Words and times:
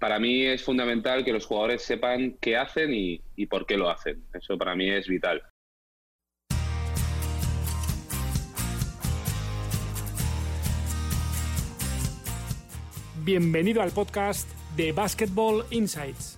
Para 0.00 0.20
mí 0.20 0.46
es 0.46 0.62
fundamental 0.62 1.24
que 1.24 1.32
los 1.32 1.44
jugadores 1.44 1.82
sepan 1.82 2.36
qué 2.40 2.56
hacen 2.56 2.94
y, 2.94 3.46
por 3.46 3.66
qué 3.66 3.76
lo 3.76 3.90
hacen. 3.90 4.22
Eso 4.32 4.56
para 4.56 4.76
mí 4.76 4.88
es 4.88 5.08
vital. 5.08 5.42
Bienvenido 13.24 13.82
al 13.82 13.90
podcast 13.90 14.48
de 14.76 14.92
Basketball 14.92 15.64
Insights, 15.70 16.37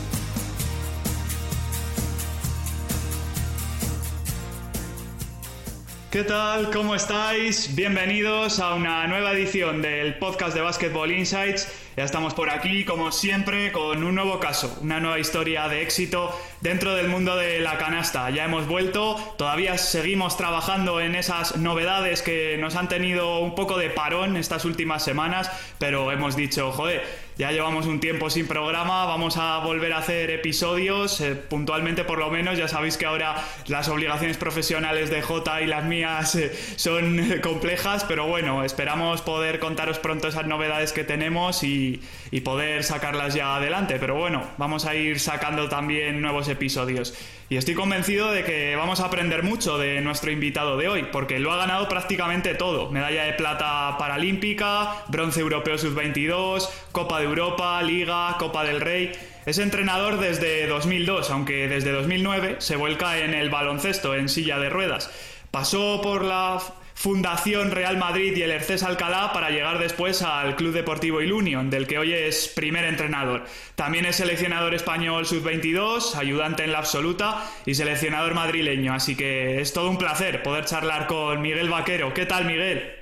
¿Qué 6.11 6.25
tal? 6.25 6.71
¿Cómo 6.71 6.93
estáis? 6.93 7.73
Bienvenidos 7.73 8.59
a 8.59 8.73
una 8.73 9.07
nueva 9.07 9.31
edición 9.31 9.81
del 9.81 10.15
podcast 10.15 10.53
de 10.53 10.59
Basketball 10.59 11.09
Insights. 11.09 11.71
Ya 11.95 12.03
estamos 12.03 12.33
por 12.33 12.49
aquí, 12.49 12.83
como 12.83 13.13
siempre, 13.13 13.71
con 13.71 14.03
un 14.03 14.15
nuevo 14.15 14.37
caso, 14.41 14.77
una 14.81 14.99
nueva 14.99 15.19
historia 15.19 15.69
de 15.69 15.81
éxito 15.81 16.37
dentro 16.59 16.95
del 16.95 17.07
mundo 17.07 17.37
de 17.37 17.61
la 17.61 17.77
canasta. 17.77 18.29
Ya 18.29 18.43
hemos 18.43 18.67
vuelto, 18.67 19.15
todavía 19.37 19.77
seguimos 19.77 20.35
trabajando 20.35 20.99
en 20.99 21.15
esas 21.15 21.55
novedades 21.55 22.21
que 22.21 22.57
nos 22.57 22.75
han 22.75 22.89
tenido 22.89 23.39
un 23.39 23.55
poco 23.55 23.77
de 23.77 23.89
parón 23.89 24.35
estas 24.35 24.65
últimas 24.65 25.05
semanas, 25.05 25.49
pero 25.79 26.11
hemos 26.11 26.35
dicho, 26.35 26.73
joder, 26.73 27.05
ya 27.37 27.51
llevamos 27.51 27.85
un 27.85 27.99
tiempo 27.99 28.29
sin 28.29 28.47
programa, 28.47 29.05
vamos 29.05 29.37
a 29.37 29.59
volver 29.59 29.93
a 29.93 29.99
hacer 29.99 30.29
episodios, 30.31 31.21
eh, 31.21 31.35
puntualmente 31.35 32.03
por 32.03 32.19
lo 32.19 32.29
menos, 32.29 32.57
ya 32.57 32.67
sabéis 32.67 32.97
que 32.97 33.05
ahora 33.05 33.35
las 33.67 33.87
obligaciones 33.89 34.37
profesionales 34.37 35.09
de 35.09 35.21
J 35.21 35.61
y 35.61 35.67
las 35.67 35.85
mías 35.85 36.35
eh, 36.35 36.51
son 36.75 37.39
complejas, 37.41 38.03
pero 38.03 38.27
bueno, 38.27 38.63
esperamos 38.63 39.21
poder 39.21 39.59
contaros 39.59 39.99
pronto 39.99 40.27
esas 40.27 40.45
novedades 40.45 40.93
que 40.93 41.03
tenemos 41.03 41.63
y 41.63 42.01
poder 42.43 42.83
sacarlas 42.83 43.33
ya 43.33 43.55
adelante, 43.55 43.97
pero 43.99 44.15
bueno, 44.15 44.43
vamos 44.57 44.85
a 44.85 44.95
ir 44.95 45.19
sacando 45.19 45.69
también 45.69 46.21
nuevos 46.21 46.47
episodios. 46.47 47.13
Y 47.51 47.57
estoy 47.57 47.73
convencido 47.73 48.31
de 48.31 48.45
que 48.45 48.77
vamos 48.77 49.01
a 49.01 49.07
aprender 49.07 49.43
mucho 49.43 49.77
de 49.77 49.99
nuestro 49.99 50.31
invitado 50.31 50.77
de 50.77 50.87
hoy, 50.87 51.09
porque 51.11 51.37
lo 51.37 51.51
ha 51.51 51.57
ganado 51.57 51.89
prácticamente 51.89 52.55
todo. 52.55 52.89
Medalla 52.91 53.25
de 53.25 53.33
plata 53.33 53.97
paralímpica, 53.99 55.03
bronce 55.09 55.41
europeo 55.41 55.77
sub-22, 55.77 56.69
Copa 56.93 57.19
de 57.19 57.25
Europa, 57.25 57.83
Liga, 57.83 58.37
Copa 58.39 58.63
del 58.63 58.79
Rey. 58.79 59.11
Es 59.45 59.57
entrenador 59.57 60.17
desde 60.17 60.65
2002, 60.65 61.29
aunque 61.29 61.67
desde 61.67 61.91
2009 61.91 62.55
se 62.59 62.77
vuelca 62.77 63.19
en 63.19 63.33
el 63.33 63.49
baloncesto 63.49 64.15
en 64.15 64.29
silla 64.29 64.57
de 64.57 64.69
ruedas. 64.69 65.11
Pasó 65.51 65.99
por 66.01 66.23
la 66.23 66.57
Fundación 67.01 67.71
Real 67.71 67.97
Madrid 67.97 68.37
y 68.37 68.43
el 68.43 68.51
Ercés 68.51 68.83
Alcalá 68.83 69.33
para 69.33 69.49
llegar 69.49 69.79
después 69.79 70.21
al 70.21 70.55
Club 70.55 70.71
Deportivo 70.71 71.19
Ilunion, 71.19 71.71
del 71.71 71.87
que 71.87 71.97
hoy 71.97 72.13
es 72.13 72.47
primer 72.47 72.85
entrenador. 72.85 73.45
También 73.73 74.05
es 74.05 74.17
seleccionador 74.17 74.75
español 74.75 75.25
sub-22, 75.25 76.13
ayudante 76.13 76.63
en 76.63 76.71
la 76.71 76.77
absoluta 76.77 77.43
y 77.65 77.73
seleccionador 77.73 78.35
madrileño. 78.35 78.93
Así 78.93 79.17
que 79.17 79.61
es 79.61 79.73
todo 79.73 79.89
un 79.89 79.97
placer 79.97 80.43
poder 80.43 80.65
charlar 80.65 81.07
con 81.07 81.41
Miguel 81.41 81.69
Vaquero. 81.69 82.13
¿Qué 82.13 82.27
tal, 82.27 82.45
Miguel? 82.45 82.93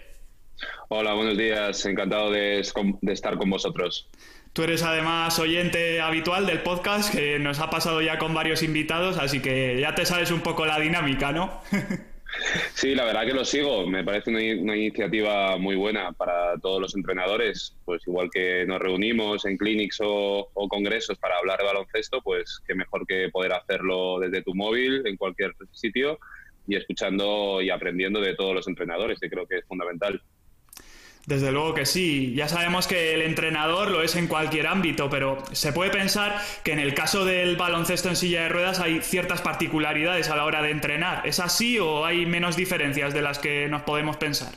Hola, 0.87 1.13
buenos 1.13 1.37
días. 1.37 1.85
Encantado 1.85 2.31
de, 2.31 2.65
de 3.01 3.11
estar 3.11 3.37
con 3.37 3.49
vosotros. 3.49 4.09
Tú 4.53 4.63
eres 4.63 4.81
además 4.81 5.37
oyente 5.39 5.99
habitual 5.99 6.45
del 6.45 6.61
podcast 6.61 7.13
que 7.13 7.37
nos 7.37 7.59
ha 7.59 7.69
pasado 7.69 8.01
ya 8.01 8.17
con 8.17 8.33
varios 8.33 8.63
invitados, 8.63 9.17
así 9.17 9.41
que 9.41 9.77
ya 9.81 9.93
te 9.93 10.05
sabes 10.05 10.31
un 10.31 10.39
poco 10.39 10.65
la 10.65 10.79
dinámica, 10.79 11.33
¿no? 11.33 11.59
Sí, 12.73 12.95
la 12.95 13.05
verdad 13.05 13.25
que 13.25 13.33
lo 13.33 13.45
sigo. 13.45 13.87
Me 13.87 14.03
parece 14.03 14.29
una, 14.29 14.41
iniciativa 14.41 15.57
muy 15.57 15.75
buena 15.75 16.11
para 16.13 16.57
todos 16.59 16.81
los 16.81 16.95
entrenadores. 16.95 17.75
Pues 17.85 18.01
igual 18.07 18.29
que 18.31 18.65
nos 18.65 18.79
reunimos 18.79 19.45
en 19.45 19.57
clinics 19.57 19.97
o, 20.01 20.49
congresos 20.69 21.17
para 21.17 21.37
hablar 21.37 21.59
de 21.59 21.65
baloncesto, 21.65 22.21
pues 22.21 22.61
qué 22.67 22.75
mejor 22.75 23.05
que 23.07 23.29
poder 23.29 23.53
hacerlo 23.53 24.19
desde 24.19 24.43
tu 24.43 24.55
móvil 24.55 25.05
en 25.05 25.17
cualquier 25.17 25.53
sitio 25.71 26.19
y 26.67 26.75
escuchando 26.75 27.61
y 27.61 27.69
aprendiendo 27.69 28.21
de 28.21 28.35
todos 28.35 28.53
los 28.53 28.67
entrenadores, 28.67 29.19
que 29.19 29.29
creo 29.29 29.47
que 29.47 29.57
es 29.57 29.65
fundamental. 29.65 30.21
Desde 31.29 31.51
luego 31.51 31.75
que 31.75 31.85
sí. 31.85 32.33
Ya 32.33 32.47
sabemos 32.47 32.87
que 32.87 33.13
el 33.13 33.21
entrenador 33.21 33.91
lo 33.91 34.01
es 34.01 34.15
en 34.15 34.25
cualquier 34.25 34.65
ámbito, 34.65 35.11
pero 35.11 35.37
se 35.51 35.71
puede 35.71 35.91
pensar 35.91 36.35
que 36.63 36.71
en 36.71 36.79
el 36.79 36.95
caso 36.95 37.23
del 37.23 37.55
baloncesto 37.55 38.09
en 38.09 38.15
silla 38.15 38.41
de 38.41 38.49
ruedas 38.49 38.79
hay 38.79 39.01
ciertas 39.01 39.39
particularidades 39.39 40.27
a 40.31 40.35
la 40.35 40.45
hora 40.45 40.63
de 40.63 40.71
entrenar. 40.71 41.27
¿Es 41.27 41.39
así 41.39 41.77
o 41.77 42.03
hay 42.03 42.25
menos 42.25 42.55
diferencias 42.55 43.13
de 43.13 43.21
las 43.21 43.37
que 43.37 43.67
nos 43.67 43.83
podemos 43.83 44.17
pensar? 44.17 44.55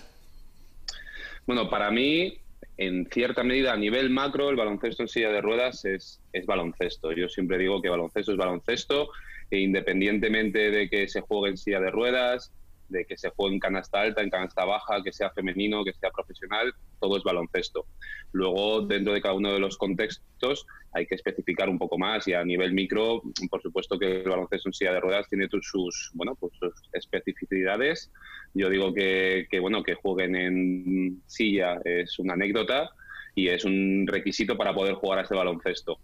Bueno, 1.46 1.68
para 1.68 1.90
mí, 1.90 2.38
en 2.78 3.06
cierta 3.12 3.44
medida, 3.44 3.74
a 3.74 3.76
nivel 3.76 4.08
macro, 4.08 4.48
el 4.48 4.56
baloncesto 4.56 5.02
en 5.02 5.08
silla 5.08 5.28
de 5.28 5.42
ruedas 5.42 5.84
es, 5.84 6.22
es 6.32 6.46
baloncesto. 6.46 7.12
Yo 7.12 7.28
siempre 7.28 7.58
digo 7.58 7.82
que 7.82 7.90
baloncesto 7.90 8.32
es 8.32 8.38
baloncesto, 8.38 9.10
e 9.50 9.58
independientemente 9.58 10.70
de 10.70 10.88
que 10.88 11.06
se 11.06 11.20
juegue 11.20 11.50
en 11.50 11.58
silla 11.58 11.80
de 11.80 11.90
ruedas, 11.90 12.50
de 12.92 13.04
que 13.04 13.16
se 13.16 13.30
juegue 13.30 13.54
en 13.54 13.60
canasta 13.60 14.00
alta, 14.00 14.22
en 14.22 14.30
canasta 14.30 14.64
baja, 14.64 15.02
que 15.02 15.12
sea 15.12 15.30
femenino, 15.30 15.84
que 15.84 15.92
sea 15.94 16.10
profesional, 16.10 16.72
todo 17.00 17.16
es 17.16 17.24
baloncesto. 17.24 17.86
Luego, 18.32 18.82
dentro 18.82 19.12
de 19.12 19.20
cada 19.20 19.34
uno 19.34 19.52
de 19.52 19.58
los 19.58 19.76
contextos, 19.76 20.66
hay 20.92 21.06
que 21.06 21.16
especificar 21.16 21.68
un 21.68 21.78
poco 21.78 21.98
más 21.98 22.28
y 22.28 22.34
a 22.34 22.44
nivel 22.44 22.72
micro, 22.72 23.22
por 23.50 23.62
supuesto 23.62 23.98
que 23.98 24.20
el 24.20 24.28
baloncesto 24.28 24.68
en 24.68 24.72
silla 24.74 24.92
de 24.92 25.00
ruedas 25.00 25.28
tiene 25.28 25.48
sus, 25.60 26.10
bueno, 26.14 26.36
pues 26.36 26.52
sus 26.60 26.72
especificidades. 26.92 28.12
Yo 28.54 28.68
digo 28.68 28.92
que, 28.94 29.46
que, 29.50 29.58
bueno, 29.58 29.82
que 29.82 29.94
jueguen 29.94 30.36
en 30.36 31.22
silla 31.26 31.80
es 31.84 32.18
una 32.18 32.34
anécdota 32.34 32.90
y 33.34 33.48
es 33.48 33.64
un 33.64 34.06
requisito 34.06 34.56
para 34.56 34.74
poder 34.74 34.94
jugar 34.94 35.18
a 35.18 35.22
ese 35.22 35.34
baloncesto 35.34 35.98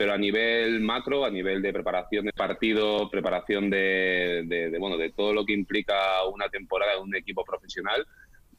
pero 0.00 0.14
a 0.14 0.16
nivel 0.16 0.80
macro, 0.80 1.26
a 1.26 1.30
nivel 1.30 1.60
de 1.60 1.74
preparación 1.74 2.24
de 2.24 2.32
partido, 2.32 3.10
preparación 3.10 3.68
de, 3.68 4.74
bueno, 4.80 4.96
de 4.96 5.12
todo 5.12 5.34
lo 5.34 5.44
que 5.44 5.52
implica 5.52 6.24
una 6.24 6.48
temporada 6.48 6.94
de 6.94 7.00
un 7.00 7.14
equipo 7.14 7.44
profesional, 7.44 8.06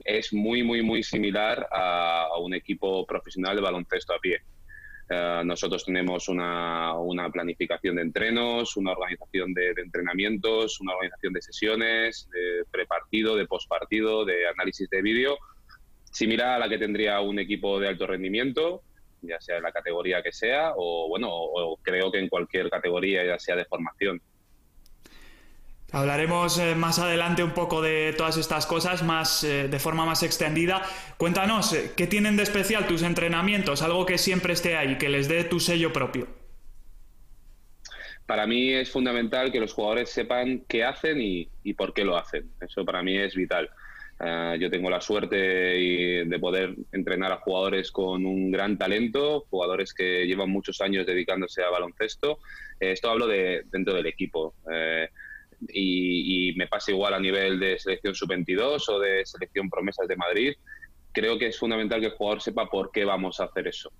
es 0.05 0.33
muy, 0.33 0.61
muy, 0.61 0.83
muy 0.83 1.01
similar 1.01 1.67
a, 1.71 2.27
un 2.39 2.53
equipo 2.53 3.07
profesional 3.07 3.55
de 3.55 3.61
baloncesto 3.63 4.13
a 4.13 4.19
pie. 4.19 4.37
Eh, 5.09 5.41
nosotros 5.43 5.83
tenemos 5.83 6.29
una, 6.29 6.93
planificación 7.33 7.95
de 7.95 8.03
entrenos, 8.03 8.77
una 8.77 8.91
organización 8.91 9.51
de, 9.55 9.73
de, 9.73 9.81
entrenamientos, 9.81 10.79
una 10.79 10.93
organización 10.93 11.33
de 11.33 11.41
sesiones, 11.41 12.29
de 12.31 12.65
prepartido, 12.69 13.35
de 13.35 13.47
postpartido, 13.47 14.25
de 14.25 14.47
análisis 14.47 14.87
de 14.91 15.01
vídeo, 15.01 15.39
similar 16.11 16.49
a 16.49 16.59
la 16.59 16.69
que 16.69 16.77
tendría 16.77 17.19
un 17.21 17.39
equipo 17.39 17.79
de 17.79 17.87
alto 17.87 18.05
rendimiento, 18.05 18.83
ya 19.21 19.39
sea 19.39 19.57
en 19.57 19.63
la 19.63 19.71
categoría 19.71 20.21
que 20.21 20.31
sea, 20.31 20.73
o 20.75 21.07
bueno, 21.09 21.29
o 21.31 21.77
creo 21.81 22.11
que 22.11 22.19
en 22.19 22.29
cualquier 22.29 22.69
categoría, 22.69 23.25
ya 23.25 23.39
sea 23.39 23.55
de 23.55 23.65
formación. 23.65 24.21
Hablaremos 25.93 26.57
eh, 26.57 26.73
más 26.73 26.99
adelante 26.99 27.43
un 27.43 27.51
poco 27.51 27.81
de 27.81 28.13
todas 28.17 28.37
estas 28.37 28.65
cosas 28.65 29.03
más 29.03 29.43
eh, 29.43 29.67
de 29.67 29.79
forma 29.79 30.05
más 30.05 30.23
extendida. 30.23 30.81
Cuéntanos, 31.17 31.73
eh, 31.73 31.91
¿qué 31.97 32.07
tienen 32.07 32.37
de 32.37 32.43
especial 32.43 32.87
tus 32.87 33.03
entrenamientos? 33.03 33.81
Algo 33.81 34.05
que 34.05 34.17
siempre 34.17 34.53
esté 34.53 34.77
ahí, 34.77 34.97
que 34.97 35.09
les 35.09 35.27
dé 35.27 35.43
tu 35.43 35.59
sello 35.59 35.91
propio. 35.91 36.27
Para 38.25 38.47
mí 38.47 38.71
es 38.71 38.89
fundamental 38.89 39.51
que 39.51 39.59
los 39.59 39.73
jugadores 39.73 40.09
sepan 40.09 40.63
qué 40.69 40.85
hacen 40.85 41.19
y, 41.19 41.49
y 41.63 41.73
por 41.73 41.93
qué 41.93 42.05
lo 42.05 42.15
hacen. 42.15 42.49
Eso 42.61 42.85
para 42.85 43.03
mí 43.03 43.17
es 43.17 43.35
vital. 43.35 43.69
Eh, 44.23 44.57
yo 44.59 44.69
tengo 44.69 44.89
la 44.89 45.01
suerte 45.01 45.35
de 45.35 46.39
poder 46.39 46.75
entrenar 46.91 47.31
a 47.31 47.37
jugadores 47.37 47.91
con 47.91 48.25
un 48.25 48.51
gran 48.51 48.77
talento, 48.77 49.45
jugadores 49.49 49.93
que 49.93 50.27
llevan 50.27 50.51
muchos 50.51 50.79
años 50.81 51.07
dedicándose 51.07 51.63
a 51.63 51.69
baloncesto. 51.69 52.39
Eh, 52.79 52.91
esto 52.91 53.09
hablo 53.09 53.25
de 53.25 53.63
dentro 53.71 53.95
del 53.95 54.05
equipo. 54.05 54.53
Eh, 54.71 55.09
y, 55.69 56.53
me 56.55 56.67
pasa 56.67 56.91
igual 56.91 57.13
a 57.13 57.19
nivel 57.19 57.59
de 57.59 57.79
selección 57.79 58.13
sub-22 58.13 58.89
o 58.89 58.99
de 58.99 59.25
selección 59.25 59.69
promesas 59.69 60.07
de 60.07 60.15
Madrid. 60.15 60.53
Creo 61.11 61.39
que 61.39 61.47
es 61.47 61.57
fundamental 61.57 61.99
que 61.99 62.07
el 62.07 62.13
jugador 62.13 62.41
sepa 62.41 62.69
por 62.69 62.91
qué 62.91 63.05
vamos 63.05 63.39
a 63.39 63.45
hacer 63.45 63.67
eso. 63.67 63.91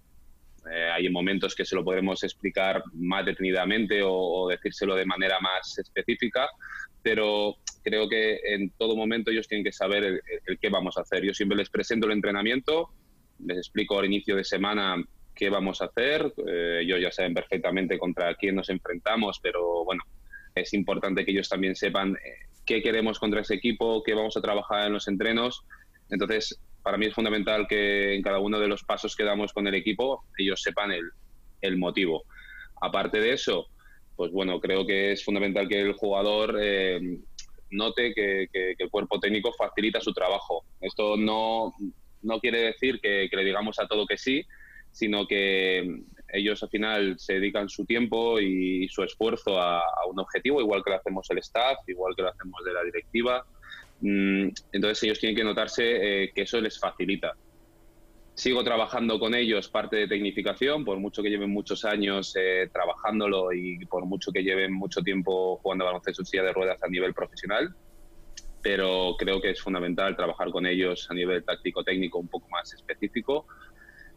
hay 0.94 1.10
momentos 1.10 1.56
que 1.56 1.66
se 1.66 1.76
lo 1.76 1.84
podemos 1.84 2.24
explicar 2.24 2.84
más 2.94 3.26
detenidamente 3.26 4.04
o, 4.04 4.14
o 4.14 4.50
decírselo 4.50 4.96
de 4.96 5.06
manera 5.06 5.40
más 5.40 5.78
específica, 5.80 6.48
pero 7.02 7.58
creo 7.84 8.08
que 8.08 8.40
en 8.44 8.72
todo 8.72 8.96
momento 8.96 9.32
ellos 9.32 9.48
tienen 9.48 9.64
que 9.64 9.72
saber 9.72 10.22
el, 10.46 10.60
qué 10.60 10.70
vamos 10.70 10.98
a 10.98 11.02
hacer. 11.02 11.24
Yo 11.24 11.34
siempre 11.34 11.58
les 11.58 11.70
presento 11.70 12.08
el 12.08 12.14
entrenamiento, 12.14 12.90
les 13.40 13.58
explico 13.58 14.00
al 14.00 14.06
inicio 14.06 14.36
de 14.36 14.44
semana 14.44 15.04
qué 15.36 15.50
vamos 15.50 15.82
a 15.82 15.86
hacer. 15.86 16.34
Eh, 16.48 16.82
ellos 16.84 17.02
ya 17.02 17.12
saben 17.12 17.34
perfectamente 17.34 17.98
contra 17.98 18.36
quién 18.36 18.56
nos 18.56 18.70
enfrentamos, 18.70 19.40
pero 19.42 19.84
bueno, 19.86 20.04
es 20.56 20.74
importante 20.74 21.26
que 21.26 21.32
ellos 21.32 21.50
también 21.50 21.76
sepan 21.76 22.16
eh, 22.16 22.48
qué 22.66 22.82
queremos 22.82 23.20
contra 23.20 23.42
ese 23.42 23.56
equipo, 23.56 24.04
qué 24.04 24.14
vamos 24.14 24.38
a 24.38 24.42
trabajar 24.42 24.88
en 24.88 24.94
los 24.94 25.08
entrenos. 25.08 25.64
Entonces, 26.10 26.60
para 26.84 26.98
mí 26.98 27.06
es 27.08 27.14
fundamental 27.14 27.68
que 27.68 28.16
en 28.16 28.22
cada 28.22 28.40
uno 28.40 28.60
de 28.60 28.68
los 28.68 28.84
pasos 28.84 29.16
que 29.16 29.24
damos 29.24 29.54
con 29.54 29.68
el 29.68 29.76
equipo 29.76 30.24
ellos 30.38 30.62
sepan 30.62 30.92
el, 30.92 31.10
el 31.62 31.78
motivo. 31.78 32.24
Aparte 32.82 33.20
de 33.20 33.34
eso, 33.34 33.68
pues 34.16 34.32
bueno, 34.32 34.60
creo 34.60 34.86
que 34.86 35.14
es 35.14 35.24
fundamental 35.24 35.68
que 35.68 35.82
el 35.82 35.94
jugador 35.94 36.58
eh, 36.62 37.00
note 37.72 38.14
que, 38.14 38.48
el 38.78 38.90
cuerpo 38.90 39.20
técnico 39.20 39.52
facilita 39.54 40.02
su 40.02 40.14
trabajo. 40.14 40.66
Esto 40.80 41.18
no, 41.18 41.74
no 42.22 42.40
quiere 42.40 42.60
decir 42.62 43.00
que, 43.02 43.30
le 43.32 43.44
digamos 43.44 43.80
a 43.80 43.88
todo 43.88 44.06
que 44.06 44.18
sí, 44.18 44.46
sino 44.92 45.26
que 45.26 46.04
ellos 46.34 46.62
al 46.64 46.70
final 46.70 47.16
se 47.18 47.34
dedican 47.34 47.70
su 47.70 47.86
tiempo 47.86 48.40
y, 48.40 48.88
su 48.90 49.04
esfuerzo 49.04 49.60
a, 49.60 49.84
un 50.10 50.20
objetivo, 50.20 50.62
igual 50.62 50.84
que 50.84 50.92
lo 50.92 50.98
hacemos 50.98 51.30
el 51.32 51.40
staff, 51.40 51.78
igual 51.88 52.16
que 52.16 52.24
lo 52.24 52.30
hacemos 52.30 52.64
de 52.64 52.74
la 52.74 52.84
directiva. 52.84 53.46
Mm, 54.02 54.50
entonces 54.72 55.04
ellos 55.04 55.20
tienen 55.20 55.36
que 55.36 55.44
notarse 55.44 56.24
eh, 56.24 56.32
que 56.34 56.42
eso 56.44 56.60
les 56.60 56.80
facilita. 56.80 57.36
Sigo 58.42 58.64
trabajando 58.64 59.20
con 59.20 59.36
ellos 59.36 59.70
parte 59.70 59.98
de 59.98 60.08
tecnificación, 60.08 60.84
por 60.84 60.98
mucho 60.98 61.22
que 61.22 61.30
lleven 61.30 61.52
muchos 61.52 61.86
años 61.86 62.36
eh, 62.36 62.68
trabajándolo 62.74 63.54
y 63.54 63.86
por 63.86 64.08
mucho 64.08 64.32
que 64.32 64.42
lleven 64.42 64.74
mucho 64.74 65.04
tiempo 65.04 65.58
jugando 65.58 65.86
baloncesto 65.86 66.24
en 66.24 66.26
silla 66.26 66.44
de 66.46 66.52
ruedas 66.52 66.82
a 66.82 66.88
nivel 66.88 67.14
profesional, 67.14 67.76
pero 68.64 69.16
creo 69.20 69.40
que 69.40 69.52
es 69.52 69.62
fundamental 69.62 70.16
trabajar 70.16 70.50
con 70.50 70.66
ellos 70.66 71.06
a 71.12 71.14
nivel 71.14 71.44
táctico-técnico 71.44 72.18
un 72.18 72.30
poco 72.30 72.50
más 72.50 72.74
específico. 72.74 73.46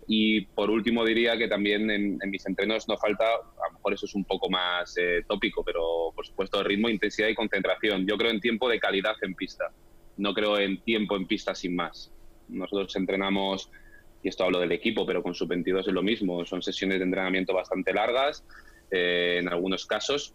Y 0.09 0.47
por 0.47 0.71
último 0.71 1.05
diría 1.05 1.37
que 1.37 1.47
también 1.47 1.91
en, 1.91 2.19
mis 2.31 2.47
entrenos 2.47 2.89
no 2.89 2.97
falta, 2.97 3.27
a 3.27 3.69
lo 3.69 3.75
mejor 3.75 3.93
eso 3.93 4.07
es 4.07 4.15
un 4.15 4.25
poco 4.25 4.49
más 4.49 4.97
eh, 4.97 5.23
tópico, 5.29 5.63
pero 5.63 6.13
por 6.17 6.27
supuesto 6.27 6.63
ritmo, 6.63 6.89
intensidad 6.89 7.29
y 7.29 7.35
concentración. 7.35 8.07
Yo 8.07 8.17
creo 8.17 8.31
en 8.31 8.41
tiempo 8.41 8.71
de 8.71 8.81
calidad 8.81 9.17
en 9.21 9.35
pista, 9.35 9.67
no 10.17 10.33
creo 10.33 10.59
en 10.59 10.81
tiempo 10.81 11.15
en 11.15 11.27
pista 11.27 11.55
sin 11.55 11.77
más. 11.77 12.11
Nosotros 12.49 12.97
entrenamos 12.97 13.71
y 14.25 14.29
esto 14.29 14.43
hablo 14.43 14.59
del 14.59 14.73
equipo, 14.73 15.05
pero 15.05 15.23
con 15.23 15.35
sub-22 15.35 15.81
es 15.81 15.93
lo 15.93 16.03
mismo, 16.03 16.45
son 16.47 16.63
sesiones 16.63 16.99
de 16.99 17.05
entrenamiento 17.05 17.53
bastante 17.53 17.93
largas 17.93 18.43
eh, 18.91 19.37
en 19.39 19.49
algunos 19.51 19.85
casos, 19.85 20.35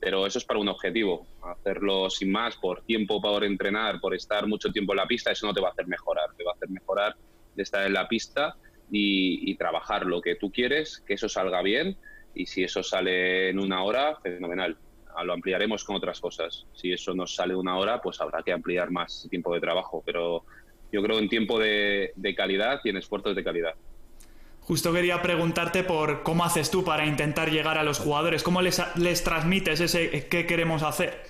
pero 0.00 0.26
eso 0.26 0.38
es 0.38 0.44
para 0.46 0.58
un 0.58 0.68
objetivo, 0.68 1.26
hacerlo 1.42 2.08
sin 2.08 2.32
más, 2.32 2.56
por 2.56 2.82
tiempo, 2.82 3.20
por 3.20 3.44
entrenar, 3.44 4.00
por 4.00 4.14
estar 4.14 4.46
mucho 4.46 4.72
tiempo 4.72 4.94
en 4.94 4.96
la 4.96 5.06
pista, 5.06 5.32
eso 5.32 5.46
no 5.46 5.52
te 5.52 5.60
va 5.60 5.68
a 5.68 5.72
hacer 5.72 5.86
mejorar, 5.86 6.30
te 6.34 6.44
va 6.44 6.52
a 6.52 6.54
hacer 6.54 6.70
mejorar 6.70 7.14
de 7.54 7.62
estar 7.62 7.86
en 7.86 7.92
la 7.92 8.08
pista 8.08 8.56
y, 8.90 9.54
trabajar 9.56 10.06
lo 10.06 10.22
que 10.22 10.36
tú 10.36 10.50
quieres, 10.50 11.02
que 11.06 11.14
eso 11.14 11.28
salga 11.28 11.60
bien 11.60 11.98
y 12.34 12.46
si 12.46 12.64
eso 12.64 12.82
sale 12.82 13.50
en 13.50 13.58
una 13.58 13.82
hora, 13.82 14.16
fenomenal. 14.22 14.78
Lo 15.24 15.32
ampliaremos 15.32 15.82
con 15.82 15.96
otras 15.96 16.20
cosas. 16.20 16.66
Si 16.74 16.92
eso 16.92 17.14
nos 17.14 17.34
sale 17.34 17.54
una 17.54 17.78
hora, 17.78 18.02
pues 18.02 18.20
habrá 18.20 18.42
que 18.42 18.52
ampliar 18.52 18.90
más 18.90 19.26
tiempo 19.30 19.54
de 19.54 19.60
trabajo, 19.60 20.02
pero 20.04 20.44
yo 20.96 21.02
creo 21.02 21.18
en 21.18 21.28
tiempo 21.28 21.58
de, 21.58 22.10
calidad 22.34 22.80
y 22.82 22.88
en 22.88 22.96
esfuerzos 22.96 23.36
de 23.36 23.44
calidad. 23.44 23.74
Justo 24.62 24.94
quería 24.94 25.20
preguntarte 25.20 25.84
por 25.84 26.22
cómo 26.22 26.42
haces 26.42 26.70
tú 26.70 26.84
para 26.84 27.04
intentar 27.04 27.50
llegar 27.50 27.76
a 27.76 27.84
los 27.84 27.98
jugadores, 27.98 28.42
cómo 28.42 28.62
les, 28.62 28.82
les 28.96 29.22
transmites 29.22 29.80
ese 29.80 30.26
qué 30.30 30.46
queremos 30.46 30.82
hacer. 30.82 31.20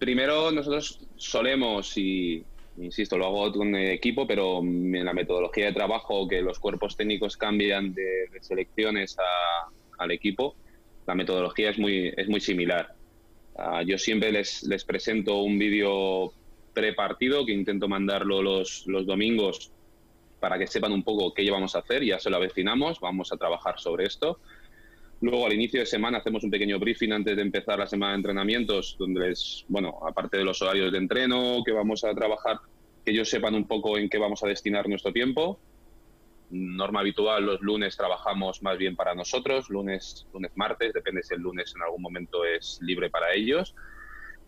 Primero 0.00 0.50
nosotros 0.50 1.06
solemos, 1.16 1.96
y 1.96 2.44
insisto, 2.78 3.16
lo 3.16 3.26
hago 3.26 3.52
con 3.52 3.76
el 3.76 3.92
equipo, 3.92 4.26
pero 4.26 4.58
en 4.58 5.04
la 5.04 5.12
metodología 5.12 5.66
de 5.66 5.72
trabajo 5.72 6.26
que 6.26 6.42
los 6.42 6.58
cuerpos 6.58 6.96
técnicos 6.96 7.36
cambian 7.36 7.94
de, 7.94 8.28
selecciones 8.40 9.16
al 9.98 10.10
equipo, 10.10 10.56
la 11.06 11.14
metodología 11.14 11.70
es 11.70 11.78
muy, 11.78 12.12
es 12.16 12.28
muy 12.28 12.40
similar. 12.40 12.92
Ah, 13.56 13.82
yo 13.86 13.98
siempre 13.98 14.32
les, 14.32 14.64
les 14.64 14.84
presento 14.84 15.42
un 15.42 15.60
vídeo 15.60 16.32
prepartido 16.72 17.44
que 17.44 17.52
intento 17.52 17.88
mandarlo 17.88 18.42
los, 18.42 18.86
los 18.86 19.06
domingos 19.06 19.72
para 20.40 20.58
que 20.58 20.66
sepan 20.66 20.92
un 20.92 21.02
poco 21.02 21.34
qué 21.34 21.42
llevamos 21.42 21.74
a 21.74 21.80
hacer, 21.80 22.04
ya 22.04 22.18
se 22.18 22.30
lo 22.30 22.36
avecinamos, 22.36 23.00
vamos 23.00 23.32
a 23.32 23.36
trabajar 23.36 23.78
sobre 23.78 24.06
esto. 24.06 24.38
Luego, 25.20 25.46
al 25.46 25.52
inicio 25.52 25.80
de 25.80 25.86
semana, 25.86 26.18
hacemos 26.18 26.44
un 26.44 26.50
pequeño 26.50 26.78
briefing 26.78 27.12
antes 27.12 27.34
de 27.34 27.42
empezar 27.42 27.78
la 27.78 27.88
semana 27.88 28.12
de 28.12 28.18
entrenamientos, 28.18 28.96
donde 28.98 29.32
es, 29.32 29.64
bueno, 29.68 29.98
aparte 30.06 30.38
de 30.38 30.44
los 30.44 30.62
horarios 30.62 30.92
de 30.92 30.98
entreno 30.98 31.62
que 31.64 31.72
vamos 31.72 32.04
a 32.04 32.14
trabajar, 32.14 32.58
que 33.04 33.10
ellos 33.10 33.28
sepan 33.28 33.54
un 33.54 33.66
poco 33.66 33.98
en 33.98 34.08
qué 34.08 34.18
vamos 34.18 34.44
a 34.44 34.48
destinar 34.48 34.88
nuestro 34.88 35.12
tiempo. 35.12 35.58
Norma 36.50 37.00
habitual, 37.00 37.44
los 37.44 37.60
lunes 37.60 37.96
trabajamos 37.96 38.62
más 38.62 38.78
bien 38.78 38.94
para 38.94 39.14
nosotros, 39.14 39.68
lunes, 39.70 40.26
lunes, 40.32 40.52
martes, 40.54 40.92
depende 40.92 41.22
si 41.24 41.34
el 41.34 41.40
lunes 41.40 41.74
en 41.74 41.82
algún 41.82 42.00
momento 42.00 42.44
es 42.44 42.78
libre 42.80 43.10
para 43.10 43.34
ellos. 43.34 43.74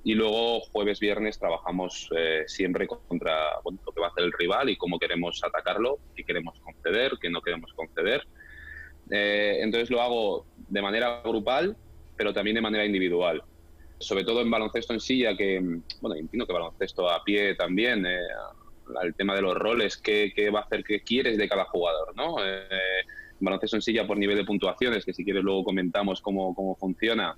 Y 0.02 0.14
luego 0.14 0.60
jueves, 0.60 0.98
viernes 0.98 1.38
trabajamos 1.38 2.08
eh, 2.16 2.44
siempre 2.46 2.86
contra 2.86 3.60
lo 3.64 3.92
que 3.92 4.00
va 4.00 4.06
a 4.06 4.10
hacer 4.10 4.24
el 4.24 4.32
rival 4.32 4.70
y 4.70 4.76
cómo 4.76 4.98
queremos 4.98 5.42
atacarlo, 5.44 5.98
qué 6.14 6.24
queremos 6.24 6.58
conceder, 6.60 7.12
qué 7.20 7.28
no 7.28 7.42
queremos 7.42 7.72
conceder. 7.74 8.26
Eh, 9.10 9.58
entonces 9.60 9.90
lo 9.90 10.00
hago 10.00 10.46
de 10.56 10.80
manera 10.80 11.20
grupal, 11.22 11.76
pero 12.16 12.32
también 12.32 12.54
de 12.54 12.62
manera 12.62 12.86
individual. 12.86 13.42
Sobre 13.98 14.24
todo 14.24 14.40
en 14.40 14.50
baloncesto 14.50 14.94
en 14.94 15.00
silla, 15.00 15.36
que, 15.36 15.60
bueno, 16.00 16.16
entiendo 16.16 16.46
que 16.46 16.52
baloncesto 16.54 17.10
a 17.10 17.22
pie 17.22 17.54
también, 17.54 18.06
eh, 18.06 18.20
el 19.02 19.14
tema 19.14 19.34
de 19.34 19.42
los 19.42 19.54
roles, 19.54 19.98
qué, 19.98 20.32
qué, 20.34 20.48
va 20.48 20.60
a 20.60 20.62
hacer, 20.62 20.82
qué 20.82 21.02
quieres 21.02 21.36
de 21.36 21.48
cada 21.48 21.64
jugador, 21.66 22.16
¿no? 22.16 22.36
baloncesto 23.38 23.76
en 23.76 23.82
silla 23.82 24.06
por 24.06 24.18
nivel 24.18 24.36
de 24.36 24.44
puntuaciones, 24.44 25.04
que 25.04 25.14
si 25.14 25.24
quieres 25.24 25.42
luego 25.42 25.64
comentamos 25.64 26.20
cómo, 26.20 26.54
cómo 26.54 26.76
funciona 26.76 27.36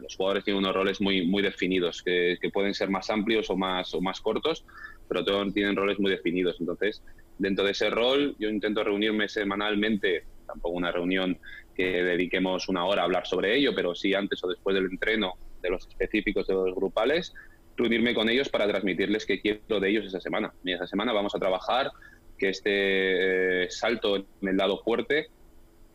los 0.00 0.16
jugadores 0.16 0.44
tienen 0.44 0.62
unos 0.62 0.74
roles 0.74 1.00
muy, 1.00 1.26
muy 1.26 1.42
definidos, 1.42 2.02
que, 2.02 2.38
pueden 2.52 2.74
ser 2.74 2.90
más 2.90 3.10
amplios 3.10 3.50
o 3.50 3.56
más, 3.56 3.94
o 3.94 4.00
más 4.00 4.20
cortos, 4.20 4.64
pero 5.08 5.24
todos 5.24 5.52
tienen 5.52 5.76
roles 5.76 5.98
muy 5.98 6.10
definidos. 6.10 6.56
Entonces, 6.60 7.02
dentro 7.38 7.64
de 7.64 7.72
ese 7.72 7.90
rol, 7.90 8.34
yo 8.38 8.48
intento 8.48 8.84
reunirme 8.84 9.28
semanalmente, 9.28 10.24
tampoco 10.46 10.76
una 10.76 10.92
reunión 10.92 11.38
que 11.74 12.02
dediquemos 12.04 12.68
una 12.68 12.84
hora 12.84 13.02
a 13.02 13.04
hablar 13.04 13.26
sobre 13.26 13.56
ello, 13.56 13.72
pero 13.74 13.94
sí 13.94 14.14
antes 14.14 14.42
o 14.44 14.48
después 14.48 14.74
del 14.74 14.86
entreno 14.86 15.34
de 15.62 15.70
los 15.70 15.88
específicos 15.88 16.46
de 16.46 16.54
los 16.54 16.74
grupales, 16.74 17.34
reunirme 17.76 18.14
con 18.14 18.28
ellos 18.28 18.48
para 18.48 18.68
transmitirles 18.68 19.26
qué 19.26 19.40
quiero 19.40 19.80
de 19.80 19.90
ellos 19.90 20.06
esa 20.06 20.20
semana. 20.20 20.52
Y 20.62 20.72
esa 20.72 20.86
semana 20.86 21.12
vamos 21.12 21.34
a 21.34 21.38
trabajar 21.38 21.90
que 22.38 22.50
este 22.50 23.64
eh, 23.64 23.70
salto 23.70 24.16
en 24.16 24.26
el 24.42 24.56
lado 24.56 24.78
fuerte 24.82 25.28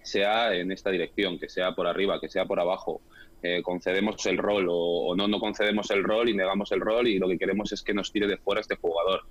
sea 0.03 0.53
en 0.53 0.71
esta 0.71 0.89
dirección, 0.89 1.39
que 1.39 1.49
sea 1.49 1.73
por 1.73 1.87
arriba, 1.87 2.19
que 2.19 2.29
sea 2.29 2.45
por 2.45 2.59
abajo, 2.59 3.01
eh, 3.41 3.61
concedemos 3.63 4.25
el 4.25 4.37
rol 4.37 4.67
o, 4.69 5.15
no, 5.15 5.27
no 5.27 5.39
concedemos 5.39 5.89
el 5.91 6.03
rol 6.03 6.27
y 6.29 6.35
negamos 6.35 6.71
el 6.73 6.81
rol 6.81 7.07
y 7.07 7.19
lo 7.19 7.29
que 7.29 7.37
queremos 7.37 7.71
es 7.71 7.81
que 7.81 7.93
nos 7.93 8.11
tire 8.11 8.27
de 8.27 8.37
fuera 8.37 8.61
este 8.61 8.75
jugador. 8.75 9.21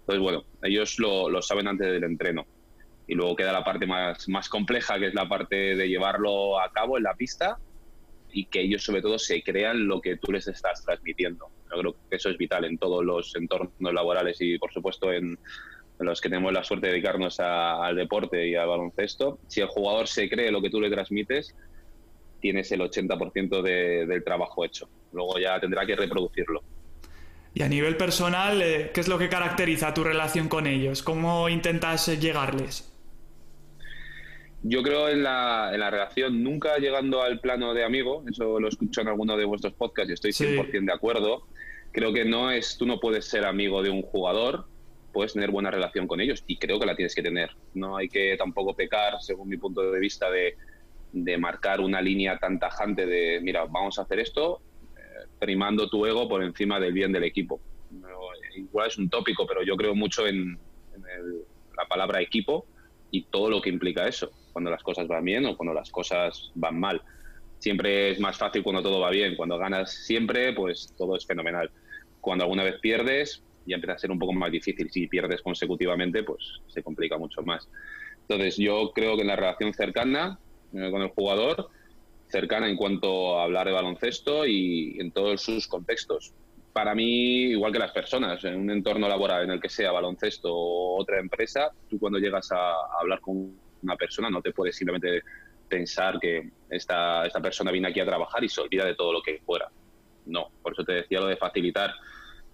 Entonces, 0.00 0.22
bueno, 0.22 0.44
ellos 0.62 0.98
lo, 0.98 1.42
saben 1.42 1.68
antes 1.68 1.86
del 1.86 2.04
entreno. 2.04 2.46
Y 3.06 3.14
luego 3.14 3.36
queda 3.36 3.52
la 3.52 3.64
parte 3.64 3.86
más, 3.86 4.28
más 4.28 4.48
compleja, 4.48 4.98
que 4.98 5.08
es 5.08 5.14
la 5.14 5.28
parte 5.28 5.76
de 5.76 5.88
llevarlo 5.88 6.60
a 6.60 6.70
cabo 6.72 6.96
en 6.96 7.02
la 7.02 7.14
pista 7.14 7.58
y 8.32 8.46
que 8.46 8.60
ellos 8.60 8.84
sobre 8.84 9.02
todo 9.02 9.18
se 9.18 9.42
crean 9.42 9.88
lo 9.88 10.00
que 10.00 10.16
tú 10.16 10.32
les 10.32 10.46
estás 10.46 10.84
transmitiendo. 10.84 11.48
Yo 11.70 11.80
creo 11.80 11.96
que 12.08 12.16
eso 12.16 12.30
es 12.30 12.38
vital 12.38 12.64
en 12.64 12.78
todos 12.78 13.04
los 13.04 13.34
entornos 13.34 13.72
laborales 13.80 14.40
y 14.40 14.58
por 14.58 14.72
supuesto 14.72 15.12
en, 15.12 15.38
los 16.00 16.20
que 16.20 16.28
tenemos 16.28 16.52
la 16.52 16.64
suerte 16.64 16.86
de 16.86 16.94
dedicarnos 16.94 17.38
al 17.40 17.94
deporte 17.94 18.48
y 18.48 18.54
al 18.54 18.68
baloncesto. 18.68 19.38
Si 19.46 19.60
el 19.60 19.68
jugador 19.68 20.08
se 20.08 20.28
cree 20.28 20.50
lo 20.50 20.62
que 20.62 20.70
tú 20.70 20.80
le 20.80 20.90
transmites, 20.90 21.54
tienes 22.40 22.72
el 22.72 22.80
80% 22.80 23.62
del 23.62 24.24
trabajo 24.24 24.64
hecho. 24.64 24.88
Luego 25.12 25.38
ya 25.38 25.60
tendrá 25.60 25.84
que 25.86 25.94
reproducirlo. 25.96 26.62
Y 27.52 27.62
a 27.62 27.68
nivel 27.68 27.96
personal, 27.96 28.62
eh, 28.62 28.90
¿qué 28.94 29.00
es 29.00 29.08
lo 29.08 29.18
que 29.18 29.28
caracteriza 29.28 29.92
tu 29.92 30.04
relación 30.04 30.48
con 30.48 30.66
ellos? 30.66 31.02
¿Cómo 31.02 31.48
intentas 31.48 32.06
llegarles? 32.20 32.86
Yo 34.62 34.82
creo 34.82 35.08
en 35.08 35.22
la, 35.22 35.70
en 35.72 35.80
la 35.80 35.90
relación, 35.90 36.44
nunca 36.44 36.76
llegando 36.78 37.22
al 37.22 37.40
plano 37.40 37.74
de 37.74 37.82
amigo, 37.82 38.24
eso 38.30 38.60
lo 38.60 38.68
escucho 38.68 39.00
en 39.00 39.08
alguno 39.08 39.36
de 39.36 39.46
vuestros 39.46 39.72
podcasts 39.72 40.10
y 40.10 40.12
estoy 40.14 40.30
100% 40.32 40.84
de 40.84 40.92
acuerdo. 40.92 41.46
Creo 41.92 42.12
que 42.12 42.24
no 42.24 42.50
es, 42.50 42.76
tú 42.76 42.86
no 42.86 43.00
puedes 43.00 43.24
ser 43.24 43.46
amigo 43.46 43.82
de 43.82 43.90
un 43.90 44.02
jugador, 44.02 44.66
puedes 45.12 45.32
tener 45.32 45.50
buena 45.50 45.70
relación 45.70 46.06
con 46.06 46.20
ellos 46.20 46.44
y 46.46 46.58
creo 46.58 46.78
que 46.78 46.86
la 46.86 46.96
tienes 46.96 47.14
que 47.14 47.22
tener. 47.22 47.50
No 47.74 47.96
hay 47.96 48.08
que 48.08 48.36
tampoco 48.36 48.74
pecar, 48.74 49.20
según 49.20 49.48
mi 49.48 49.56
punto 49.56 49.90
de 49.90 49.98
vista, 49.98 50.30
de, 50.30 50.56
de 51.12 51.38
marcar 51.38 51.80
una 51.80 52.00
línea 52.00 52.38
tan 52.38 52.58
tajante 52.58 53.06
de, 53.06 53.40
mira, 53.42 53.64
vamos 53.64 53.98
a 53.98 54.02
hacer 54.02 54.20
esto, 54.20 54.60
eh, 54.96 55.26
primando 55.38 55.88
tu 55.88 56.06
ego 56.06 56.28
por 56.28 56.42
encima 56.42 56.78
del 56.78 56.92
bien 56.92 57.12
del 57.12 57.24
equipo. 57.24 57.60
igual 58.56 58.88
es 58.88 58.98
un 58.98 59.08
tópico, 59.08 59.46
pero 59.46 59.62
yo 59.62 59.76
creo 59.76 59.94
mucho 59.94 60.26
en, 60.26 60.58
la 61.76 61.86
palabra 61.86 62.20
equipo 62.20 62.66
y 63.10 63.22
todo 63.22 63.48
lo 63.48 63.62
que 63.62 63.70
implica 63.70 64.06
eso, 64.06 64.30
cuando 64.52 64.70
las 64.70 64.82
cosas 64.82 65.08
van 65.08 65.24
bien 65.24 65.46
o 65.46 65.56
cuando 65.56 65.72
las 65.72 65.90
cosas 65.90 66.50
van 66.54 66.78
mal. 66.78 67.00
Siempre 67.58 68.10
es 68.10 68.20
más 68.20 68.36
fácil 68.36 68.62
cuando 68.62 68.82
todo 68.82 69.00
va 69.00 69.10
bien, 69.10 69.34
cuando 69.34 69.56
ganas 69.56 69.92
siempre, 69.92 70.52
pues 70.52 70.94
todo 70.96 71.16
es 71.16 71.26
fenomenal. 71.26 71.70
Cuando 72.20 72.44
alguna 72.44 72.64
vez 72.64 72.78
pierdes, 72.80 73.42
ya 73.70 73.76
empieza 73.76 73.94
a 73.94 73.98
ser 73.98 74.10
un 74.10 74.18
poco 74.18 74.32
más 74.32 74.50
difícil. 74.50 74.90
Si 74.90 75.06
pierdes 75.06 75.40
consecutivamente, 75.42 76.22
pues 76.22 76.60
se 76.66 76.82
complica 76.82 77.16
mucho 77.16 77.42
más. 77.42 77.68
Entonces, 78.22 78.56
yo 78.56 78.92
creo 78.94 79.16
que 79.16 79.22
en 79.22 79.28
la 79.28 79.36
relación 79.36 79.72
cercana 79.72 80.38
eh, 80.72 80.90
con 80.90 81.02
el 81.02 81.08
jugador, 81.08 81.68
cercana 82.28 82.68
en 82.68 82.76
cuanto 82.76 83.38
a 83.38 83.44
hablar 83.44 83.66
de 83.66 83.72
baloncesto 83.72 84.46
y 84.46 84.98
en 85.00 85.10
todos 85.10 85.42
sus 85.42 85.66
contextos. 85.66 86.32
Para 86.72 86.94
mí, 86.94 87.50
igual 87.50 87.72
que 87.72 87.80
las 87.80 87.90
personas, 87.90 88.44
en 88.44 88.54
un 88.54 88.70
entorno 88.70 89.08
laboral 89.08 89.44
en 89.44 89.50
el 89.50 89.60
que 89.60 89.68
sea 89.68 89.90
baloncesto 89.90 90.54
o 90.54 91.00
otra 91.00 91.18
empresa, 91.18 91.72
tú 91.88 91.98
cuando 91.98 92.18
llegas 92.18 92.52
a, 92.52 92.74
hablar 93.00 93.20
con 93.20 93.58
una 93.82 93.96
persona 93.96 94.30
no 94.30 94.40
te 94.40 94.52
puedes 94.52 94.76
simplemente 94.76 95.22
pensar 95.68 96.20
que 96.20 96.50
esta, 96.68 97.26
esta 97.26 97.40
persona 97.40 97.72
viene 97.72 97.88
aquí 97.88 97.98
a 97.98 98.06
trabajar 98.06 98.44
y 98.44 98.48
se 98.48 98.60
olvida 98.60 98.84
de 98.84 98.94
todo 98.94 99.12
lo 99.12 99.22
que 99.22 99.40
fuera. 99.44 99.68
No, 100.26 100.50
por 100.62 100.72
eso 100.72 100.84
te 100.84 100.92
decía 100.92 101.20
lo 101.20 101.26
de 101.26 101.36
facilitar. 101.36 101.92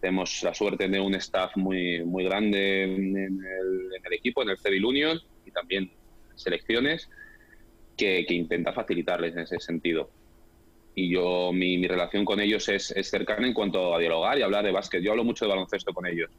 Tenemos 0.01 0.43
la 0.43 0.55
suerte 0.55 0.89
de 0.89 1.01
un 1.01 1.15
staff 1.15 1.57
muy, 1.57 2.05
muy 2.05 2.25
grande 2.25 2.85
en 2.85 3.17
el, 3.17 3.95
en 3.97 4.07
el 4.07 4.13
equipo, 4.13 4.43
en 4.43 4.51
el 4.51 4.59
Civil 4.59 4.85
Union 4.85 5.21
y 5.45 5.51
también 5.51 5.91
selecciones 6.35 7.09
que, 7.97 8.25
intenta 8.29 8.73
facilitarles 8.73 9.35
en 9.35 9.41
ese 9.41 9.59
sentido. 9.59 10.11
Y 10.95 11.11
yo, 11.11 11.53
mi, 11.53 11.87
relación 11.87 12.25
con 12.25 12.41
ellos 12.41 12.69
es, 12.69 12.95
cercana 13.03 13.47
en 13.47 13.55
cuanto 13.55 13.95
a 13.95 13.99
dialogar 13.99 14.39
y 14.39 14.43
hablar 14.43 14.65
de 14.65 14.73
básquet. 14.73 15.03
Yo 15.03 15.13
hablo 15.13 15.25
mucho 15.25 15.45
de 15.45 15.51
baloncesto 15.51 15.93
con 15.93 16.07
ellos. 16.07 16.31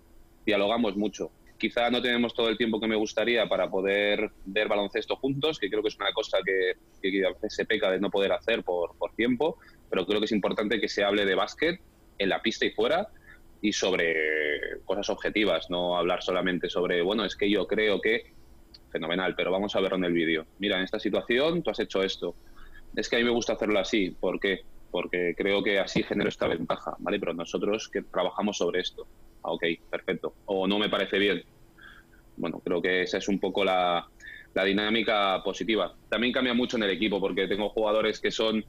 Dialogamos 0.45 0.95
mucho. 0.95 1.31
Quizá 1.57 1.89
no 1.89 2.01
tenemos 2.01 2.33
todo 2.33 2.49
el 2.49 2.57
tiempo 2.57 2.79
que 2.79 2.87
me 2.87 2.95
gustaría 2.95 3.47
para 3.47 3.69
poder 3.69 4.31
ver 4.45 4.67
baloncesto 4.67 5.15
juntos, 5.15 5.59
que 5.59 5.69
creo 5.69 5.81
que 5.81 5.89
es 5.89 5.97
una 5.97 6.11
cosa 6.11 6.37
que, 6.45 7.23
a 7.25 7.33
veces 7.33 7.55
se 7.55 7.65
peca 7.65 7.91
de 7.91 7.99
no 7.99 8.09
poder 8.09 8.31
hacer 8.31 8.63
por, 8.63 8.95
por 8.97 9.13
tiempo, 9.15 9.57
pero 9.89 10.05
creo 10.05 10.19
que 10.19 10.25
es 10.25 10.31
importante 10.31 10.79
que 10.79 10.87
se 10.87 11.03
hable 11.03 11.25
de 11.25 11.35
básquet 11.35 11.81
en 12.19 12.29
la 12.29 12.41
pista 12.41 12.65
y 12.65 12.71
fuera 12.71 13.09
y 13.61 13.73
sobre 13.73 14.15
cosas 14.85 15.09
objetivas, 15.09 15.69
no 15.69 15.97
hablar 15.97 16.21
solamente 16.23 16.69
sobre, 16.69 17.01
bueno, 17.01 17.25
es 17.25 17.35
que 17.35 17.49
yo 17.49 17.67
creo 17.67 17.99
que 17.99 18.33
fenomenal, 18.91 19.35
pero 19.35 19.51
vamos 19.51 19.75
a 19.75 19.81
verlo 19.81 19.97
en 19.97 20.05
el 20.05 20.13
vídeo. 20.13 20.45
Mira, 20.59 20.77
en 20.77 20.83
esta 20.83 20.99
situación 20.99 21.63
tú 21.63 21.71
has 21.71 21.79
hecho 21.79 22.03
esto. 22.03 22.35
Es 22.95 23.09
que 23.09 23.17
a 23.17 23.19
mí 23.19 23.25
me 23.25 23.31
gusta 23.31 23.53
hacerlo 23.53 23.79
así. 23.79 24.11
¿Por 24.11 24.39
qué? 24.39 24.61
Porque 24.91 25.35
creo 25.37 25.63
que 25.63 25.79
así 25.79 26.03
genero 26.03 26.29
esta 26.29 26.47
ventaja, 26.47 26.95
¿vale? 26.99 27.19
Pero 27.19 27.33
nosotros 27.33 27.89
que 27.89 28.01
trabajamos 28.03 28.57
sobre 28.57 28.81
esto. 28.81 29.07
Ah, 29.43 29.51
ok, 29.51 29.63
perfecto. 29.89 30.33
O 30.45 30.67
no 30.67 30.79
me 30.79 30.89
parece 30.89 31.19
bien. 31.19 31.43
Bueno, 32.37 32.59
creo 32.59 32.81
que 32.81 33.03
esa 33.03 33.17
es 33.17 33.27
un 33.27 33.39
poco 33.39 33.63
la, 33.63 34.07
la 34.53 34.63
dinámica 34.63 35.41
positiva. 35.43 35.93
También 36.09 36.33
cambia 36.33 36.53
mucho 36.53 36.77
en 36.77 36.83
el 36.83 36.91
equipo 36.91 37.19
porque 37.19 37.47
tengo 37.47 37.69
jugadores 37.69 38.19
que 38.19 38.31
son 38.31 38.63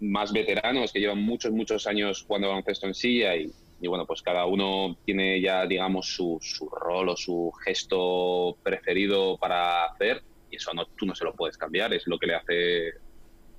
más 0.00 0.32
veteranos, 0.32 0.92
que 0.92 1.00
llevan 1.00 1.22
muchos, 1.22 1.52
muchos 1.52 1.86
años 1.86 2.24
jugando 2.26 2.48
baloncesto 2.48 2.86
en 2.86 2.94
silla 2.94 3.36
y, 3.36 3.52
y 3.80 3.88
bueno, 3.88 4.06
pues 4.06 4.22
cada 4.22 4.46
uno 4.46 4.96
tiene 5.04 5.40
ya, 5.40 5.66
digamos, 5.66 6.06
su, 6.06 6.38
su, 6.40 6.68
rol 6.68 7.08
o 7.08 7.16
su 7.16 7.50
gesto 7.64 8.56
preferido 8.62 9.38
para 9.38 9.86
hacer 9.86 10.22
y 10.50 10.56
eso 10.56 10.74
no, 10.74 10.86
tú 10.86 11.06
no 11.06 11.14
se 11.14 11.24
lo 11.24 11.34
puedes 11.34 11.56
cambiar, 11.56 11.94
es 11.94 12.06
lo 12.06 12.18
que 12.18 12.26
le 12.26 12.34
hace 12.34 12.92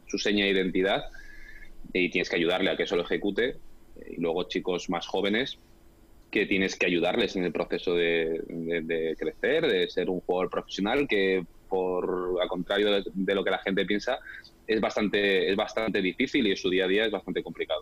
su 0.07 0.17
seña 0.17 0.45
de 0.45 0.51
identidad 0.51 1.05
y 1.93 2.09
tienes 2.09 2.29
que 2.29 2.35
ayudarle 2.35 2.69
a 2.69 2.77
que 2.77 2.83
eso 2.83 2.95
lo 2.95 3.03
ejecute. 3.03 3.57
Y 4.09 4.19
luego 4.19 4.43
chicos 4.43 4.89
más 4.89 5.07
jóvenes 5.07 5.57
que 6.29 6.45
tienes 6.45 6.77
que 6.77 6.85
ayudarles 6.85 7.35
en 7.35 7.43
el 7.43 7.51
proceso 7.51 7.93
de, 7.95 8.41
crecer, 9.17 9.67
de 9.67 9.89
ser 9.89 10.09
un 10.09 10.21
jugador 10.21 10.49
profesional 10.49 11.07
que 11.07 11.45
por 11.67 12.37
al 12.41 12.47
contrario 12.47 12.91
de, 12.91 13.03
de, 13.13 13.35
lo 13.35 13.43
que 13.43 13.51
la 13.51 13.59
gente 13.59 13.85
piensa 13.85 14.19
es 14.67 14.81
bastante 14.81 15.49
es 15.49 15.55
bastante 15.55 16.01
difícil 16.01 16.45
y 16.47 16.51
en 16.51 16.57
su 16.57 16.69
día 16.69 16.85
a 16.85 16.87
día 16.87 17.05
es 17.05 17.11
bastante 17.11 17.43
complicado. 17.43 17.80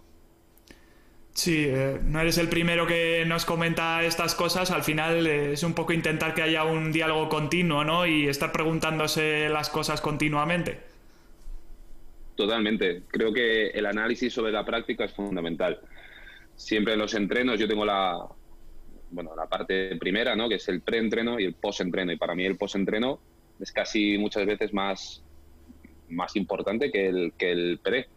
Sí, 1.40 1.68
eh, 1.70 1.98
no 2.04 2.20
eres 2.20 2.38
el 2.38 2.50
primero 2.50 2.86
que 2.86 3.24
nos 3.26 3.46
comenta 3.46 4.04
estas 4.04 4.36
cosas. 4.36 4.72
Al 4.72 4.84
final 4.84 5.26
eh, 5.26 5.54
es 5.54 5.64
un 5.64 5.74
poco 5.74 5.94
intentar 5.94 6.34
que 6.34 6.42
haya 6.42 6.66
un 6.66 6.92
diálogo 6.92 7.30
continuo, 7.30 7.86
¿no? 7.86 8.06
Y 8.06 8.28
estar 8.28 8.52
preguntándose 8.52 9.48
las 9.48 9.70
cosas 9.70 10.02
continuamente. 10.02 10.82
Totalmente. 12.36 13.04
Creo 13.08 13.32
que 13.32 13.68
el 13.68 13.86
análisis 13.86 14.34
sobre 14.34 14.52
la 14.52 14.66
práctica 14.66 15.06
es 15.06 15.14
fundamental. 15.14 15.80
Siempre 16.58 16.92
en 16.92 17.00
los 17.00 17.14
entrenos 17.14 17.58
yo 17.58 17.70
tengo 17.70 17.86
la, 17.86 18.20
bueno, 19.10 19.34
la 19.34 19.48
parte 19.48 19.96
primera, 19.96 20.36
¿no? 20.36 20.50
Que 20.50 20.56
es 20.56 20.68
el 20.68 20.82
preentreno 20.82 21.40
y 21.40 21.46
el 21.46 21.54
postentreno. 21.54 22.12
Y 22.12 22.18
para 22.18 22.36
mí 22.36 22.44
el 22.44 22.58
postentreno 22.58 23.22
es 23.62 23.72
casi 23.72 24.18
muchas 24.18 24.46
veces 24.46 24.74
más, 24.74 25.24
más 26.10 26.36
importante 26.36 26.92
que 26.92 27.08
el, 27.08 27.32
que 27.38 27.50
el 27.50 27.80
pre. 27.82 28.10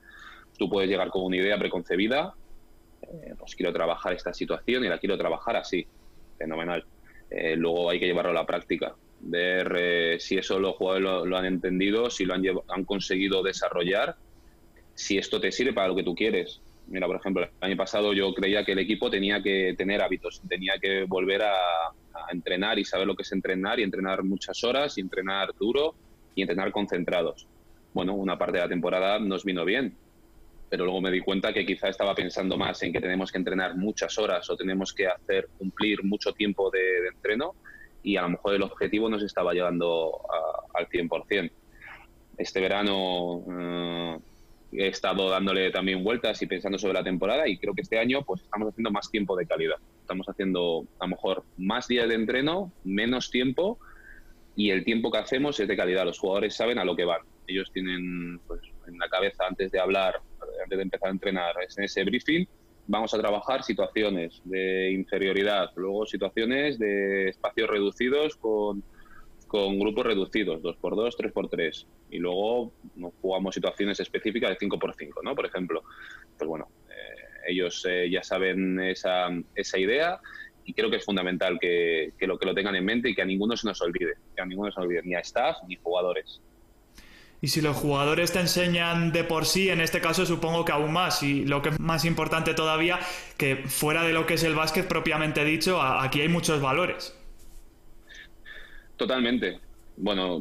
Tú 0.59 0.69
puedes 0.69 0.91
llegar 0.91 1.11
con 1.11 1.23
una 1.23 1.37
idea 1.37 1.57
preconcebida 1.57 2.35
eh, 3.12 3.35
pues 3.38 3.54
quiero 3.54 3.73
trabajar 3.73 4.12
esta 4.14 4.33
situación 4.33 4.85
y 4.85 4.88
la 4.88 4.99
quiero 4.99 5.19
trabajar 5.19 5.57
así, 5.57 5.87
fenomenal. 6.38 6.85
Eh, 7.31 7.57
luego 7.57 7.90
hay 7.90 8.00
que 8.00 8.07
llevarlo 8.07 8.31
a 8.31 8.35
la 8.35 8.47
práctica, 8.47 8.95
ver 9.21 9.75
eh, 9.78 10.16
si 10.19 10.38
eso 10.38 10.59
los 10.59 10.76
jugadores 10.76 11.28
lo, 11.28 11.37
han 11.37 11.45
entendido, 11.45 12.11
si 12.11 12.25
lo 12.25 12.35
han, 12.35 12.42
han 12.69 12.85
conseguido 12.85 13.42
desarrollar, 13.42 14.16
si 14.95 15.19
esto 15.19 15.40
te 15.40 15.52
sirve 15.52 15.73
para 15.73 15.88
lo 15.88 15.97
que 15.97 16.04
tú 16.04 16.14
quieres. 16.14 16.61
Mira, 16.88 17.07
por 17.07 17.16
ejemplo, 17.16 17.45
el 17.45 17.50
año 17.61 17.76
pasado 17.76 18.12
yo 18.12 18.35
creía 18.35 18.64
que 18.64 18.73
el 18.73 18.78
equipo 18.78 19.11
tenía 19.11 19.42
que 19.42 19.75
tener 19.78 20.02
hábitos, 20.02 20.42
tenía 20.49 20.75
que 20.81 21.04
volver 21.04 21.42
a, 21.42 21.54
a 21.54 22.33
entrenar 22.33 22.78
y 22.78 22.85
saber 22.85 23.07
lo 23.07 23.14
que 23.14 23.23
es 23.23 23.33
entrenar 23.33 23.78
y 23.78 23.83
entrenar 23.83 24.23
muchas 24.25 24.62
horas 24.64 24.99
y 24.99 25.00
entrenar 25.00 25.50
duro 25.59 25.95
y 26.35 26.42
entrenar 26.42 26.73
concentrados. 26.73 27.47
Bueno, 27.92 28.14
una 28.14 28.38
parte 28.38 28.59
de 28.59 28.64
la 28.64 28.69
temporada 28.69 29.19
nos 29.19 29.45
vino 29.45 29.64
bien, 29.64 29.97
pero 30.73 30.87
luego 30.87 31.02
me 31.02 31.11
di 31.11 31.21
cuenta 31.21 31.52
que 31.52 31.67
quizá 31.67 31.91
estaba 31.91 32.14
pensando 32.14 32.57
más 32.57 32.83
en 32.83 32.95
que 32.95 33.00
tenemos 33.02 33.31
que 33.31 33.37
entrenar 33.37 33.76
muchas 33.76 34.17
horas 34.17 34.49
o 34.49 34.57
tenemos 34.57 34.95
que 34.95 35.07
hacer 35.07 35.50
cumplir 35.59 36.02
mucho 36.02 36.33
tiempo 36.33 36.71
de, 36.71 37.09
entreno 37.09 37.57
y 38.02 38.17
a 38.17 38.23
lo 38.23 38.31
mejor 38.31 38.55
el 38.55 38.62
objetivo 38.62 39.11
no 39.11 39.19
se 39.19 39.26
estaba 39.26 39.52
llegando 39.52 40.19
al 40.73 40.88
100%. 40.88 41.50
Este 42.38 42.61
verano 42.62 43.45
eh, 43.50 44.19
he 44.73 44.88
estado 44.88 45.29
dándole 45.29 45.71
también 45.71 46.02
vueltas 46.02 46.41
y 46.41 46.47
pensando 46.47 46.79
sobre 46.79 46.95
la 46.95 47.05
temporada 47.05 47.47
y 47.47 47.59
creo 47.59 47.75
que 47.75 47.83
este 47.83 47.99
año 47.99 48.23
pues 48.23 48.41
estamos 48.41 48.71
haciendo 48.71 48.91
más 48.91 49.11
tiempo 49.11 49.37
de 49.37 49.47
calidad. 49.47 49.76
Estamos 50.00 50.26
haciendo 50.26 50.87
a 51.00 51.05
lo 51.05 51.11
mejor 51.11 51.45
más 51.59 51.87
días 51.87 52.09
de 52.09 52.14
entreno, 52.14 52.73
menos 52.83 53.31
tiempo 53.31 53.79
y 54.57 54.71
el 54.71 54.87
tiempo 54.87 55.11
que 55.11 55.19
hacemos 55.19 55.61
es 55.61 55.69
de 55.69 55.76
calidad. 55.76 56.07
Los 56.07 56.19
jugadores 56.19 56.55
saben 56.55 56.79
a 56.79 56.85
lo 56.87 56.97
que 56.97 57.05
van. 57.05 57.21
Ellos 57.47 57.71
tienen 57.75 58.41
pues, 58.47 58.62
en 58.87 58.99
la 58.99 59.09
cabeza 59.09 59.47
antes 59.47 59.71
de 59.71 59.81
hablar 59.81 60.21
antes 60.62 60.77
de 60.77 60.83
empezar 60.83 61.09
a 61.09 61.12
entrenar, 61.12 61.55
en 61.77 61.85
ese 61.85 62.05
briefing 62.05 62.47
vamos 62.87 63.15
a 63.15 63.19
trabajar 63.19 63.62
situaciones 63.62 64.41
de 64.45 64.91
inferioridad, 64.93 65.71
luego 65.77 66.07
situaciones 66.07 66.79
de 66.79 67.29
espacios 67.29 67.71
reducidos 67.71 68.37
con, 68.37 68.83
con 69.47 69.79
grupos 69.79 70.07
reducidos, 70.07 70.62
2x2, 70.62 71.17
3x3, 71.17 71.87
y 72.11 72.19
luego 72.19 72.73
jugamos 73.21 73.55
situaciones 73.55 74.01
específicas 74.01 74.51
de 74.51 74.59
5x5, 74.59 75.23
¿no? 75.23 75.35
Por 75.35 75.47
ejemplo, 75.47 75.83
pues 76.37 76.49
bueno, 76.49 76.69
eh, 76.91 77.51
ellos 77.53 77.87
eh, 77.89 78.11
ya 78.11 78.23
saben 78.23 78.81
esa, 78.81 79.29
esa 79.55 79.79
idea 79.79 80.21
y 80.65 80.75
creo 80.75 80.91
que 80.91 80.97
es 80.97 81.05
fundamental 81.05 81.59
que, 81.61 82.12
que, 82.19 82.27
lo, 82.27 82.39
que 82.39 82.47
lo 82.47 82.55
tengan 82.55 82.77
en 82.77 82.85
mente 82.85 83.11
y 83.11 83.15
que 83.15 83.23
a 83.23 83.27
ninguno 83.27 83.57
se 83.57 83.67
nos 83.67 83.81
olvide, 83.81 84.15
que 84.35 84.43
a 84.43 84.47
ninguno 84.47 84.71
se 84.71 84.79
nos 84.79 84.87
olvide, 84.87 85.03
ni 85.03 85.15
a 85.15 85.21
staff 85.21 85.57
ni 85.69 85.77
jugadores. 85.77 86.41
Y 87.45 87.49
si 87.49 87.61
los 87.61 87.77
jugadores 87.77 88.33
te 88.33 88.39
enseñan 88.39 89.11
de 89.11 89.25
por 89.25 89.47
sí, 89.47 89.69
en 89.69 89.81
este 89.81 90.01
caso 90.01 90.25
supongo 90.25 90.65
que 90.65 90.71
aún 90.71 90.93
más. 90.93 91.25
Y 91.25 91.45
lo 91.45 91.61
que 91.61 91.71
es 91.71 91.81
más 91.81 92.05
importante 92.05 92.55
todavía, 92.55 93.01
que 93.37 93.57
fuera 93.57 94.05
de 94.05 94.13
lo 94.13 94.27
que 94.27 94.35
es 94.35 94.45
el 94.45 94.55
básquet 94.55 94.87
propiamente 94.87 95.45
dicho, 95.45 95.83
aquí 95.83 96.21
hay 96.21 96.29
muchos 96.29 96.63
valores. 96.63 97.19
Totalmente. 98.97 99.59
Bueno, 99.97 100.41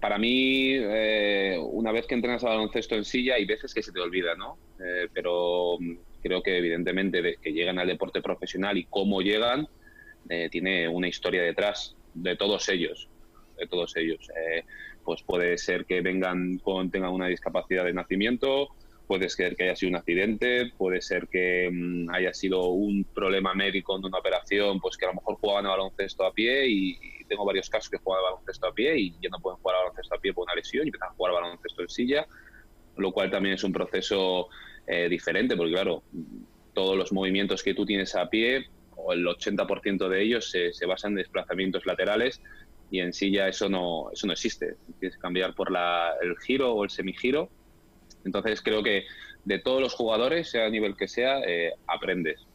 para 0.00 0.18
mí, 0.18 0.72
eh, 0.74 1.56
una 1.62 1.92
vez 1.92 2.08
que 2.08 2.16
entrenas 2.16 2.42
a 2.42 2.48
baloncesto 2.48 2.96
en 2.96 3.04
silla, 3.04 3.36
hay 3.36 3.44
veces 3.44 3.72
que 3.72 3.80
se 3.80 3.92
te 3.92 4.00
olvida, 4.00 4.34
¿no? 4.34 4.58
Eh, 4.84 5.06
pero 5.14 5.78
creo 6.24 6.42
que 6.42 6.58
evidentemente 6.58 7.22
de 7.22 7.36
que 7.36 7.52
llegan 7.52 7.78
al 7.78 7.86
deporte 7.86 8.20
profesional 8.20 8.76
y 8.76 8.84
cómo 8.90 9.22
llegan, 9.22 9.68
eh, 10.28 10.48
tiene 10.50 10.88
una 10.88 11.06
historia 11.06 11.42
detrás 11.42 11.94
de 12.14 12.34
todos 12.34 12.68
ellos, 12.68 13.08
de 13.56 13.68
todos 13.68 13.96
ellos 13.96 14.28
pues 15.04 15.22
puede 15.22 15.58
ser 15.58 15.86
que 15.86 16.00
vengan 16.00 16.58
con, 16.58 16.90
tengan 16.90 17.12
una 17.12 17.26
discapacidad 17.26 17.84
de 17.84 17.92
nacimiento, 17.92 18.68
puede 19.10 19.28
ser 19.28 19.56
que 19.56 19.64
haya 19.64 19.74
sido 19.74 19.90
un 19.90 19.96
accidente, 19.96 20.70
puede 20.78 21.02
ser 21.02 21.26
que 21.26 21.68
mm, 21.68 22.10
haya 22.10 22.32
sido 22.32 22.68
un 22.68 23.02
problema 23.02 23.54
médico 23.54 23.96
en 23.96 24.04
una 24.04 24.18
operación, 24.18 24.78
pues 24.78 24.96
que 24.96 25.04
a 25.04 25.08
lo 25.08 25.14
mejor 25.14 25.34
jugaban 25.34 25.66
a 25.66 25.70
baloncesto 25.70 26.24
a 26.24 26.32
pie 26.32 26.68
y, 26.68 26.98
tengo 27.26 27.44
varios 27.44 27.70
casos 27.70 27.88
que 27.88 27.98
juegan 27.98 28.24
a 28.24 28.30
baloncesto 28.30 28.66
a 28.66 28.72
pie 28.72 28.98
y 28.98 29.10
ya 29.20 29.28
no 29.30 29.38
pueden 29.38 29.58
jugar 29.60 29.76
a 29.76 29.78
baloncesto 29.80 30.14
a 30.16 30.18
pie 30.18 30.32
por 30.32 30.44
una 30.44 30.54
lesión 30.54 30.84
y 30.84 30.88
empiezan 30.88 31.10
a 31.10 31.12
jugar 31.12 31.32
a 31.32 31.40
baloncesto 31.40 31.82
en 31.82 31.88
silla, 31.88 32.26
lo 32.96 33.12
cual 33.12 33.30
también 33.30 33.54
es 33.54 33.62
un 33.62 33.72
proceso 33.72 34.48
eh, 34.86 35.08
diferente, 35.08 35.56
porque 35.56 35.72
claro, 35.72 36.02
todos 36.72 36.96
los 36.96 37.12
movimientos 37.12 37.62
que 37.62 37.74
tú 37.74 37.86
tienes 37.86 38.16
a 38.16 38.28
pie, 38.28 38.66
el 39.12 39.26
80% 39.26 40.08
de 40.08 40.22
ellos 40.22 40.50
se, 40.50 40.72
se 40.72 40.86
basan 40.86 41.12
en 41.12 41.18
desplazamientos 41.18 41.86
laterales, 41.86 42.40
y 42.90 43.00
en 43.00 43.12
sí 43.12 43.30
ya 43.30 43.48
eso 43.48 43.68
no, 43.68 44.10
eso 44.12 44.26
no 44.26 44.32
existe. 44.32 44.76
Tienes 44.98 45.16
que 45.16 45.22
cambiar 45.22 45.54
por 45.54 45.70
la, 45.70 46.12
el 46.22 46.36
giro 46.38 46.72
o 46.72 46.84
el 46.84 46.90
semigiro. 46.90 47.48
Entonces 48.24 48.60
creo 48.62 48.82
que 48.82 49.04
de 49.44 49.58
todos 49.58 49.80
los 49.80 49.94
jugadores, 49.94 50.50
sea 50.50 50.66
a 50.66 50.70
nivel 50.70 50.96
que 50.96 51.08
sea, 51.08 51.40
eh, 51.46 51.72
aprendes. 51.86 52.46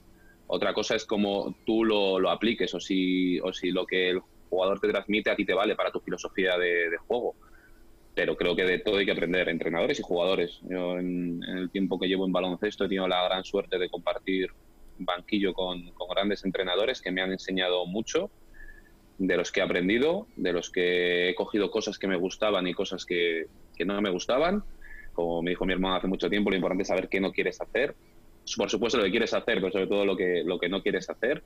Otra 0.48 0.74
cosa 0.74 0.96
es 0.96 1.06
cómo 1.06 1.56
tú 1.66 1.84
lo, 1.84 2.20
lo, 2.20 2.30
apliques 2.30 2.74
o 2.74 2.80
si, 2.80 3.40
o 3.40 3.52
si 3.52 3.72
lo 3.72 3.86
que 3.86 4.10
el 4.12 4.22
jugador 4.50 4.80
te 4.80 4.90
transmite 4.90 5.30
a 5.30 5.36
ti 5.36 5.46
te 5.46 5.54
vale 5.54 5.76
para 5.76 5.92
tu 5.92 6.00
filosofía 6.00 6.58
de, 6.58 6.96
juego. 7.08 7.36
pero 8.14 8.36
creo 8.36 8.56
que 8.56 8.64
de 8.64 8.80
todo 8.80 8.98
hay 8.98 9.06
que 9.06 9.12
aprender, 9.12 9.50
entrenadores 9.50 10.00
y 10.00 10.04
jugadores. 10.04 10.60
Yo 10.70 10.98
en, 10.98 11.42
el 11.44 11.70
tiempo 11.72 12.00
que 12.00 12.08
llevo 12.08 12.26
en 12.26 12.32
baloncesto 12.32 12.86
he 12.86 12.88
tenido 12.88 13.08
la 13.08 13.24
gran 13.26 13.44
suerte 13.44 13.78
de 13.78 13.90
compartir 13.90 14.52
banquillo 14.98 15.54
con, 15.54 15.92
grandes 16.10 16.46
entrenadores 16.46 17.02
que 17.02 17.12
me 17.12 17.22
han 17.22 17.32
enseñado 17.32 17.86
mucho, 17.86 18.30
de 19.18 19.38
los 19.38 19.52
que 19.52 19.60
he 19.60 19.64
aprendido, 19.64 20.28
de 20.36 20.54
los 20.54 20.70
que 20.70 21.30
he 21.30 21.36
cogido 21.36 21.72
cosas 21.72 21.98
que 21.98 22.08
me 22.08 22.18
gustaban 22.18 22.68
y 22.68 22.74
cosas 22.74 23.06
que, 23.06 23.48
que 23.76 23.86
no 23.86 24.02
me 24.02 24.10
gustaban. 24.10 24.64
Como 25.14 25.42
me 25.42 25.52
dijo 25.52 25.66
mi 25.66 25.74
hermano 25.74 25.96
hace 25.96 26.08
mucho 26.08 26.30
tiempo, 26.30 26.50
lo 26.50 26.58
importante 26.58 26.84
es 26.84 26.90
saber 26.90 27.08
qué 27.08 27.20
no 27.20 27.32
quieres 27.32 27.62
hacer. 27.62 27.96
Por 28.58 28.70
supuesto 28.70 28.98
lo 28.98 29.06
que 29.06 29.12
quieres 29.12 29.34
hacer, 29.34 29.56
pero 29.56 29.72
sobre 29.72 29.88
todo 29.88 30.06
lo 30.06 30.16
que, 30.16 30.44
lo 30.46 30.60
que 30.60 30.70
no 30.70 30.82
quieres 30.82 31.10
hacer. 31.10 31.44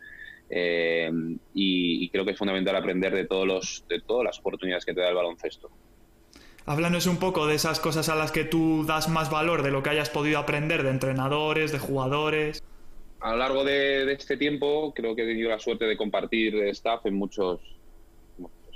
Eh, 0.49 1.11
y, 1.53 2.09
creo 2.09 2.25
que 2.25 2.31
es 2.31 2.37
fundamental 2.37 2.75
aprender 2.75 3.13
de, 3.13 3.25
todos 3.25 3.47
los, 3.47 3.85
de 3.87 4.01
todas 4.01 4.25
las 4.25 4.39
oportunidades 4.39 4.83
que 4.83 4.93
te 4.93 5.01
da 5.01 5.09
el 5.09 5.15
baloncesto. 5.15 5.69
Háblanos 6.65 7.07
un 7.07 7.17
poco 7.17 7.47
de 7.47 7.55
esas 7.55 7.79
cosas 7.79 8.09
a 8.09 8.15
las 8.15 8.31
que 8.31 8.43
tú 8.43 8.85
das 8.85 9.09
más 9.09 9.31
valor, 9.31 9.63
de 9.63 9.71
lo 9.71 9.81
que 9.81 9.91
hayas 9.91 10.09
podido 10.09 10.39
aprender 10.39 10.83
de 10.83 10.89
entrenadores, 10.89 11.71
de 11.71 11.79
jugadores. 11.79 12.63
A 13.21 13.31
lo 13.31 13.37
largo 13.37 13.63
de, 13.65 14.11
este 14.13 14.37
tiempo 14.37 14.93
creo 14.93 15.15
que 15.15 15.23
he 15.23 15.27
tenido 15.27 15.49
la 15.49 15.59
suerte 15.59 15.85
de 15.85 15.97
compartir 15.97 16.55
staff 16.69 17.05
en 17.05 17.15
muchos, 17.15 17.59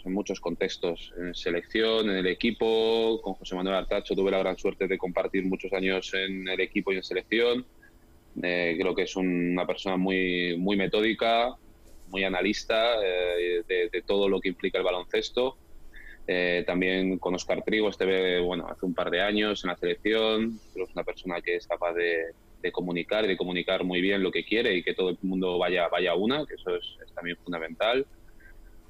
en 0.03 0.13
muchos 0.13 0.41
contextos, 0.41 1.13
en 1.17 1.33
selección, 1.33 2.09
en 2.09 2.17
el 2.17 2.27
equipo, 2.27 3.21
con 3.21 3.35
José 3.35 3.55
Manuel 3.55 3.77
Artacho 3.77 4.15
tuve 4.15 4.31
la 4.31 4.39
gran 4.39 4.57
suerte 4.57 4.87
de 4.87 4.97
compartir 4.97 5.45
muchos 5.45 5.71
años 5.71 6.13
en 6.13 6.47
el 6.49 6.59
equipo 6.59 6.91
y 6.91 6.97
en 6.97 7.03
selección. 7.03 7.65
Eh, 8.41 8.75
creo 8.77 8.93
que 8.93 9.03
es 9.03 9.15
una 9.15 9.65
persona 9.65 9.95
muy, 9.95 10.57
muy 10.57 10.75
metódica, 10.75 11.55
muy 12.09 12.25
analista 12.25 12.95
eh, 13.01 13.63
de, 13.65 14.01
todo 14.01 14.27
lo 14.27 14.41
que 14.41 14.49
implica 14.49 14.77
el 14.77 14.83
baloncesto 14.83 15.57
eh, 16.27 16.63
también 16.65 17.17
con 17.17 17.35
Oscar 17.35 17.63
Trigo, 17.63 17.89
este 17.89 18.39
bueno, 18.39 18.67
hace 18.67 18.85
un 18.85 18.93
par 18.93 19.09
de 19.09 19.21
años 19.21 19.63
en 19.63 19.69
la 19.69 19.77
selección, 19.77 20.59
pero 20.73 20.85
es 20.85 20.93
una 20.93 21.03
persona 21.03 21.41
que 21.41 21.55
es 21.55 21.67
capaz 21.67 21.93
de, 21.93 22.33
comunicar 22.71 23.25
y 23.25 23.27
de 23.27 23.37
comunicar 23.37 23.83
muy 23.83 24.01
bien 24.01 24.23
lo 24.23 24.31
que 24.31 24.45
quiere 24.45 24.75
y 24.75 24.83
que 24.83 24.93
todo 24.93 25.09
el 25.09 25.17
mundo 25.21 25.57
vaya, 25.57 25.87
vaya 25.87 26.11
a 26.11 26.15
una, 26.15 26.45
que 26.45 26.55
eso 26.55 26.75
es, 26.75 27.13
también 27.13 27.37
fundamental. 27.37 28.05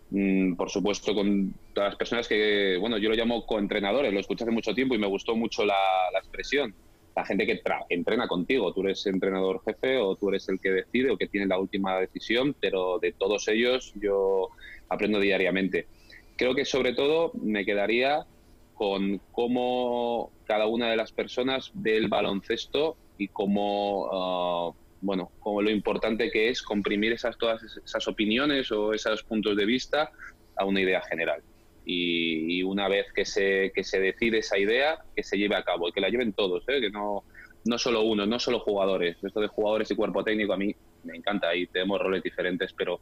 Mm, 0.10 0.56
por 0.56 0.70
supuesto, 0.70 1.14
con 1.16 1.54
todas 1.74 1.92
las 1.92 1.98
personas 1.98 2.28
que, 2.28 2.78
bueno, 2.80 2.98
yo 2.98 3.10
lo 3.10 3.16
llamo 3.16 3.46
coentrenadores, 3.46 4.14
lo 4.14 4.20
escuché 4.20 4.44
hace 4.44 4.52
mucho 4.52 4.74
tiempo 4.74 4.96
y 4.96 5.00
me 5.00 5.08
gustó 5.08 5.36
mucho 5.36 5.66
la, 5.66 5.76
expresión. 6.18 6.74
La 7.16 7.26
gente 7.26 7.46
que, 7.46 7.62
que 7.62 7.96
entrena 7.96 8.28
contigo, 8.28 8.74
tú 8.74 8.82
eres 8.82 9.06
entrenador 9.06 9.62
jefe 9.66 9.98
o 9.98 10.16
tú 10.16 10.30
eres 10.30 10.48
el 10.50 10.60
que 10.60 10.72
decide 10.72 11.12
o 11.12 11.18
que 11.18 11.28
tiene 11.28 11.48
la 11.48 11.60
última 11.60 12.00
decisión, 12.00 12.56
pero 12.60 12.98
de 13.00 13.12
todos 13.12 13.48
ellos 13.48 13.94
yo 13.96 14.50
aprendo 14.90 15.20
diariamente 15.20 15.88
creo 16.36 16.56
que 16.56 16.66
sobre 16.66 16.94
todo 16.94 17.32
me 17.42 17.66
quedaría 17.66 18.26
con 18.74 19.22
cómo 19.32 20.32
cada 20.46 20.68
una 20.68 20.90
de 20.90 20.98
las 20.98 21.12
personas 21.12 21.72
ve 21.74 21.98
el 21.98 22.08
baloncesto 22.08 22.98
y 23.24 23.28
cómo, 23.30 24.10
ah, 24.12 24.72
bueno, 25.02 25.32
como 25.40 25.62
lo 25.62 25.70
importante 25.70 26.30
que 26.30 26.50
es 26.50 26.62
comprimir 26.62 27.14
esas, 27.14 27.38
todas 27.38 27.62
esas 27.64 28.08
opiniones 28.08 28.72
o 28.72 28.94
esos 28.94 29.24
puntos 29.24 29.56
de 29.56 29.66
vista 29.66 30.12
a 30.56 30.66
una 30.66 30.82
idea 30.82 31.02
general. 31.02 31.42
Y, 31.86 32.64
una 32.64 32.88
vez 32.88 33.08
que 33.14 33.26
se, 33.26 33.72
que 33.76 33.84
se 33.84 34.00
decide 34.00 34.40
esa 34.40 34.58
idea, 34.58 35.00
que 35.16 35.24
se 35.24 35.38
lleve 35.38 35.56
a 35.56 35.64
cabo 35.64 35.90
y 35.90 35.92
que 35.92 36.02
la 36.02 36.10
lleven 36.10 36.34
todos, 36.34 36.64
¿eh? 36.70 36.80
que 36.80 36.90
no, 36.90 37.24
no 37.66 37.78
solo 37.78 38.02
uno, 38.02 38.26
no 38.26 38.40
solo 38.40 38.60
jugadores. 38.60 39.18
Esto 39.22 39.42
de 39.42 39.48
jugadores 39.48 39.92
y 39.92 39.96
cuerpo 39.96 40.24
técnico 40.24 40.54
a 40.54 40.58
mí 40.58 40.74
me 41.04 41.18
encanta 41.18 41.54
y 41.56 41.68
tenemos 41.68 42.02
roles 42.02 42.24
diferentes, 42.24 42.74
pero 42.74 43.00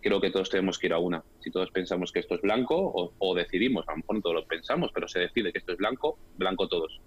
creo 0.00 0.20
que 0.20 0.30
todos 0.30 0.50
tenemos 0.50 0.78
que 0.78 0.86
ir 0.86 0.92
a 0.92 0.98
una. 0.98 1.22
Si 1.40 1.50
todos 1.50 1.70
pensamos 1.70 2.12
que 2.12 2.20
esto 2.20 2.34
es 2.34 2.42
blanco, 2.42 3.12
o, 3.18 3.34
decidimos, 3.34 3.88
a 3.88 3.92
lo 3.92 3.98
mejor 3.98 4.16
no 4.16 4.22
todos 4.22 4.36
lo 4.36 4.46
pensamos, 4.46 4.90
pero 4.92 5.08
se 5.08 5.20
decide 5.20 5.52
que 5.52 5.58
esto 5.58 5.72
es 5.72 5.78
blanco, 5.78 6.18
blanco 6.36 6.68
todos. 6.68 7.00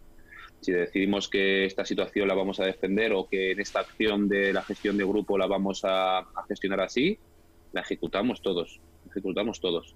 Si 0.64 0.72
decidimos 0.72 1.30
que 1.30 1.66
esta 1.66 1.86
situación 1.86 2.28
la 2.28 2.34
vamos 2.34 2.60
a 2.60 2.66
defender 2.66 3.14
o 3.14 3.28
que 3.28 3.52
en 3.52 3.60
esta 3.60 3.82
acción 3.82 4.28
de 4.28 4.54
la 4.54 4.64
gestión 4.64 4.98
de 4.98 5.04
grupo 5.04 5.38
la 5.38 5.48
vamos 5.48 5.82
a, 5.84 6.26
gestionar 6.48 6.82
así, 6.82 7.18
la 7.72 7.82
ejecutamos 7.82 8.42
todos 8.42 8.80
ejecutamos 9.06 9.60
todos. 9.60 9.96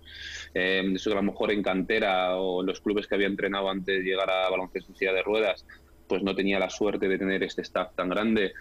Eh, 0.53 0.83
eso 0.93 1.11
a 1.11 1.15
lo 1.15 1.23
mejor 1.23 1.51
en 1.51 1.63
cantera 1.63 2.35
o 2.35 2.61
en 2.61 2.67
los 2.67 2.81
clubes 2.81 3.07
que 3.07 3.15
había 3.15 3.25
entrenado 3.25 3.67
antes 3.67 3.97
de 3.97 4.03
llegar 4.03 4.29
a 4.29 4.47
baloncesto 4.47 4.93
silla 4.93 5.11
de 5.11 5.23
ruedas, 5.23 5.65
pues 6.07 6.21
no 6.21 6.35
tenía 6.35 6.59
la 6.59 6.69
suerte 6.69 7.07
de 7.07 7.17
tener 7.17 7.41
este 7.41 7.63
staff 7.63 7.95
tan 7.95 8.09
grande 8.09 8.53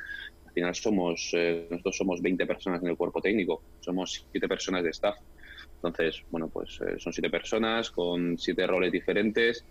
final 0.57 0.75
somos, 0.75 1.31
eh, 1.35 1.69
nosotros 1.71 1.99
somos 1.99 2.23
20 2.23 2.47
personas 2.47 2.83
en 2.83 2.89
el 2.89 2.97
cuerpo 2.97 3.21
técnico, 3.21 3.63
somos 3.81 4.27
7 4.33 4.49
personas 4.49 4.83
de 4.83 4.91
staff. 4.91 5.17
Entonces, 5.75 6.25
bueno, 6.31 6.49
pues 6.49 6.81
eh, 6.81 6.99
son 6.99 7.13
7 7.13 7.29
personas 7.29 7.91
con 7.91 8.39
7 8.39 8.67
roles 8.67 8.91
diferentes 8.91 9.67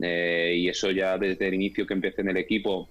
eh, 0.00 0.54
y 0.56 0.68
eso 0.68 0.90
ya 0.90 1.18
desde 1.18 1.48
el 1.48 1.54
inicio 1.54 1.86
que 1.86 1.94
empecé 1.94 2.22
en 2.22 2.30
el 2.30 2.36
equipo 2.36 2.88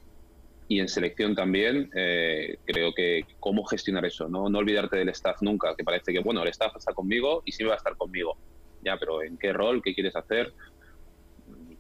y 0.70 0.80
en 0.80 0.90
selección 0.90 1.34
también, 1.34 1.90
creo 1.92 2.94
que 2.94 3.22
cómo 3.40 3.64
gestionar 3.64 4.06
eso, 4.06 4.28
¿no? 4.28 4.50
no 4.50 4.58
olvidarte 4.60 4.98
del 4.98 5.08
staff 5.10 5.42
nunca, 5.42 5.74
que 5.78 5.86
parece 5.86 6.12
que, 6.12 6.20
bueno, 6.20 6.44
el 6.44 6.50
staff 6.50 6.76
está 6.76 6.94
conmigo 6.94 7.42
y 7.46 7.54
siempre 7.54 7.70
va 7.70 7.76
a 7.76 7.78
estar 7.78 7.96
conmigo. 7.96 8.38
Ya, 8.84 8.98
pero 8.98 9.24
¿en 9.24 9.38
qué 9.38 9.54
rol? 9.54 9.82
¿Qué 9.82 9.94
quieres 9.94 10.18
hacer? 10.18 10.52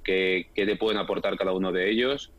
¿Qué, 0.06 0.51
qué 0.56 0.65
te 0.65 0.77
pueden 0.77 0.99
aportar 0.99 1.36
cada 1.36 1.51
uno 1.51 1.73
de 1.73 1.89
ellos? 1.89 2.32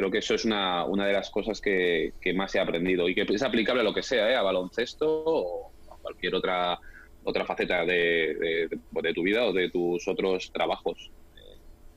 creo 0.00 0.10
que 0.10 0.18
eso 0.18 0.34
es 0.34 0.46
una, 0.46 0.86
una 0.86 1.06
de 1.06 1.12
las 1.12 1.28
cosas 1.28 1.60
que, 1.60 2.14
que, 2.22 2.32
más 2.32 2.54
he 2.54 2.60
aprendido 2.60 3.06
y 3.06 3.14
que 3.14 3.22
es 3.22 3.42
aplicable 3.42 3.82
a 3.82 3.84
lo 3.84 3.92
que 3.92 4.02
sea, 4.02 4.30
¿eh? 4.30 4.34
a 4.34 4.40
baloncesto 4.40 5.06
o 5.26 5.72
a 5.90 5.96
cualquier 5.98 6.34
otra, 6.34 6.78
otra 7.22 7.44
faceta 7.44 7.84
de, 7.84 8.68
de, 8.70 9.12
tu 9.12 9.22
vida 9.22 9.44
o 9.44 9.52
de 9.52 9.68
tus 9.68 10.08
otros 10.08 10.50
trabajos. 10.52 11.10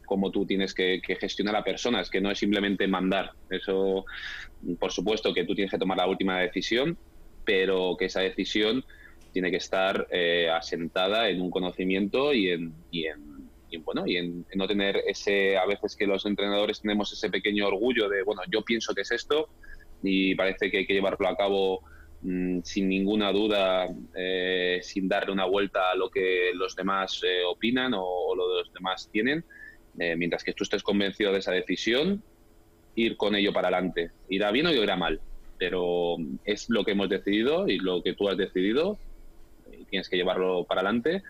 Cómo 0.06 0.32
tú 0.32 0.46
tienes 0.46 0.74
que, 0.74 1.02
gestionar 1.20 1.56
a 1.56 1.64
personas, 1.64 2.10
que 2.10 2.22
no 2.22 2.32
es 2.32 2.40
simplemente 2.40 2.88
mandar. 2.88 3.32
Eso, 3.50 4.06
por 4.80 4.92
supuesto, 4.92 5.34
que 5.34 5.46
tú 5.46 5.56
tienes 5.56 5.72
que 5.72 5.78
tomar 5.78 5.98
la 5.98 6.08
última 6.08 6.40
decisión, 6.40 6.98
pero 7.46 7.96
que 7.98 8.06
esa 8.06 8.22
decisión 8.22 8.84
tiene 9.32 9.50
que 9.50 9.58
estar 9.58 10.08
eh, 10.12 10.50
asentada 10.50 11.30
en 11.30 11.42
un 11.42 11.50
conocimiento 11.50 12.34
y 12.34 12.50
en, 12.50 12.74
y 12.92 13.06
en 13.06 13.34
y 13.74 13.78
bueno, 13.78 14.04
y 14.06 14.18
en, 14.18 14.46
no 14.54 14.68
tener 14.68 14.98
ese, 15.08 15.58
a 15.58 15.66
veces 15.66 15.96
que 15.96 16.06
los 16.06 16.26
entrenadores 16.26 16.82
tenemos 16.82 17.12
ese 17.12 17.30
pequeño 17.30 17.68
orgullo 17.68 18.08
de, 18.08 18.22
bueno, 18.22 18.44
yo 18.52 18.62
pienso 18.62 18.94
que 18.94 19.02
es 19.02 19.12
esto 19.12 19.50
y 20.04 20.36
parece 20.36 20.70
que 20.70 20.80
hay 20.80 20.86
que 20.86 20.94
llevarlo 20.94 21.28
a 21.28 21.36
cabo 21.36 21.82
mm, 22.22 22.60
sin 22.62 22.88
ninguna 22.88 23.32
duda, 23.32 23.88
eh, 24.16 24.80
sin 24.84 25.08
darle 25.08 25.34
una 25.34 25.46
vuelta 25.46 25.90
a 25.92 25.96
lo 25.96 26.10
que 26.10 26.52
los 26.54 26.76
demás 26.76 27.22
eh, 27.24 27.42
opinan 27.46 27.94
o, 27.96 28.36
lo 28.36 28.50
de 28.50 28.60
los 28.60 28.74
demás 28.74 29.10
tienen, 29.12 29.44
eh, 30.00 30.16
mientras 30.16 30.44
que 30.44 30.54
tú 30.54 30.64
estés 30.64 30.84
convencido 30.84 31.32
de 31.32 31.40
esa 31.40 31.52
decisión, 31.52 32.24
ir 32.96 33.18
con 33.18 33.36
ello 33.36 33.54
para 33.54 33.70
adelante. 33.70 34.12
Irá 34.30 34.52
bien 34.52 34.68
o 34.68 34.72
irá 34.72 34.96
mal, 34.96 35.20
pero 35.58 36.18
es 36.46 36.70
lo 36.70 36.84
que 36.84 36.92
hemos 36.92 37.10
decidido 37.10 37.68
y 37.68 37.80
lo 37.80 38.04
que 38.04 38.14
tú 38.14 38.30
has 38.30 38.38
decidido 38.38 38.98
y 39.72 39.86
tienes 39.86 40.10
que 40.10 40.18
llevarlo 40.18 40.66
para 40.66 40.82
adelante 40.82 41.24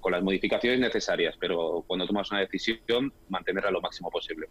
con 0.00 0.12
las 0.12 0.22
modificaciones 0.22 0.80
necesarias, 0.80 1.34
pero 1.38 1.84
cuando 1.86 2.06
tomas 2.06 2.30
una 2.30 2.40
decisión, 2.40 3.12
mantenerla 3.28 3.70
lo 3.70 3.80
máximo 3.80 4.10
posible. 4.10 4.46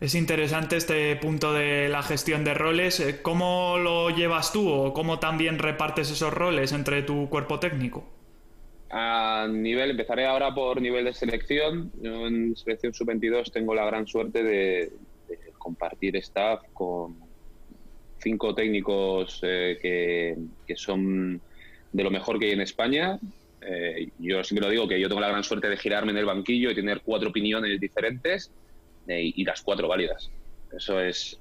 Es 0.00 0.14
interesante 0.14 0.76
este 0.76 1.14
punto 1.16 1.52
de 1.52 1.88
la 1.88 2.02
gestión 2.02 2.42
de 2.44 2.54
roles. 2.54 3.00
Eh, 3.00 3.20
¿Cómo 3.20 3.76
lo 3.78 4.08
llevas 4.08 4.52
tú 4.52 4.70
o 4.70 4.94
cómo 4.94 5.18
también 5.18 5.58
repartes 5.58 6.10
esos 6.10 6.32
roles 6.32 6.72
entre 6.72 7.02
tu 7.02 7.28
cuerpo 7.28 7.58
técnico? 7.60 8.08
A 8.92 9.46
nivel, 9.48 9.90
empezaré 9.90 10.26
ahora 10.26 10.52
por 10.52 10.80
nivel 10.80 11.04
de 11.04 11.12
selección. 11.12 11.92
Yo 12.02 12.26
en 12.26 12.56
selección 12.56 12.92
sub-22 12.92 13.52
tengo 13.52 13.74
la 13.74 13.86
gran 13.86 14.06
suerte 14.06 14.42
de, 14.42 14.92
compartir 15.58 16.16
staff 16.16 16.62
con 16.72 17.18
cinco 18.18 18.54
técnicos 18.54 19.40
eh, 19.42 19.78
que, 19.80 20.36
que, 20.66 20.74
son 20.74 21.40
de 21.92 22.02
lo 22.02 22.10
mejor 22.10 22.38
que 22.38 22.46
hay 22.46 22.52
en 22.52 22.62
España. 22.62 23.18
Eh, 23.60 24.08
yo 24.18 24.42
siempre 24.42 24.66
lo 24.66 24.72
digo 24.72 24.88
que 24.88 24.98
yo 24.98 25.08
tengo 25.08 25.20
la 25.20 25.28
gran 25.28 25.44
suerte 25.44 25.68
de 25.68 25.76
girarme 25.76 26.12
en 26.12 26.18
el 26.18 26.24
banquillo 26.24 26.70
y 26.70 26.74
tener 26.74 27.02
cuatro 27.02 27.28
opiniones 27.28 27.78
diferentes 27.78 28.50
eh, 29.06 29.32
y 29.34 29.44
las 29.44 29.62
cuatro 29.62 29.86
válidas. 29.86 30.30
Eso 30.76 31.00
es 31.00 31.38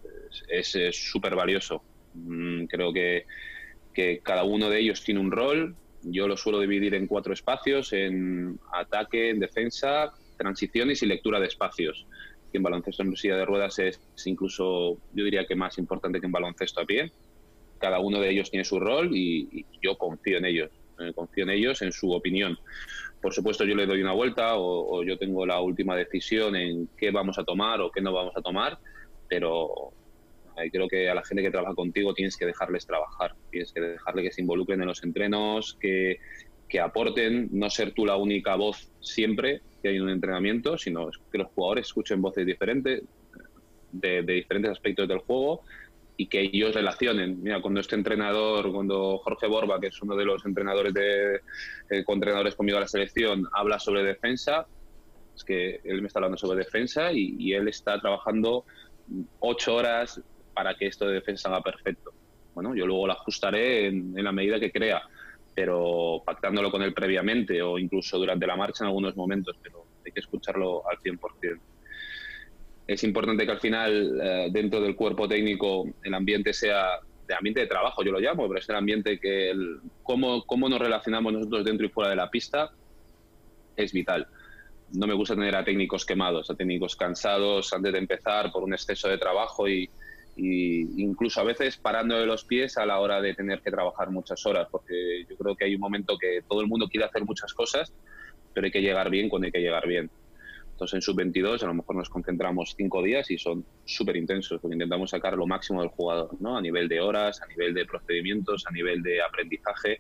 súper 0.92 1.34
es, 1.34 1.38
valioso. 1.38 1.82
Mm, 2.14 2.66
creo 2.66 2.92
que, 2.94 3.26
que 3.94 4.20
cada 4.20 4.44
uno 4.44 4.70
de 4.70 4.80
ellos 4.80 5.04
tiene 5.04 5.20
un 5.20 5.32
rol. 5.32 5.76
Yo 6.04 6.28
lo 6.28 6.38
suelo 6.38 6.60
dividir 6.60 6.96
en 6.96 7.08
cuatro 7.08 7.34
espacios, 7.34 7.94
en 7.94 8.60
ataque, 8.74 9.30
en 9.30 9.40
defensa, 9.40 10.12
transiciones 10.38 11.04
y 11.04 11.06
lectura 11.06 11.40
de 11.40 11.48
espacios. 11.48 12.08
En 12.54 12.64
baloncesto 12.64 13.04
en 13.04 13.16
silla 13.16 13.38
de 13.38 13.46
ruedas 13.46 13.78
es, 13.80 14.00
incluso, 14.26 14.98
yo 15.14 15.24
diría 15.24 15.46
que 15.46 15.56
más 15.56 15.78
importante 15.78 16.20
que 16.20 16.26
en 16.26 16.32
baloncesto 16.32 16.82
a 16.82 16.86
pie. 16.86 17.12
Cada 17.78 18.00
uno 18.00 18.20
de 18.20 18.30
ellos 18.30 18.50
tiene 18.50 18.66
su 18.66 18.80
rol 18.80 19.10
y 19.14 19.66
yo 19.82 19.98
confío 19.98 20.38
en 20.38 20.46
ellos 20.46 20.72
eh, 21.00 21.14
confío 21.14 21.46
en 21.46 21.52
ellos, 21.52 21.82
en 21.82 21.92
su 21.92 22.12
opinión. 22.12 22.58
Por 23.22 23.34
supuesto, 23.34 23.64
yo 23.64 23.76
le 23.76 23.86
doy 23.86 24.02
una 24.02 24.12
vuelta 24.12 24.58
o, 24.58 25.04
yo 25.04 25.18
tengo 25.18 25.46
la 25.46 25.62
última 25.62 25.96
decisión 25.96 26.56
en 26.56 26.90
qué 26.98 27.12
vamos 27.12 27.38
a 27.40 27.44
tomar 27.44 27.80
o 27.82 27.92
qué 27.92 28.02
no 28.02 28.12
vamos 28.14 28.36
a 28.36 28.42
tomar, 28.42 28.78
pero 29.28 29.94
creo 30.72 30.88
que 30.88 31.10
a 31.10 31.16
la 31.16 31.24
gente 31.24 31.44
que 31.44 31.52
trabaja 31.52 31.76
contigo 31.76 32.14
tienes 32.14 32.38
que 32.38 32.46
dejarles 32.46 32.86
trabajar, 32.86 33.36
tienes 33.52 33.72
que 33.72 33.82
dejarle 33.82 34.24
que 34.24 34.32
se 34.32 34.42
involucren 34.42 34.82
en 34.82 34.88
los 34.88 35.04
entrenos, 35.04 35.78
que, 35.80 36.18
que 36.68 36.80
aporten, 36.80 37.50
no 37.52 37.70
ser 37.70 37.94
tú 37.94 38.06
la 38.06 38.16
única 38.16 38.56
voz 38.56 38.92
siempre 39.00 39.62
que 39.82 39.90
hay 39.90 40.00
un 40.00 40.10
entrenamiento, 40.10 40.78
sino 40.78 41.10
que 41.32 41.38
los 41.38 41.48
jugadores 41.54 41.88
escuchen 41.88 42.22
voces 42.22 42.46
diferentes 42.46 43.04
de, 43.92 44.22
diferentes 44.24 44.72
aspectos 44.72 45.08
del 45.08 45.20
juego 45.20 45.62
y 46.18 46.28
que 46.28 46.42
ellos 46.42 46.76
relacionen. 46.76 47.42
Mira, 47.42 47.62
cuando 47.62 47.80
este 47.80 47.96
entrenador, 47.96 48.72
cuando 48.74 49.20
Jorge 49.20 49.48
Borba, 49.48 49.80
que 49.80 49.88
es 49.88 50.02
uno 50.02 50.16
de 50.16 50.26
los 50.26 50.46
entrenadores 50.46 50.94
de 50.94 51.36
eh, 51.36 52.04
entrenadores 52.06 52.56
conmigo 52.56 52.78
a 52.78 52.82
la 52.82 52.88
selección, 52.88 53.48
habla 53.54 53.80
sobre 53.80 54.04
defensa, 54.04 54.68
es 55.34 55.44
que 55.46 55.80
él 55.84 56.02
me 56.02 56.08
está 56.08 56.20
hablando 56.20 56.38
sobre 56.38 56.60
defensa 56.60 57.14
y, 57.14 57.54
él 57.54 57.70
está 57.70 58.00
trabajando 58.00 58.66
ocho 59.40 59.76
horas 59.76 60.22
para 60.54 60.76
que 60.76 60.88
esto 60.88 61.08
de 61.08 61.16
defensa 61.16 61.50
haga 61.50 61.62
perfecto. 61.62 62.12
Bueno, 62.54 62.76
yo 62.76 62.86
luego 62.86 63.08
lo 63.08 63.14
ajustaré 63.14 63.88
en 63.88 64.24
la 64.24 64.32
medida 64.32 64.60
que 64.60 64.72
crea 64.72 65.02
pero 65.60 66.24
pactándolo 66.26 66.72
con 66.72 66.82
él 66.84 66.94
previamente 66.94 67.62
o 67.62 67.78
incluso 67.78 68.18
durante 68.18 68.48
la 68.48 68.56
marcha 68.56 68.86
en 68.86 68.88
algunos 68.88 69.18
momentos, 69.18 69.58
pero 69.62 69.86
hay 70.06 70.12
que 70.14 70.22
escucharlo 70.22 70.90
al 70.90 71.00
100%. 71.00 71.60
Es 72.88 73.04
importante 73.04 73.46
que 73.46 73.52
al 73.52 73.60
final, 73.60 74.22
eh, 74.24 74.48
dentro 74.52 74.80
del 74.80 74.96
cuerpo 74.96 75.28
técnico, 75.28 75.86
el 76.02 76.14
ambiente 76.14 76.54
sea 76.54 77.00
de 77.28 77.36
ambiente 77.36 77.60
de 77.60 77.68
trabajo, 77.68 78.06
yo 78.06 78.14
lo 78.14 78.22
llamo, 78.22 78.48
pero 78.48 78.58
es 78.58 78.70
el 78.70 78.76
ambiente 78.78 79.20
que, 79.20 79.52
el, 79.52 79.82
cómo, 80.02 80.46
cómo 80.46 80.70
nos 80.70 80.80
relacionamos 80.80 81.34
nosotros 81.34 81.66
dentro 81.66 81.86
y 81.86 81.90
fuera 81.90 82.10
de 82.10 82.16
la 82.16 82.30
pista, 82.30 82.72
es 83.76 83.92
vital. 83.92 84.28
No 84.94 85.08
me 85.08 85.14
gusta 85.14 85.36
tener 85.36 85.58
a 85.58 85.66
técnicos 85.66 86.06
quemados, 86.06 86.50
a 86.50 86.56
técnicos 86.56 86.96
cansados 86.96 87.74
antes 87.74 87.92
de 87.92 88.00
empezar 88.00 88.50
por 88.54 88.64
un 88.64 88.72
exceso 88.72 89.10
de 89.10 89.18
trabajo 89.18 89.68
y, 89.68 89.90
y 90.42 91.04
incluso 91.04 91.42
a 91.42 91.44
veces 91.44 91.78
parando 91.78 92.18
de 92.18 92.26
los 92.26 92.46
pies 92.46 92.78
a 92.78 92.86
la 92.86 93.00
hora 93.00 93.22
de 93.22 93.34
tener 93.34 93.62
que 93.62 93.72
trabajar 93.72 94.10
muchas 94.10 94.46
horas, 94.46 94.68
porque 94.72 95.26
yo 95.30 95.36
creo 95.36 95.56
que 95.56 95.66
hay 95.66 95.76
un 95.76 95.82
momento 95.82 96.18
que 96.18 96.42
todo 96.48 96.62
el 96.62 96.68
mundo 96.68 96.88
quiere 96.88 97.06
hacer 97.06 97.26
muchas 97.26 97.54
cosas, 97.54 97.92
pero 98.54 98.66
hay 98.66 98.72
que 98.72 98.82
llegar 98.82 99.10
bien 99.10 99.28
cuando 99.28 99.48
hay 99.48 99.52
que 99.52 99.60
llegar 99.60 99.86
bien. 99.86 100.10
Entonces 100.72 100.96
en 100.96 101.02
sub-22 101.02 101.62
a 101.62 101.68
lo 101.68 101.74
mejor 101.74 101.98
nos 101.98 102.10
concentramos 102.10 102.74
cinco 102.78 103.04
días 103.04 103.30
y 103.32 103.38
son 103.38 103.66
súper 103.84 104.16
intensos, 104.16 104.62
porque 104.62 104.76
intentamos 104.76 105.10
sacar 105.10 105.36
lo 105.36 105.46
máximo 105.46 105.82
del 105.82 105.90
jugador, 105.90 106.30
¿no? 106.40 106.56
A 106.56 106.62
nivel 106.62 106.88
de 106.88 107.02
horas, 107.02 107.42
a 107.42 107.48
nivel 107.48 107.74
de 107.74 107.86
procedimientos, 107.86 108.66
a 108.66 108.72
nivel 108.72 109.04
de 109.04 109.22
aprendizaje, 109.22 110.00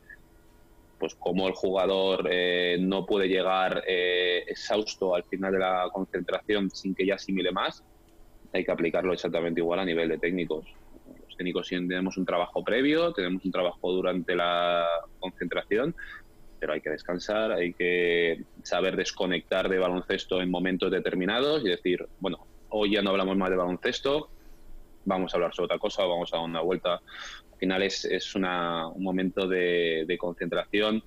pues 0.97 1.15
como 1.15 1.49
el 1.49 1.53
jugador 1.53 2.29
eh, 2.31 2.77
no 2.79 3.05
puede 3.05 3.27
llegar 3.27 3.83
eh, 3.85 4.45
exhausto 4.47 5.15
al 5.15 5.25
final 5.25 5.51
de 5.51 5.59
la 5.59 5.89
concentración 5.91 6.69
sin 6.69 6.95
que 6.95 7.05
ya 7.05 7.15
asimile 7.15 7.51
más, 7.51 7.83
hay 8.53 8.65
que 8.65 8.71
aplicarlo 8.71 9.13
exactamente 9.13 9.61
igual 9.61 9.79
a 9.79 9.85
nivel 9.85 10.09
de 10.09 10.17
técnicos. 10.17 10.65
Los 11.25 11.37
técnicos 11.37 11.67
tenemos 11.67 12.17
un 12.17 12.25
trabajo 12.25 12.63
previo, 12.63 13.13
tenemos 13.13 13.45
un 13.45 13.51
trabajo 13.51 13.91
durante 13.91 14.35
la 14.35 14.87
concentración, 15.19 15.95
pero 16.59 16.73
hay 16.73 16.81
que 16.81 16.89
descansar, 16.89 17.51
hay 17.51 17.73
que 17.73 18.43
saber 18.63 18.95
desconectar 18.95 19.69
de 19.69 19.77
baloncesto 19.77 20.41
en 20.41 20.49
momentos 20.49 20.91
determinados 20.91 21.63
y 21.63 21.69
decir, 21.69 22.07
bueno, 22.19 22.45
hoy 22.69 22.93
ya 22.93 23.01
no 23.01 23.11
hablamos 23.11 23.37
más 23.37 23.49
de 23.49 23.55
baloncesto, 23.55 24.29
vamos 25.05 25.33
a 25.33 25.37
hablar 25.37 25.53
sobre 25.53 25.65
otra 25.65 25.79
cosa, 25.79 26.03
vamos 26.05 26.33
a 26.33 26.37
dar 26.37 26.45
una 26.45 26.61
vuelta. 26.61 26.95
Al 26.95 27.57
final 27.59 27.83
es, 27.83 28.05
es 28.05 28.35
una, 28.35 28.87
un 28.87 29.03
momento 29.03 29.47
de, 29.47 30.17
concentración 30.19 31.03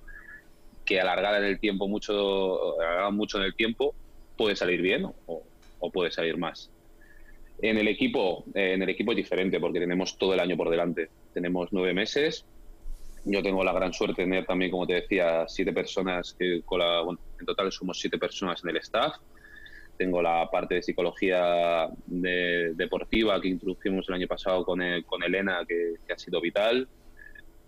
que 0.85 0.99
alargada 0.99 1.37
en 1.37 1.45
el 1.45 1.59
tiempo, 1.59 1.87
mucho, 1.87 2.75
mucho 3.11 3.37
en 3.37 3.43
el 3.43 3.55
tiempo, 3.55 3.93
puede 4.35 4.55
salir 4.55 4.81
bien 4.81 5.05
o 5.25 5.91
puede 5.91 6.11
salir 6.11 6.37
más. 6.37 6.72
En 7.61 7.77
el 7.77 7.87
equipo, 7.87 8.43
eh, 8.53 8.73
en 8.73 8.81
el 8.81 8.89
equipo 8.89 9.11
es 9.11 9.17
diferente 9.17 9.59
porque 9.59 9.79
tenemos 9.79 10.17
todo 10.17 10.33
el 10.33 10.39
año 10.39 10.57
por 10.57 10.69
delante. 10.69 11.09
Tenemos 11.33 11.69
nueve 11.71 11.93
meses. 11.93 12.45
Yo 13.25 13.41
tengo 13.41 13.63
la 13.63 13.71
gran 13.71 13.93
suerte 13.93 14.21
de 14.21 14.25
tener 14.27 14.45
también, 14.45 14.71
como 14.71 14.85
te 14.85 14.95
decía, 14.95 15.45
siete 15.47 15.71
personas 15.71 16.35
que 16.37 16.61
con 16.65 16.81
en 16.81 17.45
total 17.45 17.71
somos 17.71 17.99
siete 17.99 18.17
personas 18.17 18.61
en 18.63 18.71
el 18.71 18.77
staff. 18.77 19.15
Tengo 19.97 20.21
la 20.21 20.49
parte 20.51 20.75
de 20.75 20.83
psicología 20.83 21.87
deportiva 22.07 23.39
que 23.39 23.47
introdujimos 23.47 24.09
el 24.09 24.15
año 24.15 24.27
pasado 24.27 24.65
con, 24.65 24.81
con 25.03 25.23
Elena, 25.23 25.61
que, 25.65 25.93
ha 26.11 26.17
sido 26.17 26.41
vital. 26.41 26.87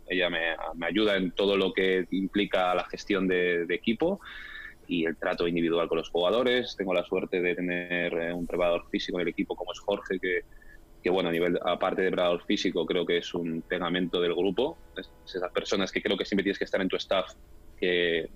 Ella 0.07 0.29
me, 0.29 0.55
me, 0.75 0.87
ayuda 0.87 1.15
en 1.15 1.31
todo 1.31 1.55
lo 1.55 1.71
que 1.71 2.05
implica 2.11 2.75
la 2.75 2.83
gestión 2.85 3.27
de, 3.27 3.65
de 3.65 3.75
equipo 3.75 4.19
y 4.87 5.05
el 5.05 5.17
trato 5.17 5.47
individual 5.47 5.87
con 5.87 5.97
los 5.97 6.09
jugadores. 6.09 6.75
Tengo 6.75 6.93
la 6.93 7.03
suerte 7.03 7.41
de 7.41 7.55
tener 7.55 8.13
eh, 8.13 8.33
un 8.33 8.45
preparador 8.45 8.87
físico 8.89 9.17
en 9.17 9.23
el 9.23 9.27
equipo 9.29 9.55
como 9.55 9.71
es 9.71 9.79
Jorge, 9.79 10.19
que, 10.19 10.41
que 11.03 11.09
bueno, 11.09 11.29
a 11.29 11.31
nivel, 11.31 11.59
aparte 11.63 12.01
de 12.01 12.09
preparador 12.09 12.43
físico, 12.43 12.85
creo 12.85 13.05
que 13.05 13.17
es 13.17 13.33
un 13.33 13.61
pegamento 13.61 14.21
del 14.21 14.33
grupo. 14.33 14.77
Es, 14.97 15.09
esas 15.25 15.51
personas 15.51 15.91
que 15.91 16.01
creo 16.01 16.17
que 16.17 16.25
siempre 16.25 16.43
tienes 16.43 16.59
que 16.59 16.65
estar 16.65 16.81
en 16.81 16.89
tu 16.89 16.95
staff, 16.95 17.33
que, 17.79 18.29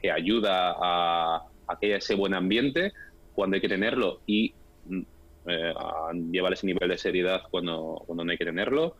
que 0.00 0.10
ayuda 0.10 0.74
a, 0.78 1.46
a, 1.66 1.78
que 1.78 1.86
haya 1.86 1.96
ese 1.96 2.14
buen 2.14 2.34
ambiente 2.34 2.92
cuando 3.34 3.54
hay 3.54 3.60
que 3.60 3.68
tenerlo 3.68 4.20
y 4.26 4.54
mm, 4.86 5.02
eh, 5.46 5.72
a 5.76 6.12
llevar 6.12 6.52
ese 6.52 6.66
nivel 6.66 6.88
de 6.88 6.98
seriedad 6.98 7.42
cuando, 7.50 8.02
cuando 8.06 8.24
no 8.24 8.30
hay 8.30 8.38
que 8.38 8.44
tenerlo. 8.44 8.96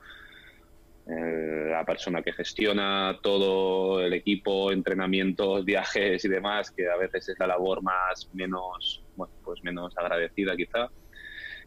Eh, 1.11 1.71
la 1.71 1.85
persona 1.85 2.23
que 2.23 2.33
gestiona 2.33 3.19
todo 3.21 4.01
el 4.01 4.13
equipo, 4.13 4.71
entrenamientos, 4.71 5.65
viajes 5.65 6.25
y 6.25 6.29
demás, 6.29 6.71
que 6.71 6.89
a 6.89 6.97
veces 6.97 7.29
es 7.29 7.39
la 7.39 7.49
labor 7.49 7.83
más 7.83 8.31
menos, 8.33 9.03
pues 9.45 9.63
menos 9.65 9.97
agradecida 9.97 10.57
quizá. 10.57 10.91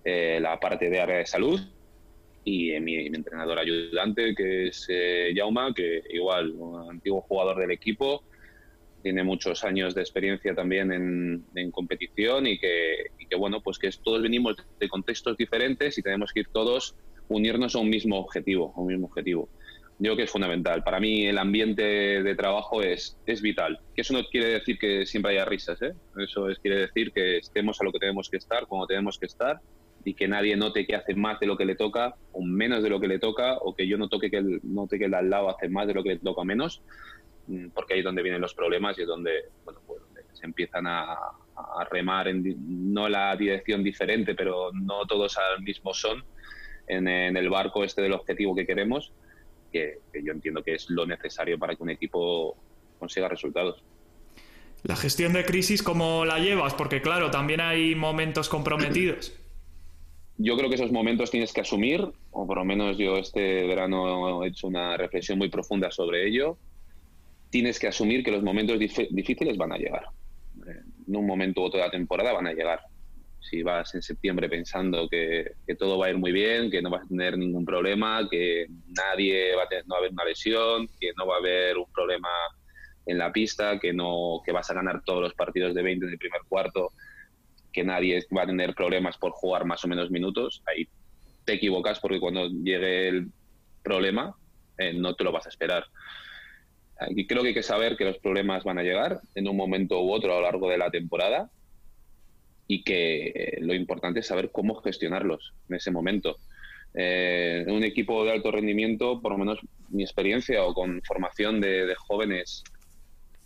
Eh, 0.06 0.40
la 0.42 0.60
parte 0.60 0.90
de 0.90 1.00
área 1.00 1.18
de 1.18 1.26
salud 1.26 1.62
y 2.44 2.78
mi, 2.82 3.06
entrenador 3.06 3.58
ayudante 3.58 4.36
que 4.36 4.68
es 4.68 4.86
eh, 4.90 5.34
Jauma, 5.36 5.74
que 5.74 6.04
igual, 6.10 6.52
un 6.52 6.92
antiguo 6.92 7.22
jugador 7.22 7.58
del 7.60 7.72
equipo, 7.72 8.24
tiene 9.02 9.24
muchos 9.24 9.64
años 9.64 9.96
de 9.96 10.02
experiencia 10.02 10.54
también 10.56 10.92
en, 10.92 11.72
competición 11.72 12.48
y 12.48 12.58
que, 12.58 13.08
y 13.20 13.26
que, 13.26 13.36
bueno, 13.36 13.62
pues 13.62 13.78
que 13.78 13.90
todos 14.04 14.22
venimos 14.22 14.56
de 14.80 14.90
contextos 14.90 15.36
diferentes 15.36 15.98
y 15.98 16.02
tenemos 16.02 16.32
que 16.32 16.42
ir 16.42 16.48
todos 16.54 16.96
unirnos 17.30 17.76
a 17.76 17.80
un 17.80 17.90
mismo 17.90 18.20
objetivo, 18.20 18.74
un 18.76 18.88
mismo 18.88 19.08
objetivo. 19.08 19.50
Yo 20.00 20.10
creo 20.10 20.18
que 20.18 20.24
es 20.24 20.32
fundamental. 20.32 20.84
Para 20.84 21.00
mí 21.00 21.26
el 21.26 21.38
ambiente 21.38 21.84
de 22.24 22.36
trabajo 22.36 22.82
es, 22.82 23.18
es 23.26 23.42
vital. 23.42 23.80
Que 23.96 24.02
eso 24.02 24.14
no 24.14 24.24
quiere 24.24 24.48
decir 24.48 24.78
que 24.78 25.06
siempre 25.06 25.34
haya 25.34 25.46
risas, 25.46 25.82
¿eh? 25.82 25.94
Eso 26.18 26.50
es, 26.50 26.60
quiere 26.60 26.80
decir 26.80 27.12
que 27.12 27.38
estemos 27.38 27.80
a 27.80 27.84
lo 27.84 27.92
que 27.92 28.00
tenemos 28.00 28.30
que 28.30 28.38
estar, 28.38 28.68
como 28.68 28.88
tenemos 28.88 29.20
que 29.20 29.28
estar, 29.28 29.62
y 30.04 30.16
que 30.16 30.28
nadie 30.28 30.58
note 30.58 30.86
que 30.86 30.96
hace 30.96 31.14
más 31.16 31.40
de 31.40 31.46
lo 31.48 31.56
que 31.56 31.66
le 31.66 31.76
toca 31.76 32.16
o 32.34 32.42
menos 32.42 32.84
de 32.84 32.90
lo 32.90 33.00
que 33.00 33.08
le 33.08 33.20
toca, 33.20 33.58
o 33.58 33.76
que 33.76 33.88
yo 33.88 33.98
no 33.98 34.10
toque 34.10 34.30
que 34.30 34.38
el, 34.38 34.60
note 34.64 34.98
que 34.98 35.06
el 35.06 35.14
al 35.14 35.30
lado 35.30 35.50
hace 35.50 35.70
más 35.70 35.88
de 35.88 35.94
lo 35.94 36.04
que 36.04 36.10
le 36.10 36.20
toca 36.20 36.44
menos, 36.44 36.82
mm, 37.48 37.70
porque 37.70 37.94
ahí 37.94 38.00
es 38.00 38.06
donde 38.06 38.24
vienen 38.24 38.42
los 38.42 38.54
problemas 38.54 38.98
y 38.98 39.04
es 39.04 39.08
donde, 39.08 39.46
bueno, 39.64 39.80
pues, 39.86 40.02
se 40.34 40.46
empiezan 40.46 40.88
a, 40.88 41.14
a 41.14 41.88
remar 41.90 42.28
en 42.28 42.94
no 42.94 43.08
la 43.08 43.36
dirección 43.36 43.84
diferente, 43.84 44.36
pero 44.36 44.72
no 44.74 45.06
todos 45.06 45.38
al 45.38 45.62
mismo 45.62 45.94
son 45.94 46.24
en, 46.88 47.08
el 47.08 47.50
barco 47.50 47.84
este 47.84 48.02
del 48.02 48.14
objetivo 48.14 48.56
que 48.56 48.66
queremos, 48.66 49.12
que, 49.72 50.00
yo 50.14 50.32
entiendo 50.32 50.64
que 50.64 50.76
es 50.76 50.90
lo 50.90 51.06
necesario 51.06 51.58
para 51.58 51.76
que 51.76 51.84
un 51.84 51.90
equipo 51.90 52.56
consiga 53.00 53.28
resultados. 53.28 53.84
La 54.84 54.96
gestión 54.96 55.34
de 55.34 55.46
crisis, 55.46 55.82
¿cómo 55.82 56.26
la 56.26 56.40
llevas? 56.40 56.74
Porque 56.74 57.02
claro, 57.02 57.32
también 57.32 57.62
hay 57.62 57.96
momentos 57.96 58.50
comprometidos. 58.50 59.34
Yo 60.38 60.58
creo 60.58 60.68
que 60.68 60.76
esos 60.76 60.92
momentos 60.92 61.32
tienes 61.32 61.54
que 61.54 61.62
asumir, 61.62 62.06
o 62.32 62.46
por 62.46 62.58
lo 62.58 62.66
menos 62.66 62.98
yo 62.98 63.18
este 63.18 63.66
verano 63.66 64.44
he 64.44 64.48
hecho 64.48 64.68
una 64.68 64.98
reflexión 64.98 65.38
muy 65.38 65.50
profunda 65.50 65.90
sobre 65.92 66.28
ello. 66.28 66.58
Tienes 67.50 67.80
que 67.80 67.88
asumir 67.88 68.24
que 68.24 68.32
los 68.32 68.44
momentos 68.44 68.80
difíciles 68.80 69.58
van 69.58 69.72
a 69.72 69.78
llegar. 69.78 70.08
En 71.08 71.16
un 71.16 71.26
momento 71.26 71.62
u 71.62 71.66
otro 71.66 71.80
de 71.80 71.86
la 71.86 71.92
temporada 71.92 72.34
van 72.34 72.48
a 72.48 72.54
llegar 72.54 72.82
si 73.44 73.62
vas 73.62 73.94
en 73.94 74.02
septiembre 74.02 74.50
pensando 74.50 75.08
que, 75.10 75.56
todo 75.78 75.98
va 75.98 76.08
a 76.08 76.10
ir 76.10 76.18
muy 76.18 76.32
bien, 76.32 76.72
que 76.72 76.82
no 76.82 76.90
vas 76.90 77.04
a 77.04 77.08
tener 77.08 77.38
ningún 77.38 77.66
problema, 77.66 78.28
que 78.30 78.68
nadie 78.98 79.56
va 79.56 79.64
a 79.64 79.68
tener, 79.68 79.86
no 79.88 79.96
a 79.96 79.98
haber 80.00 80.12
una 80.12 80.26
lesión, 80.26 80.88
que 81.00 81.12
no 81.18 81.28
va 81.28 81.36
a 81.36 81.40
haber 81.40 81.78
un 81.78 81.92
problema 81.92 82.30
en 83.06 83.18
la 83.18 83.32
pista, 83.34 83.80
que 83.80 83.94
no 83.94 84.42
que 84.46 84.54
vas 84.54 84.70
a 84.70 84.74
ganar 84.74 85.04
todos 85.04 85.22
los 85.22 85.34
partidos 85.34 85.74
de 85.74 85.84
20 85.84 86.06
en 86.06 86.12
el 86.14 86.18
primer 86.18 86.42
cuarto, 86.48 86.92
que 87.72 87.84
nadie 87.84 88.26
va 88.36 88.44
a 88.44 88.48
tener 88.48 88.74
problemas 88.74 89.18
por 89.18 89.32
jugar 89.32 89.66
más 89.66 89.84
o 89.84 89.88
menos 89.88 90.10
minutos, 90.10 90.64
ahí 90.66 90.88
te 91.44 91.54
equivocas 91.54 92.00
porque 92.00 92.20
cuando 92.20 92.48
llegue 92.48 93.10
el 93.10 93.28
problema 93.84 94.36
eh, 94.78 94.94
no 94.94 95.16
te 95.16 95.24
lo 95.24 95.32
vas 95.32 95.46
a 95.46 95.50
esperar. 95.50 95.86
Y 97.10 97.28
creo 97.28 97.42
que 97.42 97.50
hay 97.50 97.54
que 97.54 97.64
saber 97.64 97.98
que 97.98 98.06
los 98.06 98.20
problemas 98.20 98.64
van 98.64 98.78
a 98.78 98.84
llegar 98.84 99.20
en 99.36 99.50
un 99.50 99.58
momento 99.58 100.02
u 100.02 100.14
otro 100.14 100.32
a 100.32 100.36
lo 100.38 100.44
largo 100.44 100.70
de 100.70 100.78
la 100.78 100.90
temporada 100.90 101.50
y 102.68 102.84
que 102.84 103.28
eh, 103.28 103.58
lo 103.62 103.74
importante 103.74 104.22
es 104.22 104.28
saber 104.28 104.52
cómo 104.52 104.76
gestionarlos 104.76 105.54
en 105.70 105.76
ese 105.76 105.92
momento. 105.92 106.38
en 106.94 107.70
eh, 107.70 107.72
un 107.72 107.84
equipo 107.84 108.24
de 108.24 108.32
alto 108.32 108.52
rendimiento, 108.52 109.22
por 109.22 109.32
lo 109.32 109.38
menos 109.38 109.60
mi 109.90 110.04
experiencia 110.04 110.64
o 110.64 110.74
con 110.74 111.02
formación 111.04 111.60
de, 111.60 111.94
jóvenes, 111.96 112.64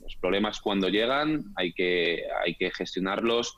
los 0.01 0.15
problemas 0.17 0.59
cuando 0.61 0.89
llegan 0.89 1.45
hay 1.55 1.73
que, 1.73 2.23
hay 2.43 2.55
que 2.55 2.71
gestionarlos. 2.71 3.55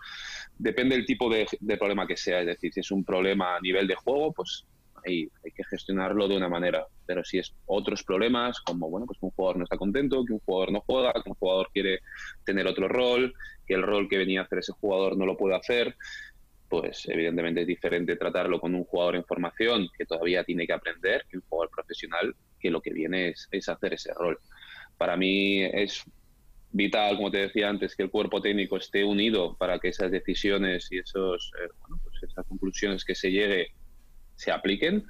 Depende 0.58 0.96
del 0.96 1.06
tipo 1.06 1.30
de, 1.30 1.48
problema 1.78 2.08
que 2.08 2.18
sea, 2.18 2.42
es 2.42 2.48
decir, 2.48 2.74
si 2.74 2.80
es 2.82 2.92
un 2.92 3.04
problema 3.04 3.56
a 3.56 3.62
nivel 3.62 3.88
de 3.88 3.96
juego, 3.96 4.34
pues 4.34 4.66
hay, 5.06 5.30
hay 5.44 5.52
que 5.52 5.64
gestionarlo 5.64 6.28
de 6.28 6.38
una 6.38 6.50
manera. 6.50 6.86
Pero 7.06 7.24
si 7.24 7.40
es 7.40 7.54
otros 7.66 8.04
problemas, 8.04 8.60
como 8.62 8.90
bueno, 8.90 9.06
pues 9.06 9.20
que 9.20 9.26
un 9.26 9.32
jugador 9.32 9.58
no 9.58 9.64
está 9.64 9.78
contento, 9.78 10.26
que 10.26 10.34
un 10.34 10.40
jugador 10.40 10.72
no 10.72 10.82
juega, 10.82 11.14
que 11.14 11.30
un 11.30 11.36
jugador 11.36 11.70
quiere 11.74 12.00
tener 12.44 12.68
otro 12.68 12.88
rol, 12.88 13.34
que 13.66 13.74
el 13.76 13.84
rol 13.84 14.08
que 14.10 14.18
venía 14.18 14.42
a 14.42 14.44
hacer 14.44 14.60
ese 14.60 14.74
jugador 14.74 15.18
no 15.18 15.26
lo 15.26 15.38
puede 15.38 15.56
hacer, 15.56 15.96
pues 16.70 17.08
evidentemente 17.10 17.62
es 17.62 17.68
diferente 17.68 18.16
tratarlo 18.16 18.60
con 18.60 18.76
un 18.76 18.84
jugador 18.84 19.16
en 19.16 19.26
formación 19.26 19.88
que 19.98 20.06
todavía 20.06 20.44
tiene 20.44 20.68
que 20.68 20.74
aprender 20.74 21.26
que 21.30 21.38
un 21.38 21.44
jugador 21.50 21.72
profesional 21.76 22.36
que 22.60 22.70
lo 22.70 22.82
que 22.82 22.94
viene 22.94 23.30
es, 23.30 23.48
es 23.52 23.68
hacer 23.68 23.94
ese 23.94 24.14
rol. 24.14 24.38
Para 24.98 25.18
mí 25.18 25.64
es 25.64 26.04
vital, 26.72 27.16
como 27.16 27.32
te 27.32 27.40
decía 27.40 27.70
antes, 27.70 27.96
que 27.96 28.04
el 28.04 28.12
cuerpo 28.12 28.42
técnico 28.42 28.78
esté 28.78 29.04
unido 29.04 29.56
para 29.58 29.80
que 29.80 29.90
esas 29.90 30.12
decisiones 30.12 30.88
y 30.92 31.00
esos, 31.00 31.52
eh, 31.60 31.70
bueno, 31.82 32.00
pues 32.04 32.22
esas 32.24 32.46
conclusiones 32.46 33.04
que 33.04 33.16
se 33.16 33.32
llegue 33.32 33.70
se 34.40 34.52
apliquen. 34.52 35.06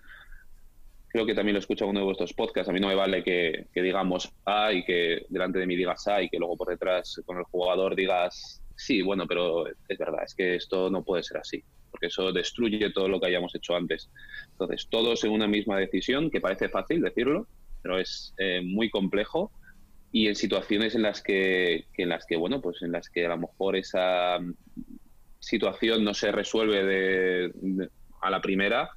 Creo 1.07 1.25
que 1.25 1.35
también 1.35 1.53
lo 1.53 1.59
escucho 1.59 1.85
en 1.85 1.91
uno 1.91 1.99
de 1.99 2.05
vuestros 2.05 2.33
podcasts. 2.33 2.69
A 2.69 2.73
mí 2.73 2.79
no 2.79 2.87
me 2.87 2.95
vale 2.95 3.23
que, 3.23 3.67
digamos 3.73 4.31
A 4.45 4.73
y 4.73 4.83
que 4.83 5.25
delante 5.29 5.59
de 5.59 5.67
mí 5.67 5.75
digas 5.75 6.07
A 6.07 6.21
y 6.21 6.29
que 6.29 6.39
luego 6.39 6.57
por 6.57 6.69
detrás 6.69 7.21
con 7.25 7.37
el 7.37 7.43
jugador 7.43 7.95
digas 7.95 8.61
sí, 8.75 9.01
bueno, 9.01 9.27
pero 9.27 9.67
es 9.67 9.97
verdad, 9.97 10.23
es 10.23 10.33
que 10.33 10.55
esto 10.55 10.89
no 10.89 11.03
puede 11.03 11.21
ser 11.21 11.37
así, 11.37 11.61
porque 11.91 12.07
eso 12.07 12.31
destruye 12.31 12.91
todo 12.91 13.09
lo 13.09 13.19
que 13.19 13.27
hayamos 13.27 13.53
hecho 13.53 13.75
antes. 13.75 14.09
Entonces, 14.51 14.87
todos 14.89 15.23
en 15.25 15.31
una 15.31 15.47
misma 15.47 15.77
decisión, 15.77 16.31
que 16.31 16.39
parece 16.39 16.69
fácil 16.69 17.01
decirlo, 17.01 17.47
pero 17.81 17.99
es 17.99 18.33
eh, 18.37 18.61
muy 18.63 18.89
complejo 18.89 19.51
y 20.11 20.27
en 20.27 20.35
situaciones 20.35 20.95
en 20.95 21.03
las 21.03 21.21
que, 21.21 21.85
en 21.97 22.09
las 22.09 22.25
que 22.25 22.35
bueno 22.35 22.61
pues 22.61 22.81
en 22.81 22.91
las 22.91 23.09
que 23.09 23.25
a 23.25 23.29
lo 23.29 23.37
mejor 23.37 23.75
esa 23.75 24.39
mm, 24.39 24.53
situación 25.39 26.03
no 26.03 26.13
se 26.13 26.31
resuelve 26.31 26.83
de, 26.83 27.89
a 28.21 28.29
la 28.29 28.41
primera 28.41 28.89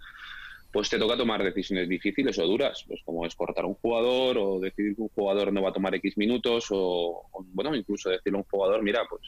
pues 0.73 0.89
te 0.89 0.99
toca 0.99 1.17
tomar 1.17 1.43
decisiones 1.43 1.89
difíciles 1.89 2.39
o 2.39 2.47
duras 2.47 2.85
pues 2.87 3.01
como 3.05 3.27
es 3.27 3.35
cortar 3.35 3.65
un 3.65 3.75
jugador 3.75 4.39
o 4.39 4.61
decidir 4.61 4.97
que 4.97 5.03
un 5.03 5.09
jugador 5.09 5.53
no 5.53 5.63
va 5.63 5.71
a 5.71 5.73
tomar 5.73 5.95
x 5.97 6.17
minutos 6.17 6.67
o, 6.71 7.29
bueno 7.53 7.75
incluso 7.75 8.09
decirle 8.09 8.39
a 8.39 8.41
un 8.41 8.49
jugador 8.49 8.83
mira 8.83 9.03
pues 9.09 9.23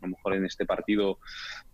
a 0.00 0.06
lo 0.06 0.12
mejor 0.12 0.34
en 0.34 0.44
este 0.44 0.64
partido 0.64 1.18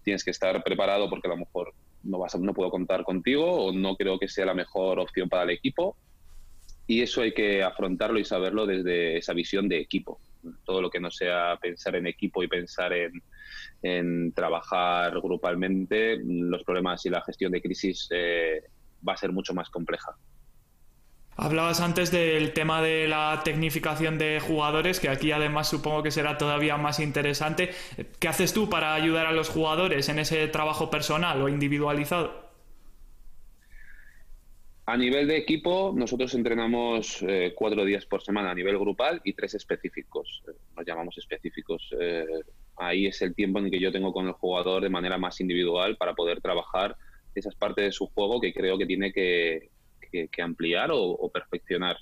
tienes 0.02 0.24
que 0.24 0.30
estar 0.30 0.62
preparado 0.64 1.10
porque 1.10 1.28
a 1.28 1.30
lo 1.30 1.36
mejor 1.36 1.74
no 2.04 2.18
vas 2.18 2.34
no 2.38 2.54
puedo 2.54 2.70
contar 2.70 3.04
contigo 3.04 3.66
o 3.66 3.72
no 3.72 3.96
creo 3.96 4.18
que 4.18 4.28
sea 4.28 4.46
la 4.46 4.54
mejor 4.54 4.98
opción 4.98 5.28
para 5.28 5.44
el 5.44 5.50
equipo 5.50 5.96
y 6.86 7.00
eso 7.00 7.22
hay 7.22 7.32
que 7.32 7.62
afrontarlo 7.62 8.18
y 8.18 8.24
saberlo 8.24 8.66
desde 8.66 9.16
esa 9.16 9.32
visión 9.32 9.68
de 9.68 9.78
equipo. 9.78 10.20
Todo 10.64 10.82
lo 10.82 10.90
que 10.90 11.00
no 11.00 11.10
sea 11.10 11.56
pensar 11.60 11.96
en 11.96 12.06
equipo 12.06 12.42
y 12.42 12.48
pensar 12.48 12.92
en, 12.92 14.32
trabajar 14.32 15.20
grupalmente, 15.20 16.18
los 16.22 16.64
problemas 16.64 17.04
y 17.06 17.10
la 17.10 17.22
gestión 17.22 17.52
de 17.52 17.62
crisis 17.62 18.08
eh, 18.10 18.62
va 19.06 19.14
a 19.14 19.16
ser 19.16 19.32
mucho 19.32 19.54
más 19.54 19.70
compleja. 19.70 20.16
Hablabas 21.36 21.80
antes 21.80 22.10
del 22.10 22.52
tema 22.52 22.82
de 22.82 23.08
la 23.08 23.40
tecnificación 23.42 24.18
de 24.18 24.38
jugadores, 24.38 25.00
que 25.00 25.08
aquí 25.08 25.32
además 25.32 25.68
supongo 25.68 26.02
que 26.02 26.10
será 26.10 26.36
todavía 26.36 26.76
más 26.76 27.00
interesante. 27.00 27.70
¿Qué 28.18 28.28
haces 28.28 28.52
tú 28.52 28.68
para 28.68 28.92
ayudar 28.94 29.26
a 29.26 29.32
los 29.32 29.48
jugadores 29.48 30.10
en 30.10 30.18
ese 30.18 30.46
trabajo 30.48 30.90
personal 30.90 31.40
o 31.40 31.48
individualizado? 31.48 32.52
A 34.84 34.96
nivel 34.96 35.26
de 35.26 35.38
equipo, 35.38 35.94
nosotros 35.96 36.34
entrenamos 36.34 37.22
eh, 37.22 37.54
cuatro 37.54 37.84
días 37.84 38.04
por 38.04 38.20
semana 38.22 38.50
a 38.50 38.54
nivel 38.54 38.78
grupal 38.78 39.22
y 39.24 39.32
tres 39.32 39.54
específicos. 39.54 40.42
Eh, 40.48 40.50
nos 40.76 40.84
llamamos 40.84 41.16
específicos. 41.16 41.94
Eh, 41.98 42.26
ahí 42.76 43.06
es 43.06 43.22
el 43.22 43.34
tiempo 43.34 43.58
en 43.60 43.70
que 43.70 43.80
yo 43.80 43.90
tengo 43.90 44.12
con 44.12 44.26
el 44.26 44.32
jugador 44.32 44.82
de 44.82 44.90
manera 44.90 45.16
más 45.18 45.40
individual 45.40 45.96
para 45.96 46.14
poder 46.14 46.40
trabajar 46.40 46.96
esas 47.34 47.54
partes 47.54 47.84
de 47.84 47.92
su 47.92 48.06
juego 48.08 48.40
que 48.40 48.52
creo 48.52 48.78
que 48.78 48.86
tiene 48.86 49.12
que, 49.12 49.70
ampliar 50.42 50.90
o, 50.92 51.30
perfeccionar. 51.32 51.96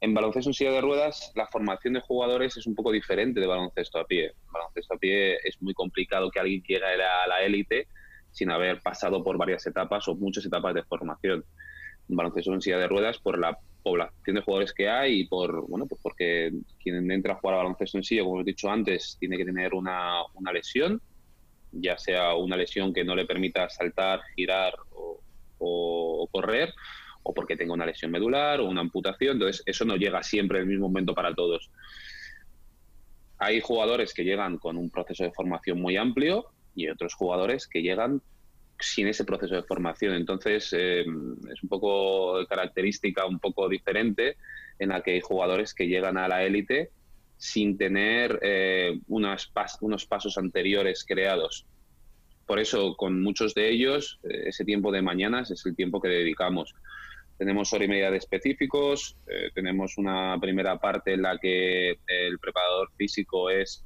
En 0.00 0.14
baloncesto 0.14 0.50
en 0.50 0.54
silla 0.54 0.72
de 0.72 0.80
ruedas, 0.80 1.32
la 1.34 1.46
formación 1.46 1.94
de 1.94 2.00
jugadores 2.00 2.56
es 2.56 2.66
un 2.66 2.74
poco 2.74 2.90
diferente 2.90 3.40
de 3.40 3.46
baloncesto 3.46 3.98
a 3.98 4.06
pie. 4.06 4.32
baloncesto 4.50 4.94
a 4.94 4.98
pie 4.98 5.36
es 5.44 5.60
muy 5.60 5.74
complicado 5.74 6.30
que 6.30 6.40
alguien 6.40 6.62
llegue 6.62 6.84
a 6.84 7.26
la 7.26 7.42
élite 7.42 7.88
sin 8.30 8.50
haber 8.50 8.80
pasado 8.80 9.22
por 9.22 9.36
varias 9.36 9.66
etapas 9.66 10.06
o 10.08 10.14
muchas 10.14 10.46
etapas 10.46 10.74
de 10.74 10.84
formación 10.84 11.44
baloncesto 12.16 12.52
en 12.52 12.60
silla 12.60 12.78
de 12.78 12.88
ruedas 12.88 13.18
por 13.18 13.38
la 13.38 13.58
población 13.82 14.36
de 14.36 14.42
jugadores 14.42 14.72
que 14.72 14.88
hay 14.88 15.20
y 15.20 15.26
por 15.26 15.66
bueno 15.68 15.86
pues 15.86 16.00
porque 16.02 16.52
quien 16.82 17.10
entra 17.10 17.34
a 17.34 17.36
jugar 17.36 17.54
a 17.54 17.58
baloncesto 17.58 17.98
en 17.98 18.04
silla, 18.04 18.24
como 18.24 18.40
he 18.40 18.44
dicho 18.44 18.70
antes, 18.70 19.16
tiene 19.18 19.36
que 19.36 19.44
tener 19.44 19.74
una, 19.74 20.22
una 20.34 20.52
lesión, 20.52 21.00
ya 21.72 21.98
sea 21.98 22.34
una 22.34 22.56
lesión 22.56 22.92
que 22.92 23.04
no 23.04 23.14
le 23.14 23.26
permita 23.26 23.68
saltar, 23.68 24.20
girar 24.34 24.74
o, 24.90 26.28
correr, 26.32 26.72
o 27.22 27.34
porque 27.34 27.56
tenga 27.56 27.74
una 27.74 27.86
lesión 27.86 28.10
medular 28.10 28.60
o 28.60 28.66
una 28.66 28.80
amputación. 28.80 29.32
Entonces, 29.36 29.62
eso 29.66 29.84
no 29.84 29.96
llega 29.96 30.22
siempre 30.22 30.58
en 30.58 30.62
el 30.62 30.68
mismo 30.68 30.88
momento 30.88 31.14
para 31.14 31.34
todos. 31.34 31.70
Hay 33.38 33.60
jugadores 33.60 34.14
que 34.14 34.24
llegan 34.24 34.58
con 34.58 34.76
un 34.76 34.90
proceso 34.90 35.24
de 35.24 35.32
formación 35.32 35.80
muy 35.80 35.96
amplio 35.96 36.46
y 36.74 36.88
otros 36.88 37.14
jugadores 37.14 37.66
que 37.66 37.82
llegan 37.82 38.22
sin 38.78 39.08
ese 39.08 39.24
proceso 39.24 39.54
de 39.54 39.62
formación. 39.62 40.14
Entonces, 40.14 40.72
eh, 40.72 41.00
es 41.00 41.62
un 41.62 41.68
poco 41.68 42.46
característica 42.46 43.26
un 43.26 43.38
poco 43.38 43.68
diferente 43.68 44.36
en 44.78 44.90
la 44.90 45.02
que 45.02 45.12
hay 45.12 45.20
jugadores 45.20 45.74
que 45.74 45.86
llegan 45.86 46.16
a 46.16 46.28
la 46.28 46.44
élite 46.44 46.90
sin 47.40 47.78
tener 47.78 48.38
eh, 48.42 49.00
unos 49.08 49.50
pasos 50.06 50.36
anteriores 50.36 51.06
creados. 51.08 51.66
Por 52.46 52.58
eso, 52.58 52.96
con 52.96 53.22
muchos 53.22 53.54
de 53.54 53.70
ellos, 53.70 54.20
eh, 54.24 54.48
ese 54.48 54.66
tiempo 54.66 54.92
de 54.92 55.00
mañanas 55.00 55.50
es 55.50 55.64
el 55.64 55.74
tiempo 55.74 56.02
que 56.02 56.08
dedicamos. 56.08 56.74
Tenemos 57.38 57.72
hora 57.72 57.86
y 57.86 57.88
media 57.88 58.10
de 58.10 58.18
específicos, 58.18 59.16
tenemos 59.54 59.96
una 59.96 60.36
primera 60.38 60.78
parte 60.78 61.14
en 61.14 61.22
la 61.22 61.38
que 61.38 61.92
el 62.06 62.38
preparador 62.38 62.90
físico 62.98 63.48
es 63.48 63.82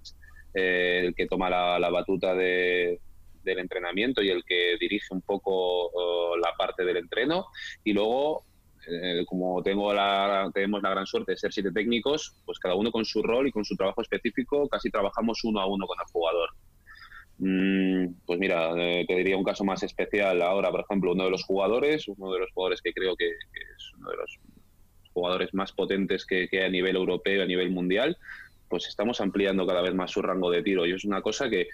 el 0.53 1.15
que 1.15 1.29
toma 1.29 1.49
la 1.49 1.89
batuta 1.89 2.35
de, 2.35 2.99
del 3.45 3.61
entrenamiento 3.61 4.23
y 4.23 4.31
el 4.31 4.45
que 4.45 4.77
dirige 4.81 5.07
un 5.15 5.23
poco 5.23 6.37
la 6.37 6.53
parte 6.59 6.85
del 6.85 6.97
entreno. 6.97 7.47
Y 7.85 7.93
luego, 7.93 8.45
eh, 8.89 9.25
como 9.27 9.63
tengo 9.63 9.93
la, 9.93 10.51
tenemos 10.53 10.83
la 10.83 10.91
gran 10.91 11.07
suerte 11.07 11.33
de 11.33 11.39
ser 11.39 11.53
siete 11.53 11.73
técnicos, 11.73 12.37
pues 12.45 12.59
cada 12.59 12.75
uno 12.75 12.91
con 12.91 13.05
su 13.05 13.23
rol 13.23 13.47
y 13.47 13.53
con 13.53 13.65
su 13.65 13.77
trabajo 13.77 14.03
específico, 14.03 14.69
casi 14.69 14.91
trabajamos 14.91 15.43
uno 15.45 15.61
a 15.61 15.67
uno 15.67 15.87
con 15.87 15.99
el 16.01 16.07
jugador. 16.13 16.51
Mm, 17.39 18.15
pues 18.27 18.39
mira, 18.39 18.73
eh, 18.77 19.05
te 19.07 19.17
diría 19.17 19.37
un 19.37 19.45
caso 19.45 19.65
más 19.65 19.83
especial 19.83 20.41
ahora, 20.43 20.71
por 20.71 20.81
ejemplo, 20.81 21.13
uno 21.13 21.25
de 21.25 21.31
los 21.31 21.45
jugadores, 21.45 22.07
uno 22.09 22.33
de 22.33 22.41
los 22.41 22.51
jugadores 22.53 22.81
que 22.81 22.93
creo 22.93 23.17
que, 23.17 23.29
es 23.29 23.93
uno 23.99 24.11
de 24.11 24.17
los 24.17 24.39
jugadores 25.13 25.55
más 25.55 25.73
potentes 25.73 26.27
que, 26.27 26.49
que, 26.49 26.65
a 26.65 26.69
nivel 26.69 26.97
europeo, 26.97 27.43
a 27.43 27.47
nivel 27.47 27.71
mundial, 27.71 28.17
pues 28.69 28.87
estamos 28.89 29.21
ampliando 29.21 29.67
cada 29.67 29.83
vez 29.83 29.95
más 29.95 30.11
su 30.11 30.23
rango 30.23 30.51
de 30.51 30.63
tiro. 30.63 30.87
Y 30.87 30.93
es 30.93 31.05
una 31.05 31.23
cosa 31.23 31.49
que, 31.49 31.69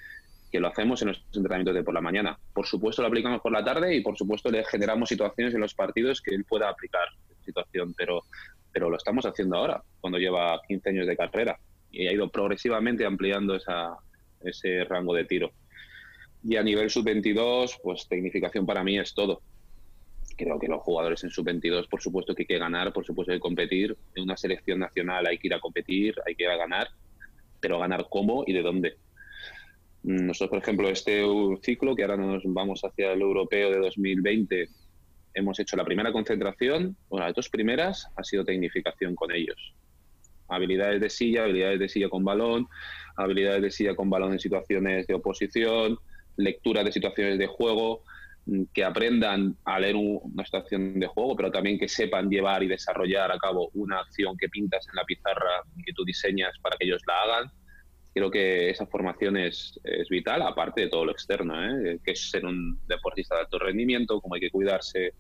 que 0.51 0.61
lo 0.61 0.69
hacemos 0.69 1.01
en 1.03 1.09
los 1.09 1.25
entrenamientos 1.33 1.75
de 1.75 1.85
por 1.85 1.95
la 1.95 2.01
mañana. 2.01 2.39
Por 2.53 2.67
supuesto 2.67 3.03
lo 3.03 3.09
aplicamos 3.09 3.41
por 3.41 3.53
la 3.53 3.65
tarde 3.65 3.95
y 3.95 4.01
por 4.03 4.17
supuesto 4.17 4.51
le 4.51 4.65
generamos 4.65 5.09
situaciones 5.09 5.55
en 5.55 5.61
los 5.61 5.75
partidos 5.75 6.21
que 6.21 6.35
él 6.35 6.45
pueda 6.45 6.69
aplicar 6.69 7.07
situación, 7.45 7.95
pero, 7.97 8.25
pero 8.73 8.91
lo 8.91 8.97
estamos 8.97 9.25
haciendo 9.27 9.57
ahora, 9.57 9.83
cuando 10.01 10.19
lleva 10.19 10.61
15 10.67 10.91
años 10.91 11.07
de 11.07 11.17
carrera 11.17 11.59
y 11.91 12.07
ha 12.07 12.13
ido 12.13 12.31
progresivamente 12.31 13.05
ampliando 13.05 13.55
esa, 13.55 13.97
ese 14.41 14.85
rango 14.85 15.15
de 15.15 15.25
tiro. 15.25 15.53
Y 16.43 16.57
a 16.57 16.63
nivel 16.63 16.91
sub-22, 16.91 17.79
pues 17.83 18.09
tecnificación 18.09 18.67
para 18.67 18.83
mí 18.83 18.99
es 18.99 19.15
todo. 19.15 19.43
Creo 20.37 20.59
que 20.59 20.69
los 20.69 20.81
jugadores 20.81 21.23
en 21.25 21.31
sub-22, 21.31 21.89
por 21.89 22.01
supuesto 22.01 22.35
que 22.35 22.43
hay 22.43 22.47
que 22.47 22.59
ganar, 22.59 22.93
por 22.93 23.05
supuesto 23.05 23.33
hay 23.33 23.39
que 23.39 23.43
competir. 23.43 23.97
En 24.15 24.25
una 24.25 24.37
selección 24.37 24.79
nacional 24.79 25.27
hay 25.27 25.39
que 25.39 25.49
ir 25.49 25.55
a 25.55 25.61
competir, 25.61 26.15
hay 26.27 26.35
que 26.35 26.45
ir 26.45 26.51
a 26.51 26.57
ganar, 26.57 26.89
pero 27.61 27.79
ganar 27.79 28.07
cómo 28.09 28.45
y 28.47 28.53
de 28.53 28.63
dónde 28.63 28.97
nosotros, 30.03 30.51
por 30.51 30.59
ejemplo, 30.61 30.89
este 30.89 31.23
ciclo, 31.63 31.95
que 31.95 32.03
ahora 32.03 32.17
nos 32.17 32.43
vamos 32.47 32.81
hacia 32.83 33.13
el 33.13 33.21
europeo 33.21 33.71
de 33.71 33.79
2020, 33.79 34.69
hemos 35.35 35.59
hecho 35.61 35.77
la 35.77 35.85
primera 35.85 36.13
concentración, 36.13 36.97
bueno, 37.09 37.27
las 37.27 37.35
dos 37.35 37.49
primeras 37.49 38.09
ha 38.17 38.25
sido 38.25 38.45
tecnificación 38.45 39.15
con 39.15 39.31
ellos. 39.31 39.75
Habilidades 40.49 41.01
de 41.01 41.11
silla, 41.11 41.45
habilidades 41.45 41.79
de 41.79 41.89
silla 41.89 42.09
con 42.09 42.25
balón, 42.25 42.67
habilidades 43.17 43.63
de 43.63 43.71
silla 43.71 43.95
con 43.95 44.11
balón 44.11 44.33
en 44.33 44.41
situaciones 44.41 45.07
de 45.07 45.15
oposición, 45.15 45.99
lectura 46.37 46.83
de 46.83 46.93
situaciones 46.93 47.39
de 47.39 47.47
juego, 47.47 48.03
mm, 48.47 48.63
que 48.73 48.85
aprendan 48.85 49.57
a 49.65 49.79
leer 49.79 49.97
una 49.97 50.45
situación 50.45 50.99
de 50.99 51.07
juego, 51.07 51.37
pero 51.37 51.53
también 51.53 51.79
que 51.79 51.89
sepan 51.89 52.31
llevar 52.31 52.63
y 52.63 52.69
desarrollar 52.69 53.31
a 53.31 53.39
cabo 53.39 53.71
una 53.75 54.01
acción 54.01 54.37
que 54.39 54.49
pintas 54.49 54.89
en 54.89 54.97
la 54.97 55.05
pizarra 55.05 55.63
y 55.77 55.83
que 55.83 55.93
tú 55.93 56.05
diseñas 56.05 56.59
para 56.63 56.77
que 56.79 56.87
ellos 56.87 57.03
la 57.07 57.15
hagan 57.23 57.60
creo 58.13 58.31
que 58.31 58.71
esa 58.71 58.87
formación 58.87 59.37
es, 59.37 59.79
es 59.85 60.09
vital, 60.09 60.43
aparte 60.43 60.83
de 60.83 60.89
todo 60.89 61.05
lo 61.05 61.13
externo, 61.13 61.55
¿eh? 61.65 62.01
que 62.05 62.13
es 62.13 62.31
ser 62.31 62.45
un 62.45 62.81
deportista 62.87 63.37
de 63.37 63.43
alto 63.43 63.59
rendimiento, 63.59 64.21
cómo 64.21 64.35
hay 64.35 64.41
que 64.41 64.51
cuidarse. 64.51 65.15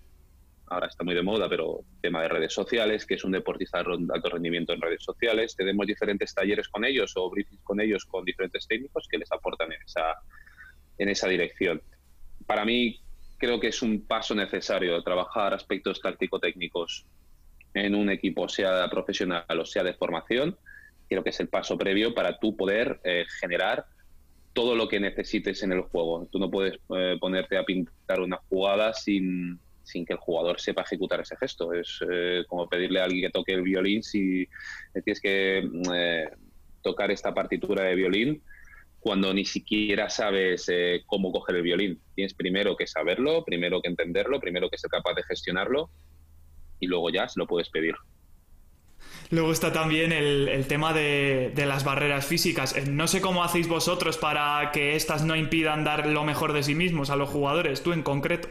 Ahora 0.66 0.86
está 0.86 1.02
muy 1.02 1.14
de 1.14 1.22
moda, 1.22 1.48
pero 1.48 1.80
tema 2.00 2.22
de 2.22 2.28
redes 2.28 2.52
sociales, 2.52 3.04
que 3.04 3.14
es 3.14 3.24
un 3.24 3.32
deportista 3.32 3.82
de 3.82 4.06
alto 4.12 4.30
rendimiento 4.30 4.72
en 4.72 4.80
redes 4.80 5.02
sociales. 5.02 5.56
Tenemos 5.56 5.86
diferentes 5.86 6.32
talleres 6.32 6.68
con 6.68 6.84
ellos 6.84 7.12
o 7.16 7.28
briefings 7.28 7.62
con 7.62 7.80
ellos, 7.80 8.04
con 8.04 8.24
diferentes 8.24 8.66
técnicos 8.68 9.08
que 9.10 9.18
les 9.18 9.30
aportan 9.32 9.72
en 9.72 9.82
esa, 9.82 10.16
en 10.98 11.08
esa 11.08 11.28
dirección. 11.28 11.82
Para 12.46 12.64
mí, 12.64 13.00
creo 13.38 13.58
que 13.58 13.68
es 13.68 13.82
un 13.82 14.06
paso 14.06 14.34
necesario 14.34 15.02
trabajar 15.02 15.54
aspectos 15.54 16.00
táctico-técnicos 16.00 17.06
en 17.74 17.94
un 17.94 18.10
equipo, 18.10 18.48
sea 18.48 18.88
profesional 18.88 19.44
o 19.48 19.64
sea 19.64 19.82
de 19.82 19.94
formación, 19.94 20.56
creo 21.10 21.24
que 21.24 21.30
es 21.30 21.40
el 21.40 21.48
paso 21.48 21.76
previo 21.76 22.14
para 22.14 22.38
tú 22.38 22.56
poder 22.56 23.00
eh, 23.02 23.26
generar 23.40 23.84
todo 24.52 24.76
lo 24.76 24.88
que 24.88 25.00
necesites 25.00 25.62
en 25.64 25.72
el 25.72 25.82
juego. 25.82 26.28
Tú 26.30 26.38
no 26.38 26.50
puedes 26.50 26.78
eh, 26.96 27.16
ponerte 27.20 27.58
a 27.58 27.64
pintar 27.64 28.20
una 28.20 28.36
jugada 28.48 28.94
sin, 28.94 29.58
sin, 29.82 30.06
que 30.06 30.12
el 30.12 30.20
jugador 30.20 30.60
sepa 30.60 30.82
ejecutar 30.82 31.20
ese 31.20 31.36
gesto. 31.36 31.72
Es 31.72 31.98
eh, 32.08 32.44
como 32.46 32.68
pedirle 32.68 33.00
a 33.00 33.04
alguien 33.04 33.26
que 33.26 33.32
toque 33.32 33.52
el 33.52 33.62
violín 33.62 34.04
si 34.04 34.48
tienes 35.04 35.20
que 35.20 35.68
tocar 36.80 37.10
esta 37.10 37.34
partitura 37.34 37.84
de 37.84 37.94
violín 37.96 38.42
cuando 39.00 39.34
ni 39.34 39.44
siquiera 39.44 40.10
sabes 40.10 40.70
cómo 41.06 41.32
coger 41.32 41.56
el 41.56 41.62
violín. 41.62 42.00
Tienes 42.14 42.34
primero 42.34 42.76
que 42.76 42.86
saberlo, 42.86 43.44
primero 43.44 43.82
que 43.82 43.88
entenderlo, 43.88 44.38
primero 44.38 44.70
que 44.70 44.78
ser 44.78 44.90
capaz 44.90 45.14
de 45.14 45.24
gestionarlo 45.24 45.90
y 46.78 46.86
luego 46.86 47.10
ya 47.10 47.28
se 47.28 47.40
lo 47.40 47.46
puedes 47.46 47.68
pedir. 47.68 47.94
Luego 49.30 49.52
está 49.52 49.72
también 49.72 50.12
el, 50.12 50.66
tema 50.66 50.92
de, 50.92 51.52
las 51.56 51.84
barreras 51.84 52.26
físicas. 52.26 52.76
Eh, 52.76 52.84
no 52.90 53.06
sé 53.06 53.20
cómo 53.20 53.44
hacéis 53.44 53.68
vosotros 53.68 54.18
para 54.18 54.70
que 54.72 54.96
estas 54.96 55.24
no 55.24 55.36
impidan 55.36 55.84
dar 55.84 56.06
lo 56.06 56.24
mejor 56.24 56.52
de 56.52 56.64
sí 56.64 56.74
mismos 56.74 57.10
a 57.10 57.16
los 57.16 57.30
jugadores, 57.30 57.82
tú 57.82 57.92
en 57.92 58.02
concreto. 58.02 58.48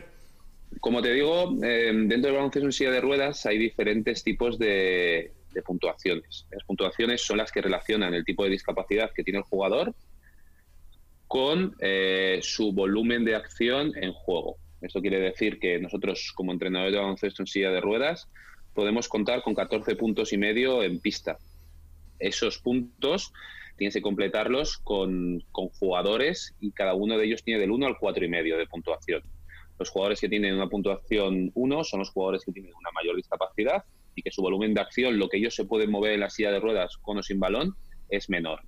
Como 0.79 1.01
te 1.01 1.13
digo, 1.13 1.53
eh, 1.63 1.91
dentro 1.93 2.29
del 2.29 2.35
baloncesto 2.35 2.65
en 2.65 2.71
silla 2.71 2.91
de 2.91 3.01
ruedas 3.01 3.45
hay 3.45 3.57
diferentes 3.57 4.23
tipos 4.23 4.57
de, 4.57 5.33
puntuaciones. 5.65 6.47
Las 6.51 6.63
puntuaciones 6.63 7.21
son 7.21 7.37
las 7.37 7.51
que 7.51 7.61
relacionan 7.61 8.13
el 8.13 8.23
tipo 8.23 8.45
de 8.45 8.51
discapacidad 8.51 9.11
que 9.13 9.23
tiene 9.23 9.39
el 9.39 9.43
jugador 9.43 9.93
con 11.27 11.75
eh, 11.79 12.39
su 12.41 12.71
volumen 12.71 13.25
de 13.25 13.35
acción 13.35 13.91
en 13.97 14.13
juego. 14.13 14.55
Esto 14.81 15.01
quiere 15.01 15.19
decir 15.19 15.59
que 15.59 15.77
nosotros, 15.77 16.31
como 16.33 16.53
entrenadores 16.53 16.93
de 16.93 16.99
baloncesto 16.99 17.43
en 17.43 17.47
silla 17.47 17.71
de 17.71 17.81
ruedas, 17.81 18.29
podemos 18.79 19.09
contar 19.09 19.41
con 19.41 19.53
14 19.55 19.97
puntos 19.97 20.31
y 20.31 20.37
medio 20.37 20.81
en 20.83 21.01
pista. 21.01 21.37
Esos 22.17 22.59
puntos 22.59 23.33
tienes 23.75 23.93
que 23.93 24.01
completarlos 24.01 24.77
con, 24.77 25.43
jugadores 25.51 26.55
y 26.61 26.71
cada 26.71 26.93
uno 26.93 27.17
de 27.17 27.25
ellos 27.25 27.43
tiene 27.43 27.59
del 27.59 27.71
1 27.71 27.87
al 27.87 27.97
4 27.99 28.23
y 28.23 28.29
medio 28.29 28.57
de 28.57 28.67
puntuación. 28.67 29.21
Los 29.77 29.89
jugadores 29.89 30.21
que 30.21 30.29
tienen 30.29 30.55
una 30.55 30.69
puntuación 30.69 31.51
1 31.55 31.83
son 31.83 31.99
los 31.99 32.09
jugadores 32.11 32.45
que 32.45 32.53
tienen 32.53 32.71
una 32.73 32.89
mayor 32.91 33.17
discapacidad 33.17 33.83
y 34.15 34.21
que 34.21 34.31
su 34.31 34.41
volumen 34.41 34.73
de 34.73 34.79
acción, 34.79 35.19
lo 35.19 35.27
que 35.27 35.39
ellos 35.39 35.55
se 35.55 35.65
pueden 35.65 35.91
mover 35.91 36.13
en 36.13 36.21
la 36.21 36.29
silla 36.29 36.51
de 36.51 36.61
ruedas 36.61 36.95
con 37.01 37.17
o 37.17 37.21
sin 37.23 37.41
balón, 37.41 37.75
es 38.07 38.29
menor. 38.29 38.61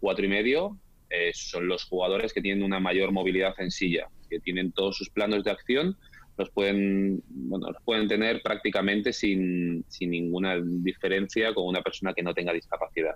Cuatro 0.00 0.24
y 0.24 0.28
medio 0.28 0.78
eh, 1.10 1.32
son 1.34 1.68
los 1.68 1.84
jugadores 1.84 2.32
que 2.32 2.40
tienen 2.40 2.64
una 2.64 2.80
mayor 2.80 3.12
movilidad 3.12 3.52
en 3.58 3.70
silla, 3.70 4.08
que 4.30 4.40
tienen 4.40 4.72
todos 4.72 4.96
sus 4.96 5.10
planos 5.10 5.44
de 5.44 5.50
acción 5.50 5.98
los 6.36 6.50
pueden, 6.50 7.22
bueno, 7.28 7.70
los 7.70 7.82
pueden 7.82 8.08
tener 8.08 8.42
prácticamente 8.42 9.12
sin, 9.12 9.84
sin 9.88 10.10
ninguna 10.10 10.60
diferencia 10.62 11.52
con 11.54 11.66
una 11.66 11.82
persona 11.82 12.14
que 12.14 12.22
no 12.22 12.34
tenga 12.34 12.52
discapacidad. 12.52 13.14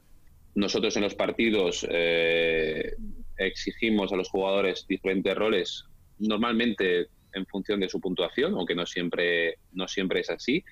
Nosotros 0.54 0.96
en 0.96 1.02
los 1.02 1.14
partidos 1.14 1.86
eh, 1.90 2.94
exigimos 3.36 4.12
a 4.12 4.16
los 4.16 4.28
jugadores 4.30 4.86
diferentes 4.86 5.34
roles, 5.34 5.84
normalmente 6.18 7.08
en 7.34 7.46
función 7.46 7.80
de 7.80 7.88
su 7.88 8.00
puntuación, 8.00 8.54
aunque 8.54 8.74
no 8.74 8.86
siempre, 8.86 9.58
no 9.72 9.86
siempre 9.86 10.20
es 10.20 10.30
así. 10.30 10.64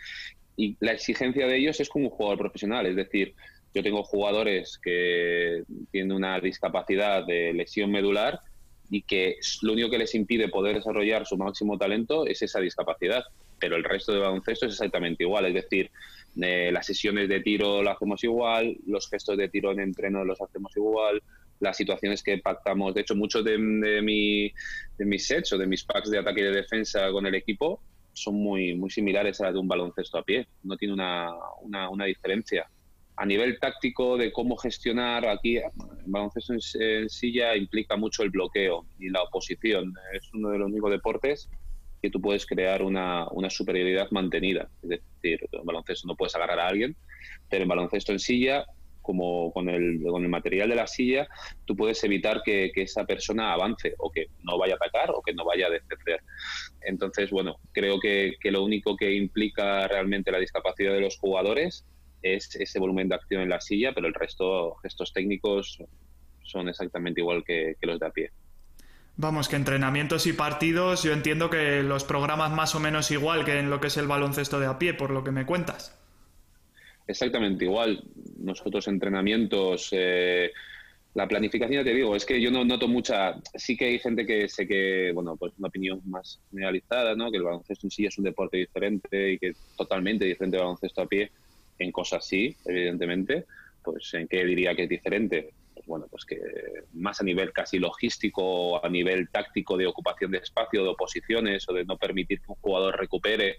Y 0.57 0.77
la 0.81 0.93
exigencia 0.93 1.47
de 1.47 1.57
ellos 1.57 1.81
es 1.81 1.89
como 1.89 2.07
un 2.07 2.11
jugador 2.11 2.39
profesional, 2.39 2.87
es 2.87 2.97
decir, 2.97 3.35
yo 3.75 3.83
tengo 3.83 4.05
jugadores 4.05 4.79
que 4.83 5.65
tienen 5.91 6.13
una 6.13 6.39
discapacidad 6.41 7.27
de 7.27 7.53
lesión 7.53 7.91
medular 7.91 8.39
y 8.91 9.03
que 9.03 9.37
lo 9.63 9.73
único 9.73 9.91
que 9.91 9.99
les 9.99 10.15
impide 10.15 10.49
poder 10.49 10.77
desarrollar 10.77 11.27
su 11.27 11.37
máximo 11.37 11.79
talento 11.79 12.27
es 12.27 12.43
esa 12.43 12.61
discapacidad. 12.61 13.25
Pero 13.59 13.77
el 13.77 13.85
resto 13.85 14.13
de 14.13 14.19
baloncesto 14.19 14.67
es 14.67 14.73
exactamente 14.73 15.25
igual, 15.25 15.47
es 15.47 15.55
decir, 15.55 15.91
eh, 16.41 16.71
las 16.73 16.87
sesiones 16.87 17.29
de 17.29 17.41
tiro 17.41 17.83
lo 17.83 17.91
hacemos 17.91 18.23
igual, 18.25 18.77
los 18.87 19.09
gestos 19.09 19.37
de 19.37 19.49
tiro 19.49 19.71
en 19.71 19.81
entreno 19.81 20.25
los 20.25 20.41
hacemos 20.41 20.77
igual, 20.77 21.23
las 21.61 21.77
situaciones 21.77 22.23
que 22.23 22.39
pactamos, 22.39 22.95
de 22.95 23.03
hecho 23.03 23.15
muchos 23.15 23.45
de, 23.45 23.57
mi, 23.57 24.53
de 24.99 25.05
mis 25.05 25.27
sets 25.27 25.53
o 25.53 25.59
de 25.59 25.67
mis 25.67 25.85
packs 25.85 26.11
de 26.11 26.19
ataque 26.19 26.41
y 26.41 26.45
de 26.45 26.51
defensa 26.51 27.11
con 27.13 27.27
el 27.27 27.35
equipo 27.37 27.81
son 28.13 28.35
muy, 28.35 28.75
muy 28.75 28.91
similares 28.91 29.41
a 29.41 29.45
las 29.45 29.55
de 29.55 29.61
un 29.61 29.69
baloncesto 29.69 30.19
a 30.19 30.25
pie, 30.25 30.47
no 30.65 30.77
tiene 30.77 30.95
una, 30.95 31.31
una, 31.63 31.89
una 31.89 32.05
diferencia 32.05 32.67
a 33.17 33.27
nivel 33.27 33.59
táctico 33.61 34.17
de 34.17 34.33
cómo 34.33 34.57
gestionar 34.57 35.27
aquí, 35.27 35.59
el 35.59 35.71
baloncesto 36.07 36.55
en, 36.81 37.09
silla 37.09 37.57
implica 37.57 37.97
mucho 37.97 38.23
el 38.23 38.31
bloqueo 38.31 38.87
y 38.99 39.09
la 39.09 39.23
oposición. 39.23 39.95
Es 40.13 40.33
uno 40.33 40.51
de 40.51 40.59
los 40.59 40.69
únicos 40.69 40.91
deportes 40.91 41.49
que 42.03 42.11
tú 42.11 42.21
puedes 42.21 42.45
crear 42.45 42.83
una, 42.83 43.27
superioridad 43.51 44.11
mantenida. 44.11 44.69
Es 44.83 44.89
decir, 44.89 45.49
en 45.53 45.65
baloncesto 45.65 46.09
no 46.09 46.17
puedes 46.17 46.35
agarrar 46.35 46.59
a 46.59 46.69
alguien, 46.69 46.97
pero 47.49 47.63
en 47.63 47.69
baloncesto 47.69 48.13
en 48.13 48.19
silla, 48.19 48.67
como 49.01 49.53
con 49.53 49.69
el, 49.69 50.03
con 50.03 50.23
el 50.23 50.29
material 50.29 50.71
de 50.71 50.77
la 50.77 50.87
silla, 50.87 51.29
tú 51.67 51.77
puedes 51.77 52.03
evitar 52.03 52.43
que, 52.45 52.73
esa 52.75 53.05
persona 53.05 53.53
avance 53.53 53.95
o 53.99 54.11
que 54.11 54.27
no 54.43 54.59
vaya 54.59 54.75
a 54.75 54.77
atacar 54.77 55.11
o 55.11 55.23
que 55.23 55.35
no 55.35 55.45
vaya 55.45 55.69
a 55.69 55.71
defender. 55.71 56.21
Entonces, 56.81 57.31
bueno, 57.31 57.57
creo 57.73 58.01
que, 58.01 58.35
que 58.41 58.51
lo 58.51 58.65
único 58.65 58.97
que 58.97 59.15
implica 59.15 59.87
realmente 59.87 60.33
la 60.33 60.41
discapacidad 60.41 60.93
de 60.93 61.01
los 61.01 61.17
jugadores 61.17 61.87
es 62.25 62.57
ese 62.57 62.79
volumen 62.79 63.09
de 63.09 63.17
acción 63.17 63.43
en 63.43 63.51
la 63.51 63.61
silla, 63.61 63.93
pero 63.95 64.09
el 64.09 64.15
resto, 64.15 64.77
gestos 64.83 65.13
técnicos, 65.13 65.79
son 66.43 66.69
exactamente 66.69 67.21
igual 67.21 67.45
que, 67.45 67.77
los 67.83 68.01
de 68.01 68.07
a 68.07 68.11
pie. 68.11 68.31
Vamos, 69.17 69.49
que 69.49 69.57
entrenamientos 69.57 70.27
y 70.27 70.33
partidos, 70.33 71.03
yo 71.03 71.13
entiendo 71.13 71.51
que 71.51 71.83
los 71.83 72.03
programas 72.03 72.51
más 72.51 72.75
o 72.75 72.81
menos 72.81 73.11
igual 73.11 73.45
que 73.45 73.59
en 73.59 73.71
lo 73.71 73.79
que 73.79 73.89
es 73.89 73.97
el 73.99 74.09
baloncesto 74.09 74.59
de 74.59 74.67
a 74.67 74.79
pie, 74.79 74.95
por 74.95 75.11
lo 75.11 75.23
que 75.23 75.31
me 75.31 75.47
cuentas. 75.47 75.97
Exactamente 77.07 77.67
igual. 77.67 78.03
Nosotros 78.39 78.89
entrenamientos, 78.89 79.91
eh, 79.93 80.51
la 81.13 81.29
planificación, 81.29 81.85
ya 81.85 81.85
te 81.85 81.95
digo, 81.95 82.17
es 82.17 82.25
que 82.25 82.41
yo 82.41 82.51
no 82.51 82.65
noto 82.65 82.89
mucha. 82.89 83.35
Sí 83.55 83.77
que 83.77 83.85
hay 83.85 83.99
gente 83.99 84.25
que 84.27 84.49
sé 84.49 84.67
que, 84.67 85.13
bueno, 85.13 85.37
pues 85.37 85.53
una 85.59 85.69
opinión 85.69 86.01
más 86.07 86.41
generalizada, 86.51 87.15
¿no? 87.15 87.31
Que 87.31 87.37
el 87.37 87.45
baloncesto 87.45 87.87
en 87.87 87.91
sí 87.91 88.07
es 88.07 88.17
un 88.17 88.25
deporte 88.25 88.57
diferente 88.57 89.33
y 89.33 89.39
que 89.39 89.53
totalmente 89.77 90.25
diferente 90.25 90.57
al 90.57 90.63
baloncesto 90.63 91.03
a 91.03 91.07
pie 91.07 91.31
en 91.79 91.93
cosas 91.93 92.27
sí, 92.27 92.57
evidentemente, 92.65 93.47
pues 93.83 94.15
en 94.15 94.29
qué 94.29 94.45
diría 94.45 94.75
que 94.75 94.85
es 94.85 94.89
diferente. 94.89 95.51
Pues 95.75 95.87
bueno, 95.87 96.07
pues 96.11 96.25
que 96.25 96.41
más 96.93 97.21
a 97.21 97.25
nivel 97.25 97.53
casi 97.53 97.79
logístico, 97.79 98.85
a 98.85 98.89
nivel 98.89 99.29
táctico 99.29 99.77
de 99.77 99.87
ocupación 99.87 100.31
de 100.31 100.39
espacio, 100.39 100.83
de 100.83 100.91
oposiciones 100.91 101.69
o 101.69 101.73
de 101.73 101.85
no 101.85 101.97
permitir 101.97 102.41
que 102.41 102.53
un 102.53 102.57
jugador 102.61 102.99
recupere, 102.99 103.57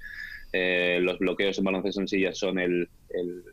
eh, 0.53 0.99
los 1.01 1.19
bloqueos 1.19 1.57
en 1.57 1.65
baloncesto 1.65 2.01
en 2.01 2.07
silla 2.07 2.33
son 2.33 2.59
el, 2.59 2.89
el, 3.09 3.43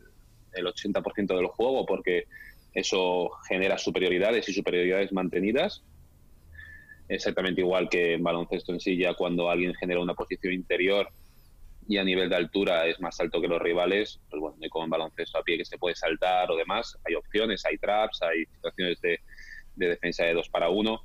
el 0.53 0.65
80% 0.65 1.35
del 1.35 1.47
juego 1.47 1.85
porque 1.85 2.25
eso 2.73 3.29
genera 3.47 3.77
superioridades 3.77 4.47
y 4.49 4.53
superioridades 4.53 5.11
mantenidas. 5.11 5.83
Exactamente 7.09 7.61
igual 7.61 7.89
que 7.89 8.13
en 8.13 8.23
baloncesto 8.23 8.71
en 8.71 8.79
silla, 8.79 9.13
cuando 9.13 9.49
alguien 9.49 9.73
genera 9.75 10.01
una 10.01 10.15
posición 10.15 10.53
interior 10.53 11.09
y 11.87 11.97
a 11.97 12.03
nivel 12.03 12.29
de 12.29 12.37
altura 12.37 12.87
es 12.87 12.99
más 12.99 13.19
alto 13.19 13.41
que 13.41 13.47
los 13.47 13.61
rivales, 13.61 14.19
pues 14.29 14.41
hay 14.61 14.69
como 14.69 14.85
en 14.85 14.89
baloncesto 14.89 15.37
a 15.37 15.43
pie 15.43 15.57
que 15.57 15.65
se 15.65 15.77
puede 15.77 15.95
saltar 15.95 16.49
o 16.51 16.55
demás, 16.55 16.97
hay 17.05 17.15
opciones, 17.15 17.65
hay 17.65 17.77
traps, 17.77 18.21
hay 18.21 18.45
situaciones 18.45 19.01
de, 19.01 19.19
defensa 19.75 20.25
de 20.25 20.33
dos 20.33 20.49
para 20.49 20.69
uno, 20.69 21.01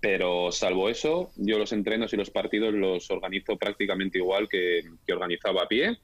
pero 0.00 0.52
salvo 0.52 0.88
eso, 0.88 1.30
yo 1.36 1.58
los 1.58 1.72
entrenos 1.72 2.12
y 2.12 2.16
los 2.16 2.30
partidos 2.30 2.74
los 2.74 3.10
organizo 3.10 3.56
prácticamente 3.56 4.18
igual 4.18 4.48
que, 4.48 4.82
que 5.06 5.12
organizaba 5.12 5.62
a 5.62 5.68
pie 5.68 5.98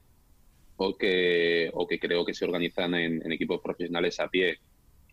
o 0.77 0.97
que, 0.97 1.69
o 1.73 1.87
que 1.87 1.99
creo 1.99 2.25
que 2.25 2.33
se 2.33 2.45
organizan 2.45 2.95
en, 2.95 3.31
equipos 3.31 3.61
profesionales 3.61 4.19
a 4.19 4.27
pie. 4.27 4.57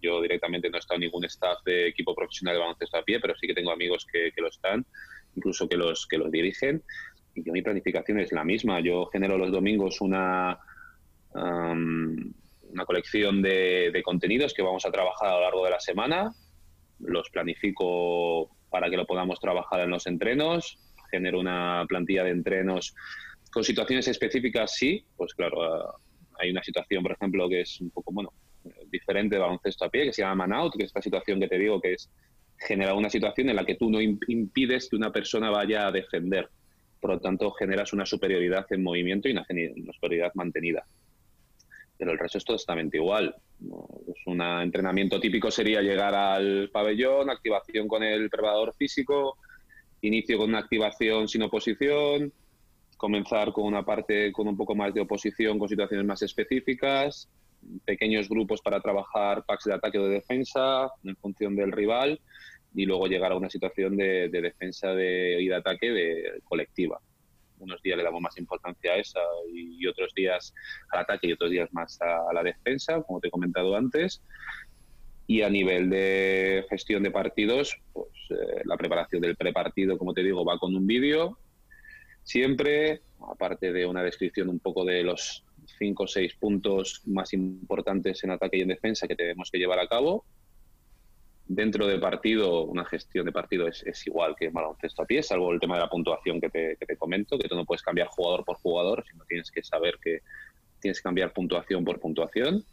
Yo 0.01 0.23
directamente 0.23 0.71
no 0.71 0.77
he 0.77 0.81
estado 0.81 0.97
en 0.97 1.03
ningún 1.03 1.25
staff 1.27 1.59
de 1.64 1.88
equipo 1.88 2.14
profesional 2.14 2.55
de 2.55 2.61
baloncesto 2.61 2.97
a 2.97 3.03
pie, 3.03 3.21
pero 3.21 3.35
sí 3.37 3.47
que 3.47 3.55
tengo 3.55 3.73
amigos 3.73 4.07
que, 4.11 4.31
que 4.35 4.41
lo 4.41 4.49
están, 4.49 4.87
incluso 5.37 5.69
que 5.69 5.77
los, 5.77 6.07
que 6.07 6.17
los 6.17 6.31
dirigen 6.31 6.83
yo 7.45 7.53
mi 7.53 7.62
planificación 7.62 8.21
es 8.21 8.33
la 8.33 8.45
misma. 8.45 8.81
Yo 8.81 9.07
genero 9.07 9.38
los 9.38 9.51
domingos 9.51 10.01
una, 10.01 10.59
una 11.42 12.85
colección 12.85 13.42
de, 13.42 14.01
contenidos 14.05 14.55
que 14.55 14.62
vamos 14.62 14.85
a 14.87 14.90
trabajar 14.90 15.29
a 15.29 15.35
lo 15.35 15.40
largo 15.42 15.64
de 15.64 15.70
la 15.70 15.81
semana. 15.81 16.33
Los 17.01 17.30
planifico 17.30 18.51
para 18.70 18.91
que 18.91 18.97
lo 18.97 19.07
podamos 19.07 19.41
trabajar 19.41 19.80
en 19.80 19.91
los 19.91 20.07
entrenos. 20.07 20.78
Genero 21.11 21.41
una 21.41 21.84
plantilla 21.89 22.24
de 22.24 22.30
entrenos 22.30 22.95
con 23.51 23.64
situaciones 23.64 24.09
específicas, 24.09 24.74
sí. 24.74 25.05
Pues 25.16 25.34
claro, 25.34 25.95
hay 26.39 26.51
una 26.51 26.62
situación, 26.62 27.03
por 27.03 27.12
ejemplo, 27.12 27.49
que 27.49 27.62
es 27.62 27.80
un 27.80 27.91
poco, 27.91 28.12
bueno, 28.12 28.32
diferente 28.91 29.36
de 29.36 29.41
baloncesto 29.41 29.84
a 29.84 29.91
pie, 29.91 30.05
que 30.05 30.12
se 30.12 30.22
llama 30.22 30.47
man 30.47 30.53
out, 30.53 30.74
que 30.76 30.84
es 30.84 30.89
esta 30.89 31.03
situación 31.03 31.41
que 31.41 31.49
te 31.49 31.59
digo 31.59 31.80
que 31.80 31.95
es 31.95 32.11
generar 32.59 32.95
una 32.95 33.09
situación 33.09 33.49
en 33.49 33.57
la 33.57 33.64
que 33.64 33.76
tú 33.76 33.89
no 33.89 34.01
impides 34.01 34.89
que 34.89 34.97
una 34.97 35.12
persona 35.12 35.49
vaya 35.49 35.86
a 35.86 35.93
defender 35.93 36.51
por 37.01 37.11
lo 37.11 37.20
tanto 37.20 37.51
generas 37.53 37.93
una 37.93 38.07
superioridad 38.07 38.66
en 38.70 38.82
movimiento 38.82 39.28
y 39.28 39.32
una, 39.32 39.45
superioridad 39.45 40.32
mantenida. 40.34 40.86
Pero 41.99 42.12
el 42.12 42.18
resto 42.18 42.38
es 42.38 42.44
totalmente 42.44 42.96
igual. 42.96 43.34
un 44.26 44.40
entrenamiento 44.40 45.18
típico 45.18 45.51
sería 45.51 45.82
llegar 45.82 46.14
al 46.14 46.70
pabellón, 46.70 47.28
activación 47.28 47.88
con 47.88 48.03
el 48.05 48.30
preparador 48.30 48.72
físico, 48.74 49.36
inicio 50.03 50.38
con 50.38 50.51
una 50.51 50.61
activación 50.61 51.26
sin 51.28 51.42
oposición, 51.42 52.32
comenzar 52.96 53.53
con 53.53 53.64
una 53.64 53.84
parte 53.84 54.32
con 54.32 54.46
un 54.49 54.57
poco 54.57 54.74
más 54.74 54.94
de 54.94 55.01
oposición, 55.01 55.59
con 55.59 55.68
situaciones 55.68 56.07
más 56.07 56.22
específicas, 56.22 57.28
pequeños 57.84 58.28
grupos 58.28 58.61
para 58.61 58.80
trabajar 58.80 59.44
packs 59.44 59.64
de 59.64 59.74
ataque 59.74 59.99
o 59.99 60.07
de 60.07 60.14
defensa 60.14 60.90
en 61.05 61.16
función 61.16 61.57
del 61.57 61.72
rival 61.72 62.20
y 62.74 62.86
luego 62.86 63.07
llegar 63.07 63.32
a 63.32 63.36
una 63.36 63.51
situación 63.51 63.96
de, 63.96 64.28
defensa 64.28 64.94
de, 64.94 65.40
y 65.40 65.49
de 65.49 65.55
ataque 65.55 65.90
de 65.90 66.40
colectiva. 66.44 67.01
Unos 67.59 67.83
días 67.83 67.97
le 67.97 68.05
damos 68.05 68.21
más 68.21 68.37
importancia 68.39 68.93
a 68.93 68.97
esa 68.97 69.21
y, 69.53 69.87
otros 69.87 70.13
días 70.15 70.55
al 70.91 71.01
ataque 71.01 71.29
y 71.29 71.33
otros 71.33 71.51
días 71.51 71.69
más 71.73 71.99
a, 72.01 72.33
la 72.33 72.43
defensa, 72.43 73.03
como 73.03 73.21
te 73.21 73.29
he 73.29 73.31
comentado 73.31 73.77
antes. 73.77 74.23
Y 75.27 75.43
a 75.43 75.51
nivel 75.51 75.91
de 75.91 76.65
gestión 76.71 77.03
de 77.03 77.11
partidos, 77.11 77.77
pues 77.93 78.09
eh, 78.31 78.63
la 78.65 78.77
preparación 78.77 79.21
del 79.21 79.37
prepartido, 79.37 79.99
como 79.99 80.15
te 80.15 80.23
digo, 80.23 80.45
va 80.45 80.59
con 80.59 80.75
un 80.75 80.87
vídeo 80.87 81.39
siempre, 82.29 83.01
aparte 83.27 83.73
de 83.73 83.87
una 83.87 84.03
descripción 84.03 84.51
un 84.51 84.59
poco 84.59 84.85
de 84.85 85.03
los 85.03 85.45
cinco 85.79 86.05
o 86.05 86.07
seis 86.07 86.35
puntos 86.35 87.03
más 87.07 87.33
importantes 87.33 88.23
en 88.23 88.31
ataque 88.31 88.59
y 88.59 88.61
en 88.61 88.69
defensa 88.69 89.09
que 89.09 89.17
tenemos 89.17 89.51
que 89.51 89.59
llevar 89.59 89.79
a 89.79 89.89
cabo. 89.89 90.25
Dentro 91.49 91.86
del 91.86 91.99
partido, 91.99 92.64
una 92.64 92.84
gestión 92.84 93.24
de 93.24 93.32
partido 93.32 93.66
es, 93.66 94.07
igual 94.07 94.36
que 94.38 94.51
baloncesto 94.51 95.03
a 95.03 95.07
pie, 95.07 95.22
salvo 95.22 95.51
el 95.51 95.59
tema 95.59 95.76
de 95.76 95.80
la 95.80 95.88
puntuación 95.88 96.40
que 96.40 96.51
te, 96.51 96.76
que 96.76 96.84
te 96.86 96.96
comento, 96.96 97.38
que 97.38 97.49
tú 97.49 97.57
no 97.57 97.64
puedes 97.64 97.82
cambiar 97.82 98.09
jugador 98.09 98.44
por 98.44 98.59
jugador, 98.59 99.03
sino 99.11 99.24
tienes 99.24 99.51
que 99.51 99.62
saber 99.62 99.99
que 100.03 100.20
tienes 100.78 100.99
que 100.99 101.05
cambiar 101.05 101.32
puntuación 101.32 101.84
por 101.84 101.99
puntuación. 102.01 102.64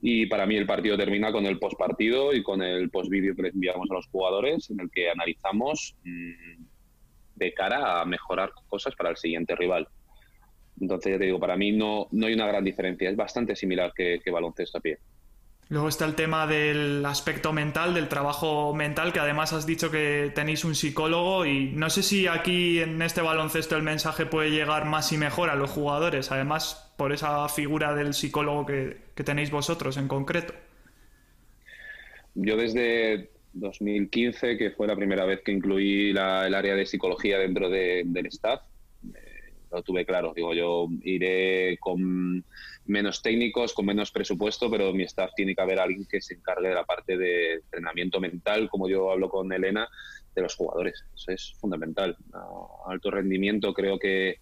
Y 0.00 0.26
para 0.26 0.46
mí 0.46 0.56
el 0.56 0.66
partido 0.66 0.96
termina 0.96 1.32
con 1.32 1.46
el 1.46 1.58
postpartido 1.58 2.32
y 2.32 2.42
con 2.42 2.62
el 2.62 2.90
postvídeo 2.90 3.34
que 3.34 3.42
les 3.42 3.54
enviamos 3.54 3.90
a 3.90 3.94
los 3.94 4.06
jugadores, 4.06 4.70
en 4.70 4.80
el 4.80 4.90
que 4.90 5.10
analizamos 5.10 5.96
mm, 6.04 6.64
de 7.36 7.54
cara 7.54 8.00
a 8.00 8.04
mejorar 8.04 8.52
cosas 8.68 8.94
para 8.94 9.10
el 9.10 9.16
siguiente 9.16 9.56
rival. 9.56 9.88
Entonces, 10.80 11.12
ya 11.12 11.18
te 11.18 11.24
digo, 11.24 11.40
para 11.40 11.56
mí 11.56 11.72
no, 11.72 12.06
no 12.12 12.26
hay 12.26 12.34
una 12.34 12.46
gran 12.46 12.64
diferencia, 12.64 13.10
es 13.10 13.16
bastante 13.16 13.56
similar 13.56 13.92
que, 13.94 14.20
baloncesto 14.30 14.78
a 14.78 14.80
pie. 14.80 14.98
Luego 15.70 15.88
está 15.88 16.06
el 16.06 16.14
tema 16.14 16.46
del 16.46 17.04
aspecto 17.04 17.52
mental, 17.52 17.92
del 17.92 18.08
trabajo 18.08 18.72
mental, 18.72 19.12
que 19.12 19.20
además 19.20 19.52
has 19.52 19.66
dicho 19.66 19.90
que 19.90 20.32
tenéis 20.34 20.64
un 20.64 20.74
psicólogo 20.74 21.44
y 21.44 21.72
no 21.72 21.90
sé 21.90 22.02
si 22.02 22.26
aquí 22.26 22.78
en 22.78 23.02
este 23.02 23.20
baloncesto 23.20 23.76
el 23.76 23.82
mensaje 23.82 24.24
puede 24.24 24.50
llegar 24.50 24.86
más 24.86 25.12
y 25.12 25.18
mejor 25.18 25.50
a 25.50 25.56
los 25.56 25.70
jugadores, 25.70 26.32
además 26.32 26.90
por 26.96 27.12
esa 27.12 27.46
figura 27.50 27.94
del 27.94 28.14
psicólogo 28.14 28.64
que, 28.64 28.96
tenéis 29.24 29.50
vosotros 29.50 29.98
en 29.98 30.08
concreto. 30.08 30.54
Yo 32.34 32.56
desde 32.56 33.28
2015, 33.52 34.56
que 34.56 34.70
fue 34.70 34.86
la 34.86 34.96
primera 34.96 35.26
vez 35.26 35.42
que 35.42 35.52
incluí 35.52 36.10
el 36.10 36.18
área 36.18 36.76
de 36.76 36.86
psicología 36.86 37.38
dentro 37.38 37.68
del 37.68 38.26
staff, 38.28 38.62
lo 39.70 39.82
tuve 39.82 40.06
claro. 40.06 40.32
Digo, 40.34 40.54
yo 40.54 40.88
iré 41.02 41.76
con 41.78 42.42
menos 42.88 43.22
técnicos, 43.22 43.74
con 43.74 43.86
menos 43.86 44.10
presupuesto, 44.10 44.70
pero 44.70 44.92
mi 44.92 45.04
staff 45.04 45.30
tiene 45.36 45.54
que 45.54 45.60
haber 45.60 45.78
alguien 45.78 46.06
que 46.06 46.20
se 46.20 46.34
encargue 46.34 46.68
de 46.68 46.74
la 46.74 46.84
parte 46.84 47.16
de 47.16 47.54
entrenamiento 47.54 48.18
mental, 48.18 48.68
como 48.68 48.88
yo 48.88 49.10
hablo 49.10 49.28
con 49.28 49.52
Elena, 49.52 49.88
de 50.34 50.42
los 50.42 50.54
jugadores. 50.54 51.04
Eso 51.14 51.32
es 51.32 51.52
fundamental. 51.60 52.16
Alto 52.86 53.10
rendimiento 53.10 53.74
creo 53.74 53.98
que 53.98 54.38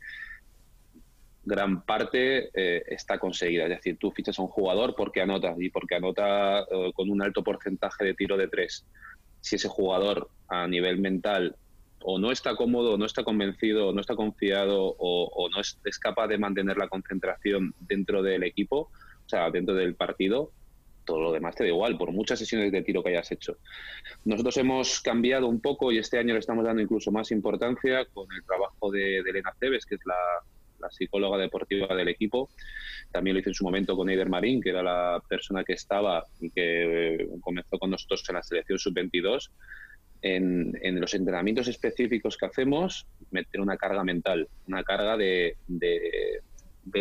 gran 1.45 1.85
parte 1.85 2.51
eh, 2.55 2.83
está 2.89 3.19
conseguida. 3.19 3.65
Es 3.65 3.71
decir, 3.71 3.99
tú 3.99 4.11
fichas 4.11 4.39
a 4.39 4.43
un 4.43 4.49
jugador 4.49 4.95
porque 4.97 5.21
anota 5.21 5.55
y 5.59 5.71
porque 5.71 5.97
anota 5.97 6.61
eh, 6.61 6.93
con 6.95 7.11
un 7.11 7.23
alto 7.23 7.43
porcentaje 7.43 8.05
de 8.05 8.15
tiro 8.15 8.37
de 8.37 8.49
tres. 8.49 8.87
Si 9.41 9.57
ese 9.57 9.69
jugador 9.69 10.31
a 10.49 10.67
nivel 10.67 10.99
mental 10.99 11.57
o 12.09 12.21
no 12.21 12.31
está 12.31 12.55
cómodo, 12.55 12.95
o 12.95 12.97
no 12.97 13.05
está 13.05 13.25
convencido, 13.25 13.89
o 13.89 13.93
no 13.93 14.01
está 14.01 14.15
confiado, 14.15 14.95
o, 14.97 15.49
no 15.53 15.61
es, 15.61 15.99
capaz 15.99 16.29
de 16.29 16.39
mantener 16.39 16.77
la 16.77 16.87
concentración 16.87 17.75
dentro 17.81 18.23
del 18.23 18.45
equipo, 18.45 18.93
o 18.93 19.29
sea, 19.29 19.51
dentro 19.51 19.75
del 19.75 19.97
partido, 19.97 20.53
todo 21.05 21.21
lo 21.21 21.33
demás 21.33 21.57
te 21.57 21.65
da 21.65 21.71
igual, 21.71 21.99
por 21.99 22.13
muchas 22.13 22.39
sesiones 22.39 22.71
de 22.71 22.83
tiro 22.83 23.03
que 23.03 23.09
hayas 23.09 23.33
hecho. 23.33 23.57
Nosotros 24.25 24.57
hemos 24.57 25.01
cambiado 25.01 25.49
un 25.49 25.61
poco 25.61 25.91
y 25.91 25.99
este 25.99 26.17
año 26.17 26.35
le 26.35 26.39
estamos 26.39 26.65
dando 26.65 26.81
incluso 26.81 27.11
más 27.11 27.33
importancia 27.33 28.05
con 28.15 28.29
el 28.33 28.45
trabajo 28.45 28.93
de, 28.93 29.19
Elena 29.19 29.53
Cebes, 29.59 29.85
que 29.85 29.97
es 29.97 30.01
la, 30.07 30.15
psicóloga 30.91 31.39
deportiva 31.39 31.93
del 31.97 32.07
equipo. 32.07 32.49
También 33.11 33.35
lo 33.35 33.41
hice 33.41 33.51
en 33.51 33.55
su 33.55 33.65
momento 33.65 33.97
con 33.97 34.09
Eider 34.09 34.29
Marín, 34.29 34.63
que 34.63 34.71
era 34.71 34.85
la 34.85 35.21
persona 35.29 35.65
que 35.65 35.73
estaba 35.73 36.23
y 36.39 36.51
que 36.51 37.15
eh, 37.15 37.29
comenzó 37.41 37.77
con 37.81 37.91
nosotros 37.91 38.25
en 38.29 38.37
la 38.37 38.45
selección 38.45 38.79
sub-22 38.79 39.51
en, 40.35 41.01
los 41.01 41.15
entrenamientos 41.15 41.69
específicos 41.69 42.37
que 42.37 42.47
hacemos, 42.47 43.07
meter 43.31 43.61
una 43.61 43.77
carga 43.77 44.03
mental, 44.03 44.49
una 44.67 44.83
carga 44.83 45.17
de, 45.17 45.57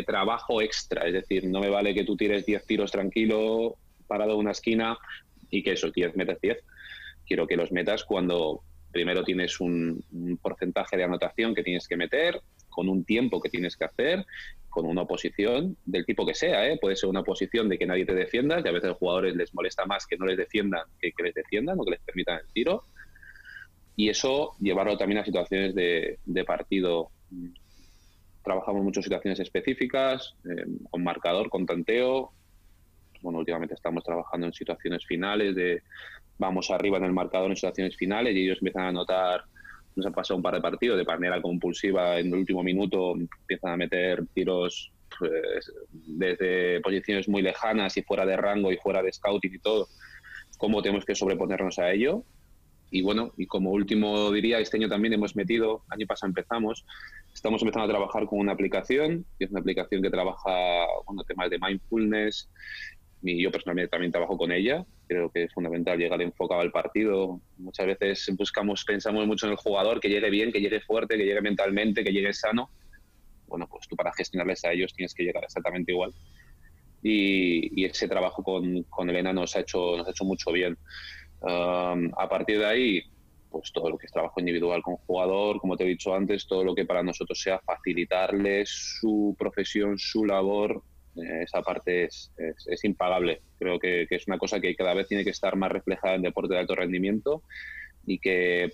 trabajo 0.06 0.62
extra. 0.62 1.08
Es 1.08 1.14
decir, 1.14 1.46
no 1.46 1.60
me 1.60 1.70
vale 1.70 1.94
que 1.94 2.04
tú 2.04 2.16
tires 2.16 2.46
10 2.46 2.66
tiros 2.66 2.92
tranquilo, 2.92 3.78
parado 4.08 4.34
en 4.34 4.40
una 4.40 4.52
esquina 4.52 4.98
y 5.50 5.64
que 5.64 5.74
esos 5.74 5.94
10 5.94 6.16
metas 6.16 6.40
10. 6.42 6.64
Quiero 7.26 7.48
que 7.48 7.58
los 7.58 7.72
metas 7.72 8.04
cuando 8.04 8.62
primero 8.92 9.24
tienes 9.24 9.60
un, 9.60 10.04
porcentaje 10.42 10.96
de 10.96 11.04
anotación 11.04 11.56
que 11.56 11.64
tienes 11.64 11.88
que 11.88 11.98
meter, 11.98 12.42
con 12.70 12.90
un 12.90 13.06
tiempo 13.06 13.42
que 13.42 13.50
tienes 13.50 13.76
que 13.78 13.86
hacer, 13.86 14.26
con 14.70 14.86
una 14.86 15.04
oposición 15.04 15.78
del 15.86 16.06
tipo 16.06 16.26
que 16.26 16.36
sea. 16.36 16.68
¿eh? 16.68 16.78
Puede 16.80 16.98
ser 16.98 17.10
una 17.10 17.22
oposición 17.22 17.70
de 17.70 17.78
que 17.78 17.86
nadie 17.86 18.06
te 18.06 18.14
defienda, 18.14 18.62
que 18.62 18.70
a 18.70 18.74
veces 18.74 18.86
a 18.86 18.90
los 18.90 18.98
jugadores 18.98 19.36
les 19.36 19.54
molesta 19.56 19.86
más 19.86 20.06
que 20.06 20.18
no 20.18 20.26
les 20.26 20.38
defiendan 20.38 20.84
que 21.00 21.14
que 21.14 21.24
les 21.24 21.34
defiendan 21.34 21.80
o 21.80 21.86
que 21.86 21.92
les 21.92 22.02
permitan 22.02 22.40
el 22.40 22.54
tiro 22.54 22.84
y 23.96 24.10
eso 24.10 24.56
llevarlo 24.60 24.98
también 24.98 25.20
a 25.20 25.26
situaciones 25.26 25.74
de, 25.74 26.44
partido. 26.46 27.10
Trabajamos 28.44 28.84
mucho 28.84 29.02
situaciones 29.02 29.40
específicas, 29.40 30.36
eh, 30.46 30.66
con 30.90 31.04
marcador, 31.04 31.50
con 31.50 31.66
tanteo. 31.66 32.32
Bueno, 33.22 33.40
últimamente 33.40 33.74
estamos 33.74 34.04
trabajando 34.04 34.48
en 34.48 34.54
situaciones 34.54 35.06
finales, 35.06 35.56
de 35.56 35.82
vamos 36.38 36.70
arriba 36.70 36.98
en 36.98 37.06
el 37.06 37.14
marcador 37.14 37.50
en 37.50 37.56
situaciones 37.56 37.96
finales 37.96 38.36
y 38.36 38.44
ellos 38.44 38.58
empiezan 38.58 38.84
a 38.84 38.92
notar, 38.92 39.46
nos 39.96 40.06
ha 40.06 40.12
pasado 40.12 40.36
un 40.36 40.44
par 40.44 40.54
de 40.54 40.62
partidos 40.62 40.98
de 40.98 41.06
manera 41.06 41.42
compulsiva 41.42 42.20
en 42.20 42.28
el 42.28 42.36
último 42.36 42.62
minuto, 42.62 43.14
empiezan 43.14 43.72
a 43.72 43.78
meter 43.78 44.26
tiros 44.34 44.92
pues, 45.18 45.72
desde 45.92 46.82
posiciones 46.82 47.30
muy 47.30 47.42
lejanas 47.42 47.96
y 47.96 48.04
fuera 48.04 48.26
de 48.26 48.36
rango 48.36 48.72
y 48.72 48.78
fuera 48.78 49.02
de 49.02 49.14
scouting 49.14 49.56
y 49.56 49.60
todo, 49.60 49.88
cómo 50.58 50.82
tenemos 50.82 51.06
que 51.06 51.16
sobreponernos 51.16 51.80
a 51.80 51.92
ello 51.92 52.26
y 52.96 53.02
bueno, 53.02 53.34
y 53.36 53.46
como 53.46 53.72
último 53.72 54.32
diría, 54.32 54.60
este 54.60 54.78
año 54.78 54.88
también 54.88 55.14
hemos 55.14 55.36
metido, 55.36 55.84
año 55.90 56.08
pasado 56.08 56.30
empezamos, 56.30 56.86
estamos 57.34 57.62
empezando 57.62 57.84
a 57.84 57.90
trabajar 57.90 58.26
con 58.26 58.40
una 58.40 58.54
aplicación, 58.54 59.26
que 59.38 59.44
es 59.44 59.52
una 59.52 59.60
aplicación 59.60 60.02
que 60.02 60.10
trabaja 60.10 60.86
con 61.04 61.18
temas 61.28 61.50
de 61.50 61.60
mindfulness, 61.60 62.50
y 63.22 63.44
yo 63.44 63.52
personalmente 63.52 63.90
también 63.90 64.14
trabajo 64.14 64.38
con 64.38 64.54
ella, 64.54 64.86
creo 65.10 65.30
que 65.30 65.44
es 65.44 65.54
fundamental 65.54 66.00
llegar 66.00 66.22
enfocado 66.22 66.62
al 66.62 66.72
partido. 66.72 67.42
Muchas 67.58 67.86
veces 67.86 68.34
buscamos, 68.38 68.86
pensamos 68.86 69.28
mucho 69.28 69.48
en 69.48 69.52
el 69.52 69.58
jugador, 69.58 70.00
que 70.00 70.08
llegue 70.08 70.30
bien, 70.30 70.54
que 70.54 70.62
llegue 70.62 70.80
fuerte, 70.80 71.18
que 71.18 71.26
llegue 71.26 71.42
mentalmente, 71.42 72.02
que 72.02 72.14
llegue 72.14 72.32
sano. 72.32 72.70
Bueno, 73.48 73.68
pues 73.70 73.90
tú 73.90 73.98
para 73.98 74.14
gestionarles 74.14 74.64
a 74.64 74.72
ellos 74.72 74.94
tienes 74.94 75.14
que 75.14 75.24
llegar 75.24 75.44
exactamente 75.44 75.92
igual. 75.92 76.14
Y, 77.04 77.82
y 77.82 77.84
ese 77.84 78.08
trabajo 78.08 78.42
con, 78.42 78.84
con 78.84 79.10
Elena 79.10 79.34
nos 79.34 79.54
ha 79.58 79.60
hecho, 79.60 79.98
nos 79.98 80.08
ha 80.08 80.12
hecho 80.12 80.24
mucho 80.24 80.54
bien 80.54 80.78
a 81.42 82.30
partir 82.30 82.60
de 82.60 82.66
ahí, 82.66 83.04
pues 83.50 83.72
todo 83.72 83.90
lo 83.90 83.98
que 83.98 84.08
es 84.08 84.12
trabajo 84.12 84.40
individual 84.40 84.82
con 84.82 84.98
jugador, 84.98 85.60
como 85.60 85.78
te 85.78 85.86
he 85.86 85.88
dicho 85.88 86.14
antes, 86.14 86.46
todo 86.46 86.64
lo 86.64 86.76
que 86.76 86.86
para 86.86 87.04
nosotros 87.04 87.40
sea 87.40 87.60
facilitarles 87.60 88.98
su 89.00 89.36
profesión, 89.40 89.98
su 89.98 90.26
labor, 90.26 90.84
eh, 91.16 91.44
esa 91.44 91.62
parte 91.62 92.06
es, 92.06 92.32
impagable. 92.84 93.42
Creo 93.58 93.80
que, 93.80 94.08
es 94.10 94.28
una 94.28 94.38
cosa 94.38 94.60
que 94.60 94.76
cada 94.76 94.94
vez 94.94 95.08
tiene 95.08 95.24
que 95.24 95.30
estar 95.30 95.56
más 95.56 95.72
reflejada 95.72 96.16
en 96.16 96.24
deporte 96.24 96.54
de 96.54 96.60
alto 96.60 96.76
rendimiento 96.76 97.44
y 98.06 98.20
que 98.20 98.72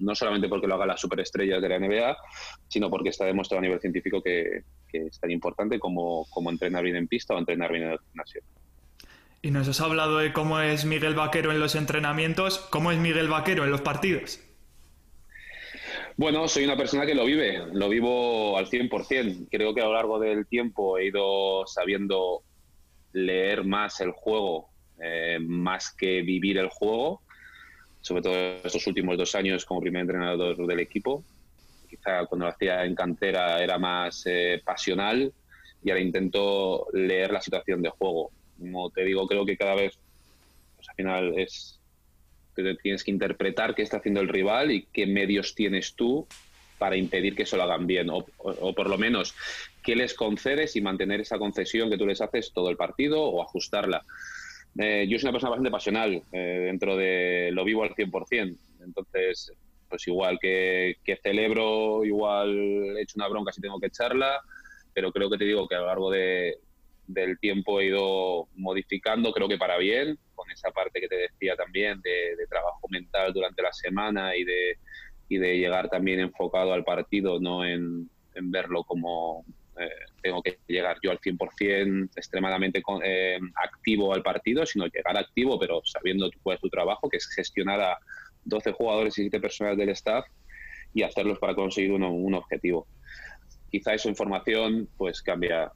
no 0.00 0.14
solamente 0.14 0.48
porque 0.48 0.66
lo 0.66 0.74
hagan 0.74 0.88
las 0.88 1.00
superestrellas 1.00 1.62
de 1.62 1.68
la 1.68 1.78
NBA, 1.78 2.16
sino 2.68 2.90
porque 2.90 3.10
está 3.10 3.24
demostrado 3.24 3.60
a 3.60 3.62
nivel 3.62 3.80
científico 3.80 4.22
que, 4.22 4.64
que 4.88 5.06
es 5.06 5.20
tan 5.20 5.30
importante 5.30 5.78
como, 5.78 6.26
como 6.30 6.50
entrenar 6.50 6.82
bien 6.82 6.96
en 6.96 7.08
pista 7.08 7.34
o 7.34 7.38
entrenar 7.38 7.70
bien 7.70 7.84
en 7.84 7.92
el 7.92 7.98
gimnasio. 8.00 8.42
Y 9.42 9.50
nos 9.50 9.68
has 9.68 9.80
hablado 9.80 10.18
de 10.18 10.32
cómo 10.32 10.60
es 10.60 10.84
Miguel 10.84 11.14
Vaquero 11.14 11.52
en 11.52 11.60
los 11.60 11.74
entrenamientos. 11.74 12.58
¿Cómo 12.70 12.90
es 12.90 12.98
Miguel 12.98 13.28
Vaquero 13.28 13.64
en 13.64 13.70
los 13.70 13.80
partidos? 13.80 14.40
Bueno, 16.16 16.48
soy 16.48 16.64
una 16.64 16.78
persona 16.78 17.04
que 17.04 17.14
lo 17.14 17.26
vive, 17.26 17.62
lo 17.72 17.90
vivo 17.90 18.56
al 18.56 18.66
100%. 18.68 19.48
Creo 19.50 19.74
que 19.74 19.82
a 19.82 19.84
lo 19.84 19.92
largo 19.92 20.18
del 20.18 20.46
tiempo 20.46 20.96
he 20.96 21.08
ido 21.08 21.66
sabiendo 21.66 22.42
leer 23.12 23.64
más 23.64 24.00
el 24.00 24.12
juego, 24.12 24.70
eh, 24.98 25.38
más 25.40 25.94
que 25.94 26.22
vivir 26.22 26.56
el 26.56 26.68
juego, 26.68 27.20
sobre 28.00 28.22
todo 28.22 28.34
estos 28.34 28.86
últimos 28.86 29.18
dos 29.18 29.34
años 29.34 29.66
como 29.66 29.82
primer 29.82 30.02
entrenador 30.02 30.66
del 30.66 30.80
equipo. 30.80 31.22
Quizá 31.88 32.24
cuando 32.24 32.46
lo 32.46 32.52
hacía 32.52 32.84
en 32.84 32.94
cantera 32.94 33.62
era 33.62 33.78
más 33.78 34.22
eh, 34.24 34.62
pasional 34.64 35.32
y 35.84 35.90
ahora 35.90 36.00
intento 36.00 36.86
leer 36.94 37.30
la 37.30 37.42
situación 37.42 37.82
de 37.82 37.90
juego 37.90 38.30
como 38.58 38.90
te 38.90 39.04
digo, 39.04 39.26
creo 39.26 39.44
que 39.44 39.56
cada 39.56 39.74
vez, 39.74 39.98
pues, 40.76 40.88
al 40.88 40.94
final 40.94 41.38
es 41.38 41.80
que 42.54 42.74
tienes 42.82 43.04
que 43.04 43.10
interpretar 43.10 43.74
qué 43.74 43.82
está 43.82 43.98
haciendo 43.98 44.20
el 44.20 44.28
rival 44.28 44.70
y 44.70 44.86
qué 44.92 45.06
medios 45.06 45.54
tienes 45.54 45.94
tú 45.94 46.26
para 46.78 46.96
impedir 46.96 47.34
que 47.34 47.44
eso 47.44 47.56
lo 47.56 47.62
hagan 47.62 47.86
bien, 47.86 48.08
o, 48.10 48.24
por 48.74 48.88
lo 48.88 48.98
menos 48.98 49.34
qué 49.82 49.96
les 49.96 50.14
concedes 50.14 50.76
y 50.76 50.80
mantener 50.80 51.20
esa 51.20 51.38
concesión 51.38 51.88
que 51.90 51.96
tú 51.96 52.06
les 52.06 52.20
haces 52.20 52.52
todo 52.52 52.70
el 52.70 52.76
partido 52.76 53.22
o 53.22 53.42
ajustarla. 53.42 54.04
Eh, 54.78 55.06
yo 55.08 55.18
soy 55.18 55.26
una 55.26 55.32
persona 55.32 55.50
bastante 55.50 55.70
pasional, 55.70 56.22
eh, 56.32 56.62
dentro 56.66 56.96
de 56.96 57.50
lo 57.52 57.64
vivo 57.64 57.82
al 57.82 57.94
100%, 57.94 58.56
entonces, 58.84 59.52
pues 59.88 60.06
igual 60.06 60.38
que, 60.38 60.96
que 61.02 61.16
celebro, 61.16 62.04
igual 62.04 62.96
he 62.98 63.02
hecho 63.02 63.14
una 63.16 63.28
bronca 63.28 63.52
si 63.52 63.62
tengo 63.62 63.80
que 63.80 63.86
echarla, 63.86 64.38
pero 64.92 65.12
creo 65.12 65.30
que 65.30 65.38
te 65.38 65.44
digo 65.44 65.66
que 65.66 65.76
a 65.76 65.80
lo 65.80 65.86
largo 65.86 66.10
de, 66.10 66.58
del 67.06 67.38
tiempo 67.38 67.80
he 67.80 67.86
ido 67.86 68.48
modificando, 68.54 69.32
creo 69.32 69.48
que 69.48 69.58
para 69.58 69.78
bien, 69.78 70.18
con 70.34 70.50
esa 70.50 70.70
parte 70.70 71.00
que 71.00 71.08
te 71.08 71.16
decía 71.16 71.56
también 71.56 72.00
de, 72.02 72.46
trabajo 72.48 72.86
mental 72.88 73.32
durante 73.32 73.62
la 73.62 73.72
semana 73.72 74.36
y 74.36 74.44
de, 74.44 74.78
y 75.28 75.38
de 75.38 75.58
llegar 75.58 75.88
también 75.88 76.20
enfocado 76.20 76.72
al 76.72 76.84
partido, 76.84 77.40
no 77.40 77.64
en, 77.64 78.08
verlo 78.38 78.84
como 78.84 79.46
eh, 79.78 79.88
tengo 80.22 80.42
que 80.42 80.58
llegar 80.68 80.98
yo 81.02 81.10
al 81.10 81.18
100% 81.18 82.10
extremadamente 82.14 82.82
eh, 83.02 83.38
activo 83.54 84.12
al 84.12 84.22
partido, 84.22 84.66
sino 84.66 84.86
llegar 84.86 85.16
activo, 85.16 85.58
pero 85.58 85.80
sabiendo 85.84 86.30
cuál 86.42 86.56
es 86.56 86.60
tu 86.60 86.68
trabajo, 86.68 87.08
que 87.08 87.16
es 87.16 87.26
gestionar 87.34 87.80
a 87.80 87.98
12 88.44 88.72
jugadores 88.72 89.18
y 89.18 89.22
7 89.22 89.40
personas 89.40 89.76
del 89.76 89.88
staff 89.90 90.26
y 90.92 91.02
hacerlos 91.02 91.38
para 91.38 91.54
conseguir 91.54 91.92
un 91.92 92.34
objetivo. 92.34 92.86
Quizá 93.70 93.94
esa 93.94 94.08
información 94.08 94.88
pues 94.96 95.22
cambia 95.22 95.72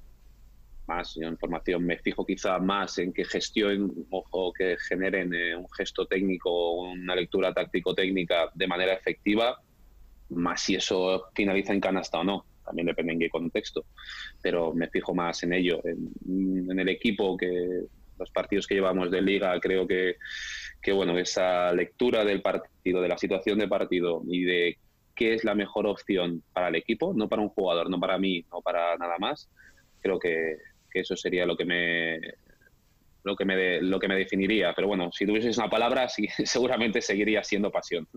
más 0.91 1.16
información, 1.16 1.84
me 1.84 1.99
fijo 1.99 2.26
quizá 2.26 2.59
más 2.59 2.99
en 2.99 3.12
que 3.12 3.24
gestionen 3.24 3.93
o 4.11 4.53
que 4.53 4.76
generen 4.88 5.32
eh, 5.32 5.55
un 5.55 5.68
gesto 5.70 6.07
técnico 6.07 6.51
o 6.51 6.91
una 6.91 7.14
lectura 7.14 7.55
táctico-técnica 7.55 8.51
de 8.55 8.66
manera 8.66 8.93
efectiva, 8.95 9.57
más 10.30 10.62
si 10.62 10.74
eso 10.74 11.28
finaliza 11.34 11.72
en 11.72 11.80
canasta 11.80 12.18
o 12.18 12.24
no. 12.24 12.45
También 12.64 12.86
depende 12.86 13.12
en 13.12 13.20
qué 13.20 13.30
contexto, 13.30 13.84
pero 14.43 14.72
me 14.74 14.88
fijo 14.88 15.14
más 15.14 15.43
en 15.45 15.53
ello. 15.53 15.80
En, 15.84 16.78
el 16.78 16.88
equipo, 16.88 17.36
que 17.36 17.84
los 18.18 18.30
partidos 18.30 18.66
que 18.66 18.74
llevamos 18.74 19.11
de 19.11 19.22
liga, 19.22 19.59
creo 19.61 19.86
que, 19.86 20.16
que 20.82 20.93
bueno, 20.93 21.16
esa 21.18 21.72
lectura 21.72 22.24
del 22.24 22.43
partido, 22.43 23.01
de 23.01 23.09
la 23.09 23.18
situación 23.18 23.59
de 23.59 23.68
partido 23.68 24.22
y 24.26 24.43
de 24.43 24.78
qué 25.14 25.34
es 25.34 25.45
la 25.45 25.55
mejor 25.55 25.86
opción 25.86 26.43
para 26.53 26.68
el 26.68 26.74
equipo, 26.76 27.12
no 27.14 27.28
para 27.28 27.43
un 27.43 27.49
jugador, 27.49 27.91
no 27.91 27.99
para 27.99 28.18
mí, 28.18 28.45
no 28.53 28.61
para 28.61 28.97
nada 28.97 29.18
más, 29.18 29.49
creo 30.01 30.18
que, 30.18 30.57
que 30.91 31.01
eso 31.01 31.16
sería 31.16 31.47
lo 31.47 31.57
que 31.57 31.64
me 31.64 32.20
lo 33.22 33.36
que 33.36 33.45
me 33.45 33.80
lo 33.80 33.99
que 33.99 34.09
me 34.09 34.16
definiría 34.16 34.72
pero 34.74 34.88
bueno 34.88 35.11
si 35.12 35.26
tuvieses 35.26 35.57
una 35.59 35.70
palabra 35.70 36.09
sí, 36.09 36.28
seguramente 36.45 37.01
seguiría 37.01 37.43
siendo 37.45 37.70
pasión 37.70 38.09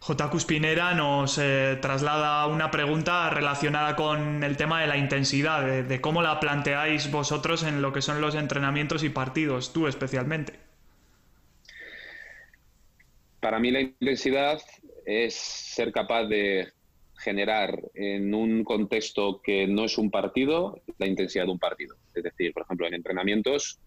J. 0.00 0.30
Cuspinera 0.30 0.94
nos 0.94 1.38
eh, 1.38 1.78
traslada 1.80 2.48
una 2.48 2.72
pregunta 2.72 3.30
relacionada 3.30 3.94
con 3.94 4.42
el 4.42 4.56
tema 4.56 4.80
de 4.80 4.88
la 4.88 4.96
intensidad, 4.96 5.64
de, 5.64 5.84
de, 5.84 6.00
cómo 6.00 6.22
la 6.22 6.40
planteáis 6.40 7.08
vosotros 7.08 7.62
en 7.62 7.82
lo 7.82 7.92
que 7.92 8.02
son 8.02 8.20
los 8.20 8.34
entrenamientos 8.34 9.04
y 9.04 9.10
partidos, 9.10 9.72
tú 9.72 9.86
especialmente. 9.86 10.58
Para 13.38 13.60
mí 13.60 13.70
la 13.70 13.80
intensidad 13.80 14.60
es 15.06 15.34
ser 15.34 15.92
capaz 15.92 16.24
de 16.24 16.72
generar 17.22 17.80
en 17.94 18.34
un 18.34 18.64
contexto 18.64 19.40
que 19.42 19.66
no 19.66 19.84
es 19.84 19.96
un 19.98 20.10
partido 20.10 20.80
la 20.98 21.06
intensidad 21.06 21.44
de 21.44 21.52
un 21.52 21.58
partido. 21.58 21.96
Es 22.14 22.24
decir, 22.24 22.52
por 22.52 22.64
ejemplo, 22.64 22.86
en 22.86 22.94
entrenamientos 22.94 23.80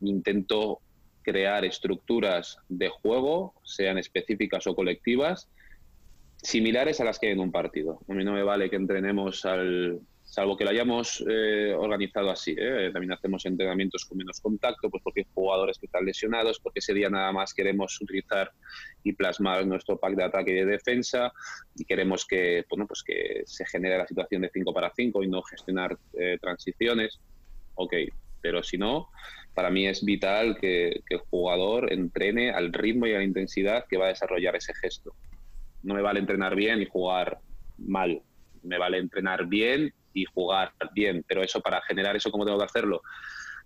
intento 0.00 0.80
crear 1.22 1.64
estructuras 1.64 2.58
de 2.68 2.88
juego, 2.88 3.54
sean 3.62 3.98
específicas 3.98 4.66
o 4.66 4.74
colectivas, 4.74 5.48
similares 6.42 7.00
a 7.00 7.04
las 7.04 7.18
que 7.18 7.26
hay 7.26 7.32
en 7.32 7.40
un 7.40 7.52
partido. 7.52 8.00
A 8.08 8.14
mí 8.14 8.24
no 8.24 8.32
me 8.32 8.42
vale 8.42 8.70
que 8.70 8.76
entrenemos 8.76 9.44
al 9.44 10.00
salvo 10.28 10.56
que 10.56 10.64
lo 10.64 10.70
hayamos 10.70 11.24
eh, 11.28 11.74
organizado 11.76 12.30
así. 12.30 12.54
¿eh? 12.56 12.90
También 12.92 13.12
hacemos 13.12 13.46
entrenamientos 13.46 14.04
con 14.04 14.18
menos 14.18 14.40
contacto, 14.40 14.90
pues 14.90 15.02
porque 15.02 15.20
hay 15.20 15.26
jugadores 15.34 15.78
que 15.78 15.86
están 15.86 16.04
lesionados, 16.04 16.60
porque 16.60 16.80
ese 16.80 16.92
día 16.92 17.08
nada 17.08 17.32
más 17.32 17.54
queremos 17.54 17.98
utilizar 18.00 18.52
y 19.02 19.14
plasmar 19.14 19.66
nuestro 19.66 19.98
pack 19.98 20.14
de 20.14 20.24
ataque 20.24 20.50
y 20.50 20.54
de 20.54 20.66
defensa 20.66 21.32
y 21.74 21.84
queremos 21.84 22.26
que, 22.26 22.64
bueno, 22.68 22.86
pues 22.86 23.02
que 23.02 23.42
se 23.46 23.64
genere 23.66 23.96
la 23.98 24.06
situación 24.06 24.42
de 24.42 24.50
5 24.52 24.72
para 24.72 24.92
5 24.94 25.22
y 25.22 25.28
no 25.28 25.42
gestionar 25.42 25.96
eh, 26.18 26.36
transiciones. 26.40 27.20
Ok, 27.74 27.94
pero 28.42 28.62
si 28.62 28.76
no, 28.76 29.08
para 29.54 29.70
mí 29.70 29.86
es 29.86 30.04
vital 30.04 30.58
que, 30.60 31.00
que 31.06 31.14
el 31.14 31.20
jugador 31.20 31.90
entrene 31.90 32.50
al 32.50 32.72
ritmo 32.72 33.06
y 33.06 33.14
a 33.14 33.18
la 33.18 33.24
intensidad 33.24 33.86
que 33.88 33.96
va 33.96 34.06
a 34.06 34.08
desarrollar 34.08 34.56
ese 34.56 34.74
gesto. 34.74 35.14
No 35.82 35.94
me 35.94 36.02
vale 36.02 36.20
entrenar 36.20 36.54
bien 36.54 36.82
y 36.82 36.86
jugar 36.86 37.38
mal. 37.78 38.20
Me 38.62 38.76
vale 38.76 38.98
entrenar 38.98 39.46
bien 39.46 39.94
y 40.22 40.24
jugar 40.24 40.72
bien, 40.94 41.24
pero 41.26 41.42
eso 41.42 41.60
para 41.60 41.80
generar 41.82 42.16
eso, 42.16 42.30
¿cómo 42.30 42.44
tengo 42.44 42.58
que 42.58 42.64
hacerlo? 42.64 43.02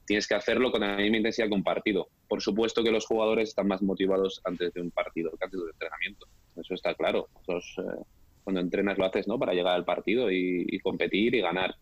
Tienes 0.05 0.27
que 0.27 0.35
hacerlo 0.35 0.73
con 0.73 0.81
la 0.81 0.97
misma 0.97 1.19
intensidad 1.19 1.49
que 1.49 1.55
un 1.55 1.63
partido. 1.63 2.09
Por 2.29 2.43
supuesto 2.43 2.83
que 2.83 2.91
los 2.91 3.07
jugadores 3.07 3.51
están 3.51 3.69
más 3.69 3.83
motivados 3.83 4.41
antes 4.45 4.73
de 4.73 4.81
un 4.81 4.91
partido 4.91 5.31
que 5.31 5.45
antes 5.45 5.59
de 5.59 5.65
un 5.65 5.71
entrenamiento. 5.71 6.27
Eso 6.57 6.75
está 6.75 6.95
claro. 6.95 7.29
Eh, 7.49 7.83
cuando 8.43 8.61
entrenas 8.61 8.99
lo 8.99 9.05
haces 9.05 9.29
¿no? 9.29 9.39
para 9.39 9.55
llegar 9.55 9.75
al 9.75 9.85
partido 9.85 10.31
y 10.31 10.79
competir 10.81 11.35
y 11.35 11.41
ganar 11.41 11.77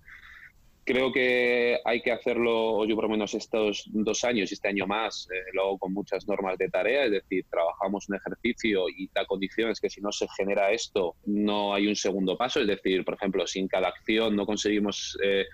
creo 0.84 1.12
que 1.12 1.78
hay 1.84 2.00
que 2.02 2.12
hacerlo, 2.12 2.84
yo 2.84 2.94
por 2.94 3.04
lo 3.04 3.10
menos 3.10 3.34
estos 3.34 3.84
dos 3.92 4.24
años 4.24 4.50
y 4.50 4.54
este 4.54 4.68
año 4.68 4.86
más, 4.86 5.28
eh, 5.30 5.50
luego 5.52 5.78
con 5.78 5.92
muchas 5.92 6.26
normas 6.26 6.58
de 6.58 6.68
tarea, 6.68 7.04
es 7.04 7.12
decir, 7.12 7.44
trabajamos 7.50 8.08
un 8.08 8.16
ejercicio 8.16 8.88
y 8.88 9.10
la 9.14 9.24
condición 9.26 9.70
es 9.70 9.80
que 9.80 9.90
si 9.90 10.00
no 10.00 10.10
se 10.12 10.26
genera 10.36 10.72
esto, 10.72 11.16
no 11.26 11.74
hay 11.74 11.86
un 11.86 11.96
segundo 11.96 12.36
paso, 12.36 12.60
es 12.60 12.66
decir, 12.66 13.04
por 13.04 13.14
ejemplo, 13.14 13.46
si 13.46 13.60
en 13.60 13.68
cada 13.68 13.88
acción 13.88 14.34
no 14.34 14.46
conseguimos 14.46 15.18
eh, 15.22 15.44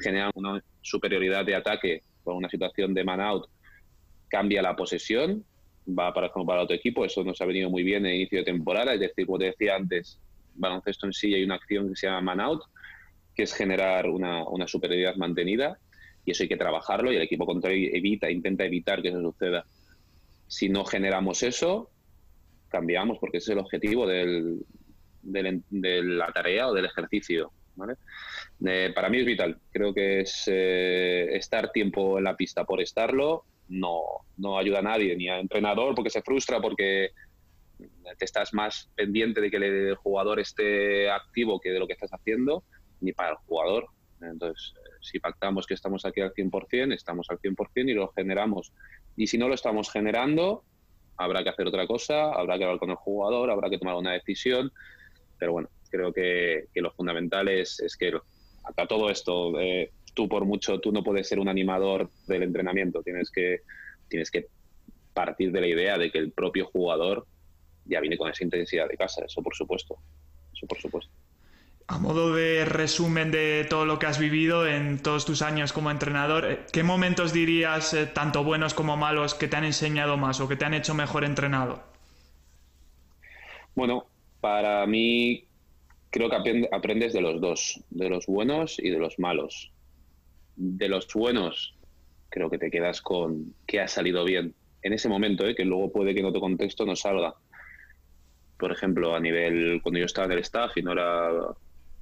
generar 0.00 0.30
una 0.34 0.62
superioridad 0.80 1.44
de 1.44 1.54
ataque 1.54 2.02
con 2.24 2.36
una 2.36 2.48
situación 2.48 2.94
de 2.94 3.04
man-out, 3.04 3.46
cambia 4.28 4.62
la 4.62 4.76
posesión, 4.76 5.44
va 5.86 6.12
para, 6.12 6.32
para 6.32 6.62
otro 6.62 6.76
equipo, 6.76 7.04
eso 7.04 7.24
nos 7.24 7.40
ha 7.40 7.44
venido 7.44 7.70
muy 7.70 7.82
bien 7.82 8.06
en 8.06 8.14
inicio 8.14 8.38
de 8.38 8.44
temporada, 8.44 8.94
es 8.94 9.00
decir, 9.00 9.26
como 9.26 9.38
te 9.38 9.46
decía 9.46 9.76
antes, 9.76 10.20
baloncesto 10.54 11.06
en 11.06 11.12
sí 11.12 11.34
hay 11.34 11.44
una 11.44 11.56
acción 11.56 11.88
que 11.88 11.96
se 11.96 12.06
llama 12.06 12.20
man-out, 12.20 12.62
que 13.34 13.44
es 13.44 13.54
generar 13.54 14.08
una, 14.08 14.46
una, 14.48 14.66
superioridad 14.66 15.16
mantenida 15.16 15.78
y 16.24 16.32
eso 16.32 16.42
hay 16.42 16.48
que 16.48 16.56
trabajarlo 16.56 17.12
y 17.12 17.16
el 17.16 17.22
equipo 17.22 17.46
contrario 17.46 17.90
evita, 17.92 18.30
intenta 18.30 18.64
evitar 18.64 19.02
que 19.02 19.08
eso 19.08 19.20
suceda. 19.20 19.64
Si 20.46 20.68
no 20.68 20.84
generamos 20.84 21.42
eso, 21.42 21.90
cambiamos 22.68 23.18
porque 23.18 23.38
ese 23.38 23.52
es 23.52 23.56
el 23.56 23.64
objetivo 23.64 24.06
del, 24.06 24.64
de 25.22 26.02
la 26.02 26.32
tarea 26.32 26.68
o 26.68 26.74
del 26.74 26.84
ejercicio. 26.84 27.52
Eh, 28.66 28.92
para 28.94 29.08
mí 29.08 29.18
es 29.18 29.26
vital. 29.26 29.58
Creo 29.70 29.94
que 29.94 30.20
es 30.20 30.44
eh, 30.46 31.28
estar 31.32 31.72
tiempo 31.72 32.18
en 32.18 32.24
la 32.24 32.36
pista 32.36 32.64
por 32.64 32.80
estarlo 32.80 33.44
no, 33.68 34.02
no 34.36 34.58
ayuda 34.58 34.80
a 34.80 34.82
nadie, 34.82 35.16
ni 35.16 35.28
al 35.28 35.40
entrenador 35.40 35.94
porque 35.94 36.10
se 36.10 36.22
frustra 36.22 36.60
porque 36.60 37.10
te 38.18 38.24
estás 38.24 38.52
más 38.52 38.90
pendiente 38.94 39.40
de 39.40 39.50
que 39.50 39.56
el 39.56 39.94
jugador 39.96 40.38
esté 40.40 41.10
activo 41.10 41.60
que 41.60 41.70
de 41.70 41.78
lo 41.78 41.86
que 41.86 41.94
estás 41.94 42.10
haciendo 42.12 42.64
ni 43.02 43.12
para 43.12 43.30
el 43.30 43.36
jugador. 43.46 43.86
Entonces, 44.20 44.74
eh, 44.76 44.90
si 45.00 45.18
pactamos 45.18 45.66
que 45.66 45.74
estamos 45.74 46.04
aquí 46.04 46.20
al 46.20 46.32
100%, 46.32 46.94
estamos 46.94 47.28
al 47.30 47.38
100% 47.38 47.90
y 47.90 47.94
lo 47.94 48.08
generamos. 48.12 48.72
Y 49.16 49.26
si 49.26 49.36
no 49.36 49.48
lo 49.48 49.54
estamos 49.54 49.90
generando, 49.90 50.64
habrá 51.16 51.42
que 51.42 51.50
hacer 51.50 51.66
otra 51.66 51.86
cosa, 51.86 52.32
habrá 52.32 52.56
que 52.56 52.64
hablar 52.64 52.78
con 52.78 52.90
el 52.90 52.96
jugador, 52.96 53.50
habrá 53.50 53.68
que 53.68 53.78
tomar 53.78 53.96
una 53.96 54.12
decisión. 54.12 54.72
Pero 55.38 55.52
bueno, 55.52 55.68
creo 55.90 56.12
que, 56.12 56.68
lo 56.74 56.92
fundamental 56.92 57.48
es, 57.48 57.96
que 57.98 58.12
hasta 58.64 58.86
todo 58.86 59.10
esto, 59.10 59.60
eh, 59.60 59.90
tú 60.14 60.28
por 60.28 60.44
mucho, 60.44 60.80
tú 60.80 60.92
no 60.92 61.02
puedes 61.02 61.28
ser 61.28 61.38
un 61.38 61.48
animador 61.48 62.10
del 62.26 62.44
entrenamiento, 62.44 63.02
tienes 63.02 63.30
que, 63.30 63.60
tienes 64.08 64.30
que 64.30 64.46
partir 65.12 65.52
de 65.52 65.60
la 65.60 65.66
idea 65.66 65.98
de 65.98 66.10
que 66.10 66.18
el 66.18 66.32
propio 66.32 66.66
jugador 66.66 67.26
ya 67.84 68.00
viene 68.00 68.16
con 68.16 68.30
esa 68.30 68.44
intensidad 68.44 68.88
de 68.88 68.96
casa, 68.96 69.24
eso 69.24 69.42
por 69.42 69.54
supuesto, 69.54 69.96
eso 70.54 70.66
por 70.66 70.78
supuesto. 70.78 71.12
A 71.92 71.98
modo 71.98 72.34
de 72.34 72.64
resumen 72.64 73.30
de 73.30 73.66
todo 73.68 73.84
lo 73.84 73.98
que 73.98 74.06
has 74.06 74.18
vivido 74.18 74.66
en 74.66 74.98
todos 74.98 75.26
tus 75.26 75.42
años 75.42 75.74
como 75.74 75.90
entrenador, 75.90 76.50
eh, 76.50 76.60
¿qué 76.72 76.82
momentos 76.82 77.34
dirías, 77.34 77.92
eh, 77.92 78.06
tanto 78.06 78.42
buenos 78.44 78.72
como 78.72 78.96
malos, 78.96 79.34
que 79.34 79.46
te 79.46 79.56
han 79.56 79.64
enseñado 79.64 80.16
más 80.16 80.40
o 80.40 80.48
que 80.48 80.56
te 80.56 80.64
han 80.64 80.72
hecho 80.72 80.94
mejor 80.94 81.22
entrenado? 81.22 81.82
Bueno, 83.74 84.06
para 84.40 84.86
mí 84.86 85.44
creo 86.08 86.30
que 86.30 86.66
aprendes 86.72 87.12
de 87.12 87.20
los 87.20 87.42
dos, 87.42 87.84
de 87.90 88.08
los 88.08 88.24
buenos 88.24 88.78
y 88.78 88.88
de 88.88 88.98
los 88.98 89.18
malos. 89.18 89.70
De 90.56 90.88
los 90.88 91.06
buenos, 91.12 91.74
creo 92.30 92.48
que 92.48 92.56
te 92.56 92.70
quedas 92.70 93.02
con 93.02 93.54
que 93.66 93.82
ha 93.82 93.88
salido 93.88 94.24
bien 94.24 94.54
en 94.80 94.94
ese 94.94 95.10
momento, 95.10 95.46
¿eh? 95.46 95.54
que 95.54 95.66
luego 95.66 95.92
puede 95.92 96.14
que 96.14 96.20
en 96.20 96.26
otro 96.26 96.40
contexto 96.40 96.86
no 96.86 96.96
salga. 96.96 97.34
Por 98.56 98.72
ejemplo, 98.72 99.14
a 99.14 99.20
nivel, 99.20 99.80
cuando 99.82 99.98
yo 100.00 100.06
estaba 100.06 100.24
en 100.24 100.32
el 100.32 100.38
staff 100.38 100.74
y 100.78 100.82
no 100.82 100.92
era 100.92 101.54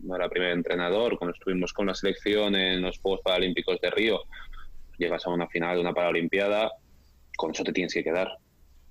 no 0.03 0.17
era 0.17 0.29
primer 0.29 0.53
entrenador, 0.53 1.19
cuando 1.19 1.35
estuvimos 1.35 1.73
con 1.73 1.87
la 1.87 1.95
selección 1.95 2.55
en 2.55 2.83
los 2.83 2.99
Juegos 2.99 3.21
Paralímpicos 3.23 3.81
de 3.81 3.91
Río, 3.91 4.21
llegas 4.99 5.27
a 5.27 5.31
una 5.31 5.49
final 5.49 5.77
de 5.77 5.81
una 5.81 5.95
Paralimpiada, 5.95 6.71
con 7.37 7.53
eso 7.53 7.65
te 7.65 7.73
tienes 7.73 7.95
que 7.95 8.05
quedar. 8.05 8.29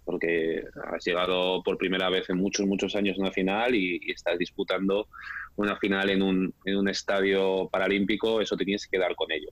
porque 0.05 0.63
has 0.91 1.05
llegado 1.05 1.61
por 1.61 1.77
primera 1.77 2.09
vez 2.09 2.27
en 2.31 2.37
muchos, 2.37 2.65
muchos 2.65 2.95
años 2.95 3.15
a 3.17 3.21
una 3.21 3.31
final 3.31 3.75
y, 3.75 3.99
estás 4.11 4.39
disputando 4.39 5.07
una 5.55 5.77
final 5.77 6.09
en 6.09 6.23
un, 6.23 6.53
en 6.65 6.77
un 6.77 6.89
estadio 6.89 7.69
paralímpico, 7.69 8.41
eso 8.41 8.57
te 8.57 8.65
tienes 8.65 8.87
que 8.87 8.97
quedar 8.97 9.13
con 9.15 9.31
ello 9.31 9.49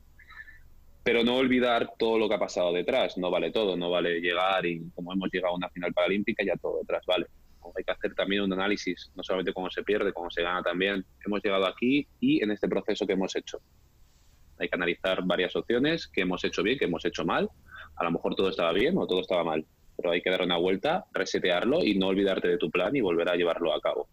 pero 1.07 1.23
no 1.23 1.37
olvidar 1.37 1.93
todo 1.97 2.19
lo 2.19 2.27
que 2.27 2.35
ha 2.35 2.39
pasado 2.39 2.73
detrás. 2.73 3.17
No 3.17 3.31
vale 3.31 3.49
todo, 3.49 3.77
no 3.77 3.89
vale 3.89 4.19
llegar 4.19 4.65
y 4.65 4.89
como 4.93 5.13
hemos 5.13 5.29
llegado 5.31 5.53
a 5.53 5.55
una 5.55 5.69
final 5.69 5.93
paralímpica, 5.93 6.43
ya 6.43 6.57
todo 6.57 6.79
detrás 6.79 7.01
vale. 7.07 7.27
Hay 7.75 7.83
que 7.83 7.91
hacer 7.91 8.13
también 8.15 8.43
un 8.43 8.53
análisis, 8.53 9.11
no 9.15 9.23
solamente 9.23 9.53
cómo 9.53 9.69
se 9.69 9.83
pierde, 9.83 10.13
cómo 10.13 10.29
se 10.29 10.41
gana 10.41 10.61
también. 10.61 11.05
Hemos 11.25 11.41
llegado 11.43 11.65
aquí 11.65 12.07
y 12.19 12.43
en 12.43 12.51
este 12.51 12.67
proceso 12.67 13.05
que 13.05 13.13
hemos 13.13 13.35
hecho. 13.35 13.59
Hay 14.59 14.69
que 14.69 14.75
analizar 14.75 15.23
varias 15.25 15.55
opciones, 15.55 16.07
que 16.07 16.21
hemos 16.21 16.43
hecho 16.43 16.63
bien, 16.63 16.77
que 16.77 16.85
hemos 16.85 17.05
hecho 17.05 17.25
mal. 17.25 17.49
A 17.95 18.03
lo 18.03 18.11
mejor 18.11 18.35
todo 18.35 18.49
estaba 18.49 18.71
bien 18.73 18.97
o 18.97 19.05
todo 19.05 19.21
estaba 19.21 19.43
mal, 19.43 19.65
pero 19.95 20.11
hay 20.11 20.21
que 20.21 20.29
dar 20.29 20.41
una 20.41 20.57
vuelta, 20.57 21.05
resetearlo 21.13 21.83
y 21.83 21.97
no 21.97 22.07
olvidarte 22.07 22.47
de 22.47 22.57
tu 22.57 22.71
plan 22.71 22.95
y 22.95 23.01
volver 23.01 23.29
a 23.29 23.35
llevarlo 23.35 23.73
a 23.73 23.81
cabo. 23.81 24.09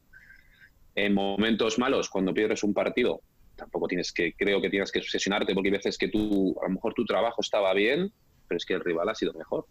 En 0.94 1.14
momentos 1.14 1.78
malos, 1.78 2.09
cuando 2.09 2.32
pierdes 2.32 2.62
un 2.62 2.72
partido, 2.72 3.20
tampoco 3.57 3.88
tienes 3.88 4.12
que, 4.12 4.34
creo 4.34 4.61
que 4.61 4.70
tienes 4.70 4.92
que 4.92 5.00
obsesionarte 5.00 5.55
porque 5.55 5.68
hay 5.68 5.76
veces 5.76 5.98
que 5.98 6.09
tú, 6.09 6.57
a 6.62 6.68
lo 6.68 6.74
mejor 6.74 6.94
tu 6.94 7.05
trabajo 7.05 7.40
estaba 7.40 7.72
bien, 7.74 8.12
pero 8.48 8.57
es 8.57 8.64
que 8.64 8.74
el 8.74 8.80
rival 8.80 9.09
ha 9.09 9.14
sido 9.14 9.32
mejor. 9.32 9.66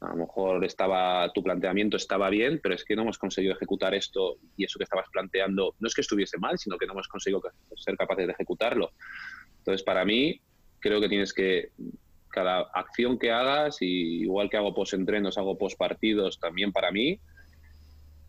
A 0.00 0.08
lo 0.08 0.16
mejor 0.16 0.64
estaba, 0.64 1.30
tu 1.32 1.42
planteamiento 1.42 1.96
estaba 1.96 2.30
bien, 2.30 2.60
pero 2.62 2.74
es 2.74 2.84
que 2.84 2.96
no 2.96 3.02
hemos 3.02 3.18
conseguido 3.18 3.54
ejecutar 3.54 3.94
esto 3.94 4.38
y 4.56 4.64
eso 4.64 4.78
que 4.78 4.84
estabas 4.84 5.06
planteando 5.12 5.74
no 5.78 5.86
es 5.86 5.94
que 5.94 6.00
estuviese 6.00 6.38
mal, 6.38 6.58
sino 6.58 6.78
que 6.78 6.86
no 6.86 6.92
hemos 6.92 7.08
conseguido 7.08 7.42
ser 7.76 7.96
capaces 7.96 8.26
de 8.26 8.32
ejecutarlo. 8.32 8.92
Entonces, 9.58 9.82
para 9.82 10.04
mí, 10.04 10.40
creo 10.78 11.00
que 11.00 11.08
tienes 11.08 11.34
que, 11.34 11.72
cada 12.30 12.60
acción 12.72 13.18
que 13.18 13.30
hagas, 13.30 13.82
y 13.82 14.22
igual 14.22 14.48
que 14.48 14.56
hago 14.56 14.74
post-entrenos, 14.74 15.36
hago 15.36 15.58
post-partidos, 15.58 16.38
también 16.38 16.72
para 16.72 16.90
mí, 16.90 17.20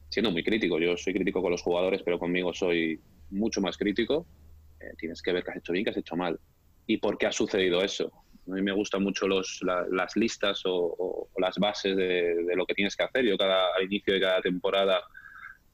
siendo 0.09 0.31
muy 0.31 0.43
crítico, 0.43 0.79
yo 0.79 0.97
soy 0.97 1.13
crítico 1.13 1.41
con 1.41 1.51
los 1.51 1.61
jugadores, 1.61 2.01
pero 2.03 2.19
conmigo 2.19 2.53
soy 2.53 2.99
mucho 3.29 3.61
más 3.61 3.77
crítico, 3.77 4.25
eh, 4.79 4.93
tienes 4.97 5.21
que 5.21 5.31
ver 5.31 5.43
qué 5.43 5.51
has 5.51 5.57
hecho 5.57 5.71
bien, 5.71 5.85
qué 5.85 5.91
has 5.91 5.97
hecho 5.97 6.15
mal 6.15 6.39
y 6.87 6.97
por 6.97 7.17
qué 7.17 7.27
ha 7.27 7.31
sucedido 7.31 7.81
eso. 7.81 8.11
A 8.47 8.51
mí 8.51 8.61
me 8.61 8.71
gustan 8.71 9.03
mucho 9.03 9.27
los, 9.27 9.61
las 9.63 10.15
listas 10.15 10.61
o, 10.65 11.29
las 11.37 11.57
bases 11.57 11.95
de, 11.95 12.35
lo 12.55 12.65
que 12.65 12.73
tienes 12.73 12.95
que 12.95 13.03
hacer. 13.03 13.25
Yo 13.25 13.37
cada, 13.37 13.67
al 13.75 13.83
inicio 13.83 14.13
de 14.13 14.19
cada 14.19 14.41
temporada 14.41 15.01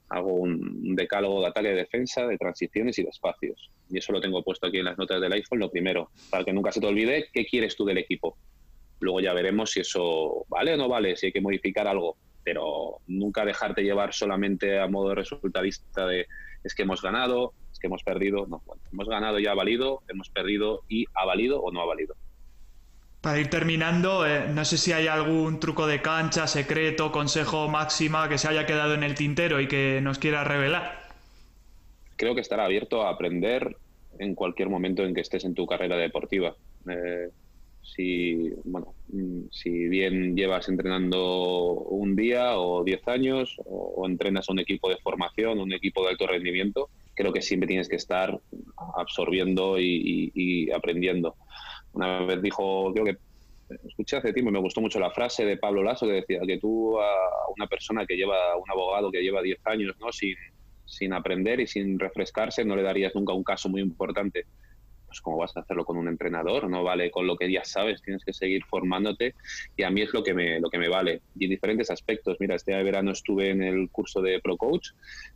hago 0.10 0.34
un 0.34 0.96
decálogo 0.96 1.42
de 1.42 1.48
ataque, 1.48 1.70
de 1.70 1.76
defensa, 1.76 2.28
de 2.28 2.38
transiciones 2.38 2.98
y 3.00 3.04
de 3.04 3.10
espacios. 3.10 3.72
Y 3.90 3.98
eso 3.98 4.12
lo 4.12 4.22
tengo 4.22 4.44
puesto 4.44 4.68
aquí 4.68 4.78
en 4.78 4.86
las 4.86 4.98
notas 4.98 5.22
del 5.22 5.34
iPhone, 5.34 5.60
lo 5.60 5.72
primero, 5.72 6.10
para 6.30 6.44
que 6.44 6.54
nunca 6.54 6.72
se 6.72 6.80
te 6.80 6.88
olvide 6.88 7.30
qué 7.34 7.46
quieres 7.46 7.76
tú 7.76 7.86
del 7.86 7.98
equipo. 7.98 8.38
Luego 9.00 9.20
ya 9.20 9.34
veremos 9.34 9.72
si 9.72 9.82
eso 9.82 10.46
vale 10.50 10.74
o 10.74 10.78
no 10.78 10.88
vale, 10.88 11.16
si 11.16 11.28
hay 11.28 11.32
que 11.32 11.42
modificar 11.42 11.88
algo, 11.88 12.18
pero 12.44 13.00
nunca 13.08 13.46
dejarte 13.46 13.84
llevar 13.84 14.14
solamente 14.14 14.80
a 14.80 14.88
modo 14.88 15.14
resultadista 15.14 16.08
de 16.08 16.28
es 16.64 16.74
que 16.74 16.84
hemos 16.84 17.02
ganado, 17.02 17.54
es 17.72 17.80
que 17.80 17.88
hemos 17.88 18.04
perdido. 18.04 18.46
No, 18.48 18.62
hemos 18.92 19.08
ganado 19.08 19.40
y 19.40 19.48
ha 19.48 19.54
valido, 19.54 20.02
hemos 20.08 20.30
perdido 20.30 20.84
y 20.90 21.06
ha 21.14 21.26
valido 21.26 21.62
o 21.62 21.72
no 21.72 21.82
ha 21.82 21.86
valido. 21.86 22.16
Para 23.28 23.42
ir 23.42 23.50
terminando, 23.50 24.26
eh, 24.26 24.48
no 24.48 24.64
sé 24.64 24.78
si 24.78 24.94
hay 24.94 25.08
algún 25.08 25.60
truco 25.60 25.86
de 25.86 26.02
cancha, 26.02 26.48
secreto, 26.48 27.12
consejo 27.12 27.68
máxima 27.68 28.30
que 28.30 28.38
se 28.38 28.48
haya 28.48 28.66
quedado 28.66 28.94
en 28.94 29.04
el 29.04 29.16
tintero 29.16 29.60
y 29.60 29.68
que 29.68 30.00
nos 30.02 30.18
quiera 30.18 30.46
revelar. 30.46 31.02
Creo 32.16 32.36
que 32.36 32.40
estará 32.40 32.64
abierto 32.64 33.04
a 33.04 33.10
aprender 33.10 33.76
en 34.18 34.34
cualquier 34.34 34.70
momento 34.70 35.04
en 35.04 35.14
que 35.14 35.20
estés 35.20 35.44
en 35.44 35.56
tu 35.56 35.68
carrera 35.68 35.98
deportiva. 35.98 36.56
Eh, 36.90 37.28
si, 37.82 38.50
bueno, 38.64 38.96
mm, 39.10 39.48
si 39.52 39.72
bien 39.90 40.36
llevas 40.38 40.70
entrenando 40.70 41.74
un 41.74 42.16
día 42.16 42.58
o 42.58 42.86
diez 42.86 43.06
años 43.10 43.58
o, 43.66 44.08
entrenas 44.08 44.48
a 44.48 44.54
un 44.54 44.60
equipo 44.60 44.90
de 44.90 44.96
formación, 45.04 45.60
un 45.60 45.74
equipo 45.74 46.02
de 46.04 46.12
alto 46.12 46.28
rendimiento, 46.28 46.90
creo 47.14 47.34
que 47.34 47.42
siempre 47.42 47.68
tienes 47.68 47.90
que 47.90 47.98
estar 47.98 48.40
absorbiendo 48.96 49.78
y, 49.80 50.70
aprendiendo. 50.72 51.36
Una 51.98 52.20
vez 52.26 52.40
dijo, 52.44 52.94
creo 52.94 53.06
que 53.06 53.18
escuché 53.88 54.18
hace 54.18 54.32
tiempo 54.32 54.52
y 54.52 54.54
me 54.54 54.60
gustó 54.60 54.82
mucho 54.82 55.00
la 55.00 55.10
frase 55.10 55.46
de 55.46 55.58
Pablo 55.58 55.82
Lasso 55.82 56.06
que 56.06 56.14
decía 56.14 56.40
que 56.46 56.60
tú 56.60 57.00
a 57.00 57.10
una 57.56 57.66
persona 57.66 58.06
que 58.06 58.16
lleva, 58.16 58.56
un 58.56 58.70
abogado 58.70 59.12
que 59.12 59.24
lleva 59.24 59.42
diez 59.42 59.60
años, 59.66 59.96
¿no? 60.00 60.12
Sin, 60.12 60.36
sin 60.86 61.12
aprender 61.12 61.60
y 61.60 61.66
sin 61.66 61.98
refrescarse, 61.98 62.64
no 62.64 62.76
le 62.76 62.84
darías 62.84 63.16
nunca 63.16 63.34
un 63.34 63.44
caso 63.44 63.68
muy 63.68 63.82
importante 63.82 64.46
pues 65.08 65.22
cómo 65.22 65.38
vas 65.38 65.56
a 65.56 65.62
hacerlo 65.62 65.86
con 65.86 65.98
un 65.98 66.08
entrenador, 66.08 66.70
no 66.70 66.84
vale 66.84 67.10
con 67.10 67.26
lo 67.26 67.38
que 67.38 67.52
ya 67.52 67.64
sabes, 67.64 68.02
tienes 68.02 68.24
que 68.24 68.34
seguir 68.34 68.64
formándote 68.66 69.36
y 69.76 69.84
a 69.84 69.90
mí 69.90 70.02
es 70.02 70.14
lo 70.14 70.22
que 70.22 70.34
me, 70.34 70.60
lo 70.60 70.70
que 70.70 70.78
me 70.78 70.90
vale. 70.90 71.22
Y 71.40 71.46
en 71.46 71.52
diferentes 71.52 71.90
aspectos, 71.90 72.38
mira, 72.40 72.56
este 72.56 72.72
verano 72.84 73.12
estuve 73.12 73.50
en 73.50 73.64
el 73.64 73.90
curso 73.90 74.22
de 74.22 74.42
Pro 74.42 74.58
Coach, 74.58 74.90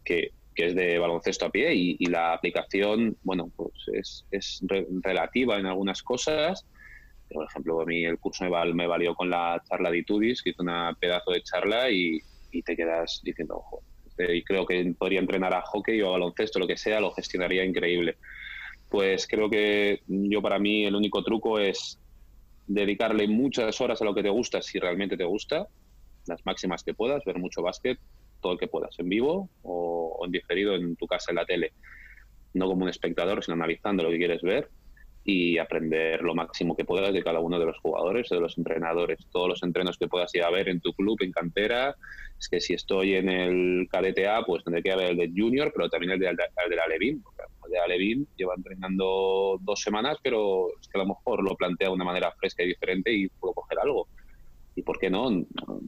que, 0.04 0.32
que 0.56 0.68
es 0.68 0.76
de 0.76 1.00
baloncesto 1.00 1.46
a 1.46 1.50
pie 1.50 1.74
y, 1.74 2.06
la 2.06 2.34
aplicación, 2.34 3.18
bueno, 3.24 3.52
pues 3.56 3.72
es, 3.94 4.26
es 4.32 4.62
relativa 5.02 5.58
en 5.58 5.66
algunas 5.66 6.04
cosas, 6.04 6.66
por 7.30 7.46
ejemplo, 7.46 7.82
a 7.82 7.86
mí 7.86 8.04
el 8.04 8.20
curso 8.20 8.44
me, 8.44 8.74
me 8.74 8.88
valió 8.88 9.16
con 9.16 9.30
la 9.30 9.62
charla 9.70 9.90
de 9.90 10.00
Itudis, 10.00 10.42
que 10.42 10.50
hizo 10.50 10.64
una 10.64 10.96
pedazo 11.00 11.32
de 11.32 11.42
charla 11.42 11.90
y, 11.90 12.20
te 12.66 12.76
quedas 12.76 13.22
diciendo, 13.24 13.56
ojo, 13.58 13.82
este, 14.06 14.36
y 14.36 14.44
creo 14.44 14.66
que 14.66 14.94
podría 14.98 15.22
entrenar 15.22 15.54
a 15.54 15.62
hockey 15.62 16.02
o 16.02 16.10
a 16.10 16.12
baloncesto, 16.12 16.60
lo 16.60 16.68
que 16.68 16.76
sea, 16.76 17.00
lo 17.00 17.12
gestionaría 17.12 17.64
increíble 17.64 18.18
pues 18.92 19.26
creo 19.26 19.50
que 19.50 20.02
yo 20.06 20.42
para 20.42 20.60
mí 20.60 20.84
el 20.84 20.96
único 20.96 21.24
truco 21.24 21.58
es 21.60 21.98
dedicarle 22.68 23.26
muchas 23.26 23.80
horas 23.80 24.02
a 24.02 24.06
lo 24.06 24.14
que 24.14 24.22
te 24.22 24.30
gusta, 24.30 24.62
si 24.62 24.80
realmente 24.80 25.16
te 25.16 25.24
gusta, 25.24 25.66
las 26.28 26.46
máximas 26.46 26.84
que 26.84 26.94
puedas, 26.94 27.24
ver 27.24 27.40
mucho 27.40 27.62
básquet, 27.62 27.98
todo 28.42 28.54
el 28.54 28.60
que 28.60 28.68
puedas, 28.68 28.98
en 29.00 29.10
vivo 29.10 29.50
o, 29.64 30.22
en 30.26 30.32
diferido 30.32 30.76
en 30.76 30.96
tu 30.96 31.08
casa 31.08 31.32
en 31.32 31.36
la 31.36 31.46
tele. 31.46 31.74
No 32.54 32.68
como 32.68 32.84
un 32.84 32.90
espectador, 32.90 33.44
sino 33.44 33.56
analizando 33.56 34.04
lo 34.04 34.10
que 34.10 34.18
quieres 34.18 34.42
ver 34.42 34.70
y 35.24 35.60
aprender 35.60 36.22
lo 36.24 36.34
máximo 36.34 36.76
que 36.76 36.84
puedas 36.84 37.14
de 37.14 37.24
cada 37.24 37.40
uno 37.40 37.60
de 37.60 37.66
los 37.66 37.78
jugadores 37.78 38.32
o 38.32 38.36
de 38.36 38.42
los 38.42 38.58
entrenadores. 38.58 39.20
Todos 39.32 39.48
los 39.48 39.64
entrenos 39.64 39.98
que 39.98 40.08
puedas 40.08 40.34
ir 40.36 40.44
a 40.44 40.50
ver 40.50 40.68
en 40.68 40.82
tu 40.82 40.94
club, 40.94 41.18
en 41.22 41.32
cantera. 41.32 41.96
Es 42.40 42.50
que 42.50 42.60
si 42.60 42.74
estoy 42.74 43.14
en 43.14 43.30
el 43.30 43.88
KDTA, 43.90 44.44
pues 44.46 44.64
tendré 44.64 44.82
que 44.82 44.96
ver 44.96 45.12
el 45.12 45.18
de 45.18 45.32
Junior, 45.36 45.72
pero 45.74 45.90
también 45.90 46.14
el 46.14 46.20
de, 46.20 46.28
el 46.28 46.36
de 46.36 46.76
la 46.76 46.88
Levin 46.88 47.24
de 47.72 47.80
Alevin 47.80 48.28
lleva 48.36 48.54
entrenando 48.56 49.58
dos 49.62 49.82
semanas, 49.82 50.18
pero 50.22 50.68
es 50.80 50.88
que 50.88 51.00
a 51.00 51.04
lo 51.04 51.10
mejor 51.10 51.44
lo 51.44 51.56
plantea 51.56 51.88
de 51.88 51.94
una 51.94 52.06
manera 52.06 52.32
fresca 52.34 52.64
y 52.64 52.68
diferente 52.68 53.12
y 53.12 53.28
puedo 53.30 53.54
coger 53.54 53.80
algo. 53.80 54.08
¿Y 54.76 54.84
por 54.84 55.00
qué 55.00 55.10
no? 55.10 55.30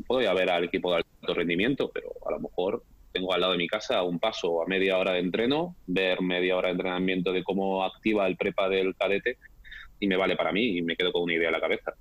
Puedo 0.08 0.22
ir 0.22 0.28
a 0.28 0.34
ver 0.34 0.50
al 0.50 0.66
equipo 0.66 0.92
de 0.92 0.98
alto 0.98 1.34
rendimiento, 1.34 1.90
pero 1.94 2.12
a 2.28 2.32
lo 2.32 2.40
mejor 2.40 2.84
tengo 3.14 3.34
al 3.34 3.42
lado 3.42 3.54
de 3.54 3.60
mi 3.60 3.68
casa 3.68 4.04
un 4.04 4.20
paso 4.20 4.62
a 4.62 4.68
media 4.68 4.98
hora 4.98 5.14
de 5.14 5.20
entreno, 5.20 5.76
ver 5.86 6.22
media 6.22 6.58
hora 6.58 6.70
de 6.70 6.74
entrenamiento 6.74 7.32
de 7.32 7.44
cómo 7.44 7.84
activa 7.84 8.28
el 8.28 8.36
prepa 8.36 8.68
del 8.68 8.96
cadete 8.96 9.38
y 10.00 10.08
me 10.08 10.18
vale 10.18 10.36
para 10.36 10.52
mí 10.52 10.78
y 10.78 10.82
me 10.82 10.96
quedo 10.96 11.12
con 11.14 11.24
una 11.24 11.34
idea 11.34 11.50
en 11.50 11.54
la 11.54 11.62
cabeza. 11.62 11.94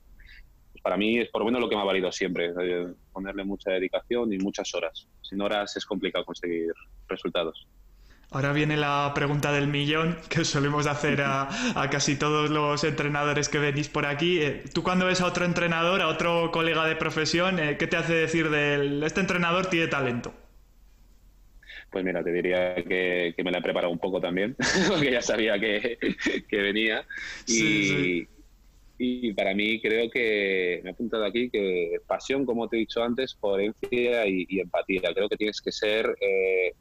Para 0.83 0.97
mí 0.97 1.19
es 1.19 1.31
por 1.31 1.43
lo 1.43 1.47
menos 1.47 1.61
lo 1.61 1.69
que 1.69 1.77
me 1.77 1.83
ha 1.83 1.85
valido 1.85 2.11
siempre, 2.11 2.53
eh, 2.61 2.87
ponerle 3.13 3.45
mucha 3.45 3.71
dedicación 3.71 4.33
y 4.33 4.39
muchas 4.39 4.75
horas. 4.75 5.07
Sin 5.21 5.41
horas 5.41 5.77
es 5.77 5.85
complicado 5.85 6.25
conseguir 6.25 6.73
resultados. 7.09 7.69
Ahora 8.33 8.55
viene 8.55 8.79
la 8.79 9.13
pregunta 9.15 9.53
del 9.53 9.67
millón 9.67 10.17
que 10.31 10.45
solemos 10.45 10.87
hacer 10.87 11.21
a, 11.21 11.49
casi 11.91 12.17
todos 12.17 12.49
los 12.49 12.83
entrenadores 12.83 13.51
que 13.51 13.59
venís 13.59 13.89
por 13.89 14.07
aquí. 14.07 14.41
Eh, 14.41 14.63
tú 14.73 14.83
cuando 14.83 15.05
ves 15.05 15.21
a 15.21 15.27
otro 15.27 15.45
entrenador, 15.45 16.01
a 16.01 16.09
otro 16.09 16.51
colega 16.51 16.87
de 16.87 16.97
profesión, 16.97 17.59
eh, 17.59 17.77
¿qué 17.79 17.87
te 17.87 17.99
hace 17.99 18.15
decir 18.15 18.49
de 18.49 19.05
este 19.05 19.21
entrenador 19.21 19.67
tiene 19.67 19.89
talento? 19.89 20.33
Pues 21.91 22.05
mira, 22.07 22.25
te 22.25 22.33
diría 22.33 22.75
que, 22.77 23.35
me 23.45 23.51
la 23.51 23.59
he 23.59 23.63
preparado 23.63 23.93
un 23.93 23.99
poco 23.99 24.19
también, 24.19 24.57
porque 24.89 25.13
ya 25.13 25.21
sabía 25.21 25.61
que, 25.61 25.99
venía. 26.51 27.05
Y, 27.47 28.27
y, 28.97 29.35
para 29.35 29.53
mí 29.53 29.79
creo 29.79 30.11
que, 30.11 30.81
me 30.83 30.89
he 30.89 30.93
apuntado 30.95 31.27
aquí, 31.27 31.51
que 31.51 31.99
pasión, 32.07 32.47
como 32.47 32.67
te 32.67 32.77
he 32.77 32.81
dicho 32.81 33.05
antes, 33.05 33.35
coherencia 33.35 34.27
y, 34.27 34.59
empatía. 34.59 35.13
Creo 35.15 35.29
que 35.29 35.37
tienes 35.37 35.61
que 35.61 35.71
ser... 35.71 36.17
Eh, 36.19 36.73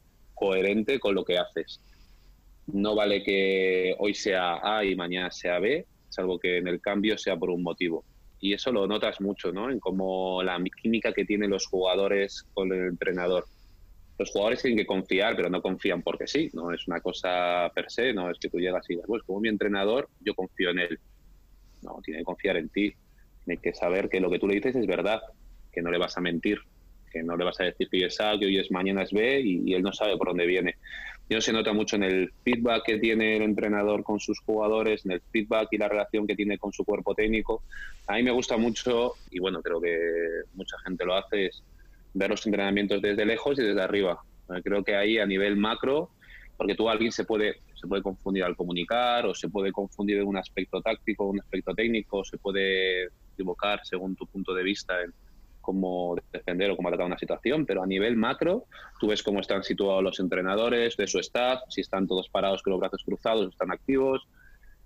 coherente 0.42 1.00
con 1.00 1.14
lo 1.14 1.24
que 1.24 1.38
haces. 1.38 1.80
No 2.66 2.96
vale 2.96 3.24
que 3.24 3.96
hoy 4.00 4.16
sea 4.16 4.60
A 4.64 4.84
y 4.84 4.96
mañana 4.96 5.30
sea 5.30 5.60
B, 5.60 5.86
salvo 6.10 6.40
que 6.40 6.58
en 6.58 6.68
el 6.68 6.82
cambio 6.82 7.16
sea 7.16 7.38
por 7.38 7.52
un 7.52 7.62
motivo. 7.62 8.04
Y 8.40 8.54
eso 8.54 8.72
lo 8.72 8.88
notas 8.88 9.22
mucho, 9.22 9.52
¿no? 9.52 9.70
En 9.70 9.80
cómo 9.80 10.42
la 10.42 10.60
química 10.82 11.14
que 11.14 11.26
tienen 11.26 11.52
los 11.52 11.68
jugadores 11.68 12.48
con 12.56 12.74
el 12.74 12.88
entrenador. 12.88 13.46
Los 14.18 14.32
jugadores 14.32 14.64
tienen 14.64 14.80
que 14.80 14.88
confiar, 14.88 15.36
pero 15.36 15.48
no 15.52 15.62
confían 15.62 16.02
porque 16.02 16.26
sí, 16.26 16.50
no 16.54 16.72
es 16.72 16.88
una 16.88 17.02
cosa 17.02 17.72
per 17.76 17.92
se, 17.92 18.12
no 18.12 18.32
es 18.32 18.40
que 18.40 18.50
tú 18.50 18.58
llegas 18.58 18.84
y 18.90 18.96
digas, 18.96 19.06
pues 19.08 19.22
como 19.22 19.42
mi 19.42 19.50
entrenador, 19.50 20.10
yo 20.22 20.34
confío 20.34 20.72
en 20.72 20.80
él. 20.80 21.00
No, 21.84 22.00
tiene 22.04 22.22
que 22.22 22.26
confiar 22.26 22.58
en 22.58 22.70
ti, 22.70 22.94
tiene 23.46 23.62
que 23.62 23.76
saber 23.76 24.10
que 24.10 24.20
lo 24.20 24.32
que 24.32 24.40
tú 24.40 24.48
le 24.48 24.56
dices 24.56 24.76
es 24.76 24.88
verdad, 24.88 25.22
que 25.72 25.84
no 25.84 25.92
le 25.92 26.00
vas 26.00 26.18
a 26.18 26.22
mentir, 26.22 26.62
que 27.12 27.24
no 27.24 27.38
le 27.38 27.46
vas 27.46 27.60
a 27.60 27.66
decir 27.66 27.90
que 27.90 27.98
hoy 27.98 28.04
es 28.04 28.20
A, 28.22 28.38
que 28.40 28.46
hoy 28.46 28.58
es 28.58 28.72
mañana 28.72 29.04
es 29.04 29.12
B 29.12 29.42
y, 29.42 29.74
él 29.74 29.82
no 29.84 29.92
sabe 29.94 30.18
por 30.18 30.30
dónde 30.30 30.46
viene. 30.46 30.76
y 31.30 31.40
se 31.42 31.54
nota 31.54 31.74
mucho 31.74 31.96
en 31.96 32.04
el 32.04 32.32
feedback 32.44 32.84
que 32.86 32.98
tiene 32.98 33.38
el 33.38 33.44
entrenador 33.44 34.04
con 34.04 34.20
sus 34.20 34.40
jugadores, 34.40 35.06
en 35.06 35.14
el 35.14 35.22
feedback 35.32 35.70
y 35.72 35.78
la 35.78 35.88
relación 35.88 36.28
que 36.28 36.36
tiene 36.36 36.58
con 36.58 36.74
su 36.74 36.84
cuerpo 36.84 37.14
técnico. 37.16 37.64
A 38.08 38.16
mí 38.16 38.24
me 38.24 38.32
gusta 38.32 38.58
mucho, 38.58 39.14
y 39.30 39.40
bueno, 39.40 39.62
creo 39.62 39.80
que 39.80 39.98
mucha 40.54 40.78
gente 40.80 41.06
lo 41.06 41.16
hace, 41.16 41.48
es 41.48 41.64
ver 42.14 42.30
los 42.30 42.46
entrenamientos 42.46 43.02
desde 43.02 43.26
lejos 43.26 43.58
y 43.60 43.64
desde 43.64 43.82
arriba. 43.82 44.20
Creo 44.64 44.84
que 44.84 44.96
ahí 44.96 45.18
a 45.18 45.26
nivel 45.26 45.56
macro, 45.56 46.10
porque 46.58 46.76
tú 46.76 46.90
alguien 46.90 47.12
se 47.12 47.24
puede, 47.24 47.62
se 47.76 47.88
puede 47.88 48.02
confundir 48.04 48.44
al 48.44 48.56
comunicar 48.56 49.26
o 49.26 49.34
se 49.34 49.48
puede 49.48 49.72
confundir 49.72 50.18
en 50.18 50.28
un 50.28 50.38
aspecto 50.38 50.82
táctico, 50.82 51.30
un 51.30 51.40
aspecto 51.40 51.74
técnico, 51.74 52.24
se 52.26 52.38
puede 52.38 53.06
equivocar 53.34 53.80
según 53.84 54.16
tu 54.16 54.28
punto 54.28 54.54
de 54.54 54.64
vista 54.64 54.96
cómo 55.62 56.16
defender 56.32 56.72
o 56.72 56.76
cómo 56.76 56.90
atacar 56.90 57.06
una 57.06 57.18
situación, 57.18 57.66
pero 57.66 57.84
a 57.84 57.88
nivel 57.88 58.18
macro 58.18 58.66
tú 59.00 59.08
ves 59.08 59.24
cómo 59.24 59.40
están 59.40 59.64
situados 59.64 60.04
los 60.04 60.20
entrenadores 60.20 60.98
de 60.98 61.08
su 61.08 61.20
staff, 61.20 61.62
si 61.70 61.82
están 61.82 62.08
todos 62.08 62.30
parados 62.30 62.62
con 62.62 62.72
los 62.72 62.80
brazos 62.80 63.04
cruzados, 63.04 63.50
están 63.50 63.72
activos, 63.72 64.28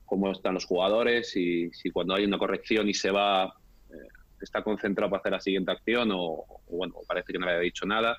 cómo 0.06 0.32
están 0.32 0.54
los 0.54 0.66
jugadores 0.66 1.36
y 1.36 1.72
si 1.72 1.90
cuando 1.90 2.16
hay 2.16 2.26
una 2.26 2.38
corrección 2.38 2.88
y 2.88 2.94
se 2.94 3.12
va 3.12 3.46
eh, 3.90 4.08
está 4.42 4.64
concentrado 4.64 5.10
para 5.10 5.22
hacer 5.22 5.32
la 5.32 5.42
siguiente 5.42 5.72
acción 5.72 6.10
o, 6.14 6.46
bueno, 6.70 6.96
parece 7.08 7.34
que 7.34 7.40
no 7.40 7.46
le 7.46 7.54
haya 7.54 7.62
dicho 7.62 7.86
nada. 7.86 8.18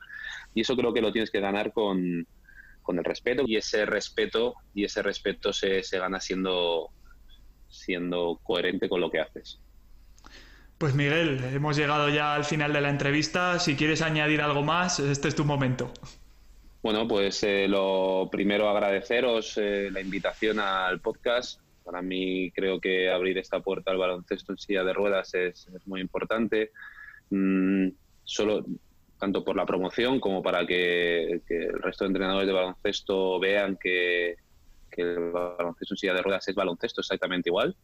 Y 0.54 0.62
eso 0.62 0.76
creo 0.76 0.92
que 0.92 1.00
lo 1.00 1.12
tienes 1.12 1.30
que 1.30 1.40
ganar 1.40 1.72
con, 1.72 2.26
con 2.82 2.98
el 2.98 3.04
respeto 3.04 3.44
y 3.46 3.56
ese 3.56 3.86
respeto 3.86 4.54
y 4.74 4.84
ese 4.84 5.02
respeto 5.02 5.52
se, 5.52 5.82
se 5.82 5.98
gana 5.98 6.20
siendo 6.20 6.90
siendo 7.68 8.40
coherente 8.42 8.88
con 8.88 9.00
lo 9.00 9.10
que 9.10 9.20
haces. 9.20 9.60
Pues 10.78 10.94
Miguel, 10.94 11.42
hemos 11.54 11.74
llegado 11.74 12.10
ya 12.10 12.34
al 12.34 12.44
final 12.44 12.70
de 12.74 12.82
la 12.82 12.90
entrevista. 12.90 13.58
Si 13.58 13.76
quieres 13.76 14.02
añadir 14.02 14.42
algo 14.42 14.62
más, 14.62 15.00
este 15.00 15.28
es 15.28 15.34
tu 15.34 15.46
momento. 15.46 15.90
Bueno, 16.82 17.08
pues 17.08 17.42
eh, 17.44 17.66
lo 17.66 18.28
primero 18.30 18.68
agradeceros 18.68 19.56
eh, 19.56 19.88
la 19.90 20.02
invitación 20.02 20.60
al 20.60 21.00
podcast. 21.00 21.62
Para 21.82 22.02
mí 22.02 22.50
creo 22.50 22.78
que 22.78 23.10
abrir 23.10 23.38
esta 23.38 23.60
puerta 23.60 23.90
al 23.90 23.96
baloncesto 23.96 24.52
en 24.52 24.58
silla 24.58 24.84
de 24.84 24.92
ruedas 24.92 25.32
es, 25.32 25.66
muy 25.86 26.02
importante. 26.02 26.72
Mm, 27.30 27.88
solo 28.22 28.66
tanto 29.18 29.42
por 29.42 29.56
la 29.56 29.64
promoción 29.64 30.20
como 30.20 30.42
para 30.42 30.66
que, 30.66 31.40
el 31.48 31.82
resto 31.82 32.04
de 32.04 32.08
entrenadores 32.08 32.46
de 32.46 32.52
baloncesto 32.52 33.40
vean 33.40 33.78
que, 33.80 34.36
que 34.90 35.00
el 35.00 35.30
baloncesto 35.30 35.94
en 35.94 35.98
silla 35.98 36.12
de 36.12 36.22
ruedas 36.22 36.46
es 36.48 36.54
baloncesto 36.54 37.00
exactamente 37.00 37.48
igual 37.48 37.74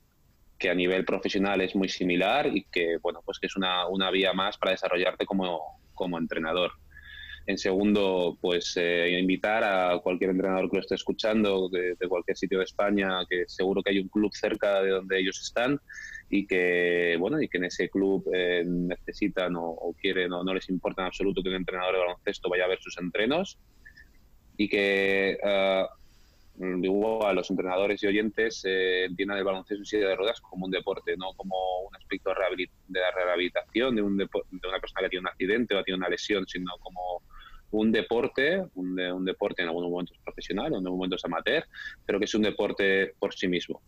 que 0.62 0.70
a 0.70 0.74
nivel 0.76 1.04
profesional 1.04 1.60
es 1.60 1.74
muy 1.74 1.88
similar 1.88 2.46
y 2.46 2.62
que, 2.70 2.96
bueno, 3.02 3.20
pues 3.26 3.40
que 3.40 3.48
es 3.48 3.56
una, 3.56 3.88
una 3.88 4.12
vía 4.12 4.32
más 4.32 4.56
para 4.56 4.70
desarrollarte 4.70 5.26
como, 5.26 5.80
como 5.92 6.18
entrenador. 6.18 6.70
En 7.46 7.58
segundo, 7.58 8.38
pues 8.40 8.74
eh, 8.76 9.18
invitar 9.20 9.64
a 9.64 9.98
cualquier 9.98 10.30
entrenador 10.30 10.70
que 10.70 10.76
lo 10.76 10.82
esté 10.82 10.94
escuchando 10.94 11.68
de, 11.68 11.96
cualquier 12.08 12.36
sitio 12.36 12.58
de 12.58 12.64
España, 12.64 13.26
que 13.28 13.42
seguro 13.48 13.82
que 13.82 13.90
hay 13.90 13.98
un 13.98 14.06
club 14.06 14.30
cerca 14.32 14.80
de 14.80 14.90
donde 14.90 15.18
ellos 15.18 15.40
están 15.40 15.80
y 16.30 16.46
que, 16.46 17.16
bueno, 17.18 17.42
y 17.42 17.48
que 17.48 17.58
en 17.58 17.64
ese 17.64 17.90
club 17.90 18.24
eh, 18.32 18.62
necesitan 18.64 19.56
o, 19.56 19.96
quieren 20.00 20.32
o 20.32 20.44
no 20.44 20.54
les 20.54 20.68
importa 20.68 21.02
en 21.02 21.08
absoluto 21.08 21.42
que 21.42 21.48
un 21.48 21.56
entrenador 21.56 21.94
de 21.94 22.00
baloncesto 22.02 22.48
vaya 22.48 22.66
a 22.66 22.68
ver 22.68 22.78
sus 22.80 22.96
entrenos 22.98 23.58
y 24.56 24.68
que 24.68 25.38
uh, 25.42 26.01
digo 26.54 27.26
a 27.26 27.32
los 27.32 27.50
entrenadores 27.50 28.02
y 28.02 28.06
oyentes 28.06 28.62
eh, 28.64 29.04
entiendan 29.06 29.38
el 29.38 29.44
baloncesto 29.44 29.80
en 29.80 29.86
silla 29.86 30.08
de 30.08 30.16
ruedas 30.16 30.40
como 30.40 30.66
un 30.66 30.70
deporte, 30.70 31.16
no 31.16 31.32
como 31.34 31.56
un 31.88 31.96
aspecto 31.96 32.30
de, 32.30 32.68
la 33.00 33.10
rehabilitación 33.10 33.96
de, 33.96 34.02
un 34.02 34.16
de 34.16 34.28
una 34.68 34.78
persona 34.78 35.02
que 35.02 35.08
tiene 35.08 35.22
un 35.22 35.28
accidente 35.28 35.74
o 35.74 35.78
ha 35.78 35.84
tenido 35.84 35.98
una 35.98 36.08
lesión, 36.08 36.46
sino 36.46 36.72
como 36.80 37.22
un 37.70 37.90
deporte, 37.90 38.62
un, 38.74 39.00
un 39.00 39.24
deporte 39.24 39.62
en 39.62 39.68
algunos 39.68 39.90
momentos 39.90 40.18
profesional, 40.22 40.66
en 40.66 40.74
algunos 40.74 40.92
momentos 40.92 41.24
amateur, 41.24 41.64
pero 42.04 42.18
que 42.18 42.26
es 42.26 42.34
un 42.34 42.42
deporte 42.42 43.14
por 43.18 43.32
sí 43.34 43.48
mismo. 43.48 43.80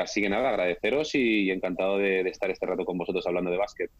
así 0.00 0.20
que 0.20 0.28
nada, 0.28 0.50
agradeceros 0.50 1.14
y, 1.14 1.50
encantado 1.50 1.98
de, 1.98 2.24
de 2.24 2.30
estar 2.30 2.50
este 2.50 2.66
rato 2.66 2.84
con 2.84 2.98
vosotros 2.98 3.24
hablando 3.26 3.52
de 3.52 3.56
básquet. 3.56 3.90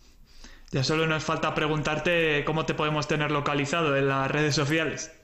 Ya 0.73 0.85
solo 0.85 1.07
nos 1.07 1.25
falta 1.25 1.55
preguntarte 1.55 2.45
cómo 2.45 2.67
te 2.67 2.75
podemos 2.75 3.09
tener 3.09 3.31
localizado 3.31 3.97
en 3.97 4.09
las 4.09 4.31
redes 4.31 4.55
sociales. 4.55 5.20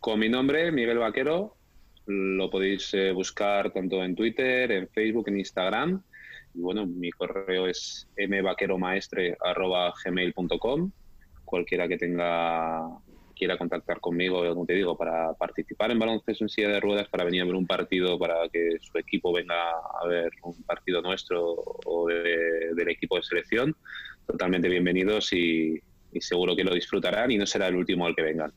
Con 0.00 0.18
mi 0.18 0.28
nombre, 0.28 0.72
Miguel 0.72 0.98
Vaquero. 0.98 1.56
Lo 2.06 2.50
podéis 2.50 2.92
eh, 2.94 3.12
buscar 3.12 3.72
tanto 3.72 4.02
en 4.04 4.14
Twitter, 4.14 4.70
en 4.70 4.86
Facebook, 4.88 5.28
en 5.28 5.38
Instagram. 5.38 6.02
Y 6.54 6.60
bueno, 6.60 6.84
mi 6.86 7.10
correo 7.10 7.66
es 7.66 8.06
mvaqueromaestre.gmail.com. 8.16 10.92
Cualquiera 11.44 11.88
que 11.88 11.96
tenga 11.96 12.86
quiera 13.34 13.58
contactar 13.58 14.00
conmigo, 14.00 14.48
como 14.48 14.64
te 14.64 14.74
digo, 14.74 14.96
para 14.96 15.34
participar 15.34 15.90
en 15.90 15.98
baloncesto 15.98 16.44
en 16.44 16.48
silla 16.48 16.68
de 16.68 16.78
ruedas, 16.78 17.08
para 17.08 17.24
venir 17.24 17.42
a 17.42 17.46
ver 17.46 17.56
un 17.56 17.66
partido, 17.66 18.16
para 18.16 18.48
que 18.48 18.76
su 18.80 18.96
equipo 18.96 19.32
venga 19.32 19.70
a 19.70 20.06
ver 20.06 20.30
un 20.44 20.62
partido 20.62 21.02
nuestro 21.02 21.56
o 21.84 22.06
del 22.06 22.88
equipo 22.88 23.16
de 23.16 23.24
selección, 23.24 23.74
totalmente 24.24 24.68
bienvenidos 24.68 25.32
y 25.32 25.82
seguro 26.20 26.54
que 26.54 26.62
lo 26.62 26.72
disfrutarán 26.72 27.32
y 27.32 27.38
no 27.38 27.44
será 27.44 27.66
el 27.66 27.74
último 27.74 28.06
al 28.06 28.14
que 28.14 28.22
vengan. 28.22 28.52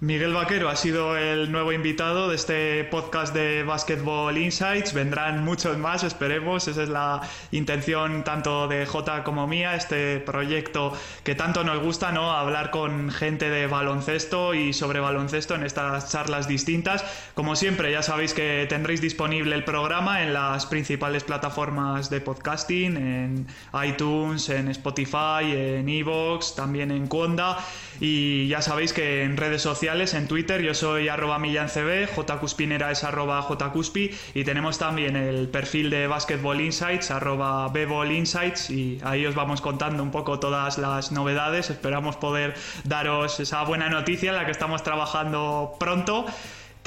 Miguel 0.00 0.32
Vaquero 0.32 0.68
ha 0.68 0.76
sido 0.76 1.16
el 1.16 1.50
nuevo 1.50 1.72
invitado 1.72 2.28
de 2.28 2.36
este 2.36 2.84
podcast 2.84 3.34
de 3.34 3.64
Basketball 3.64 4.38
Insights. 4.38 4.94
Vendrán 4.94 5.42
muchos 5.42 5.76
más, 5.76 6.04
esperemos. 6.04 6.68
Esa 6.68 6.84
es 6.84 6.88
la 6.88 7.20
intención 7.50 8.22
tanto 8.22 8.68
de 8.68 8.86
J 8.86 9.24
como 9.24 9.48
mía, 9.48 9.74
este 9.74 10.20
proyecto 10.20 10.92
que 11.24 11.34
tanto 11.34 11.64
nos 11.64 11.82
gusta, 11.82 12.12
¿no? 12.12 12.30
Hablar 12.30 12.70
con 12.70 13.10
gente 13.10 13.50
de 13.50 13.66
baloncesto 13.66 14.54
y 14.54 14.72
sobre 14.72 15.00
baloncesto 15.00 15.56
en 15.56 15.64
estas 15.64 16.12
charlas 16.12 16.46
distintas. 16.46 17.04
Como 17.34 17.56
siempre, 17.56 17.90
ya 17.90 18.04
sabéis 18.04 18.34
que 18.34 18.66
tendréis 18.68 19.00
disponible 19.00 19.56
el 19.56 19.64
programa 19.64 20.22
en 20.22 20.32
las 20.32 20.66
principales 20.66 21.24
plataformas 21.24 22.08
de 22.08 22.20
podcasting, 22.20 22.96
en 22.96 23.46
iTunes, 23.84 24.48
en 24.48 24.68
Spotify, 24.68 25.42
en 25.42 25.88
Evox, 25.88 26.54
también 26.54 26.92
en 26.92 27.08
Conda. 27.08 27.58
Y 27.98 28.46
ya 28.46 28.62
sabéis 28.62 28.92
que 28.92 29.24
en 29.24 29.36
redes 29.36 29.62
sociales, 29.62 29.87
en 29.88 30.28
Twitter, 30.28 30.60
yo 30.60 30.74
soy 30.74 31.08
arroba 31.08 31.38
millancb, 31.38 32.08
jcuspinera 32.14 32.90
es 32.90 33.04
arroba 33.04 33.40
jcuspi 33.40 34.10
y 34.34 34.44
tenemos 34.44 34.78
también 34.78 35.16
el 35.16 35.48
perfil 35.48 35.88
de 35.88 36.06
Basketball 36.06 36.60
Insights, 36.60 37.10
arroba 37.10 37.72
Insights 38.10 38.68
y 38.68 39.00
ahí 39.02 39.24
os 39.24 39.34
vamos 39.34 39.62
contando 39.62 40.02
un 40.02 40.10
poco 40.10 40.38
todas 40.40 40.76
las 40.76 41.10
novedades. 41.10 41.70
Esperamos 41.70 42.16
poder 42.16 42.54
daros 42.84 43.40
esa 43.40 43.62
buena 43.64 43.88
noticia 43.88 44.28
en 44.28 44.36
la 44.36 44.44
que 44.44 44.50
estamos 44.50 44.82
trabajando 44.82 45.74
pronto. 45.80 46.26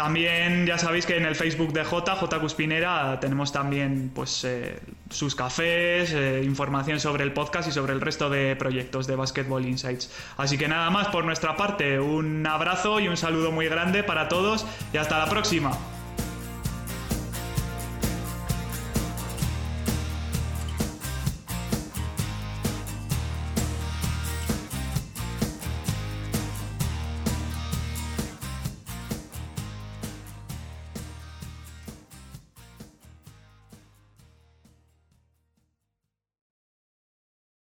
También 0.01 0.65
ya 0.65 0.79
sabéis 0.79 1.05
que 1.05 1.15
en 1.15 1.25
el 1.27 1.35
Facebook 1.35 1.73
de 1.73 1.83
J, 1.83 2.15
J 2.15 2.39
Cuspinera, 2.39 3.19
tenemos 3.19 3.51
también 3.51 4.09
pues, 4.15 4.43
eh, 4.45 4.79
sus 5.11 5.35
cafés, 5.35 6.11
eh, 6.11 6.41
información 6.43 6.99
sobre 6.99 7.23
el 7.23 7.33
podcast 7.33 7.69
y 7.69 7.71
sobre 7.71 7.93
el 7.93 8.01
resto 8.01 8.27
de 8.27 8.55
proyectos 8.55 9.05
de 9.05 9.15
Basketball 9.15 9.63
Insights. 9.63 10.11
Así 10.37 10.57
que 10.57 10.67
nada 10.67 10.89
más 10.89 11.09
por 11.09 11.23
nuestra 11.23 11.55
parte, 11.55 11.99
un 11.99 12.47
abrazo 12.47 12.99
y 12.99 13.09
un 13.09 13.15
saludo 13.15 13.51
muy 13.51 13.67
grande 13.67 14.01
para 14.01 14.27
todos 14.27 14.65
y 14.91 14.97
hasta 14.97 15.19
la 15.19 15.29
próxima. 15.29 15.77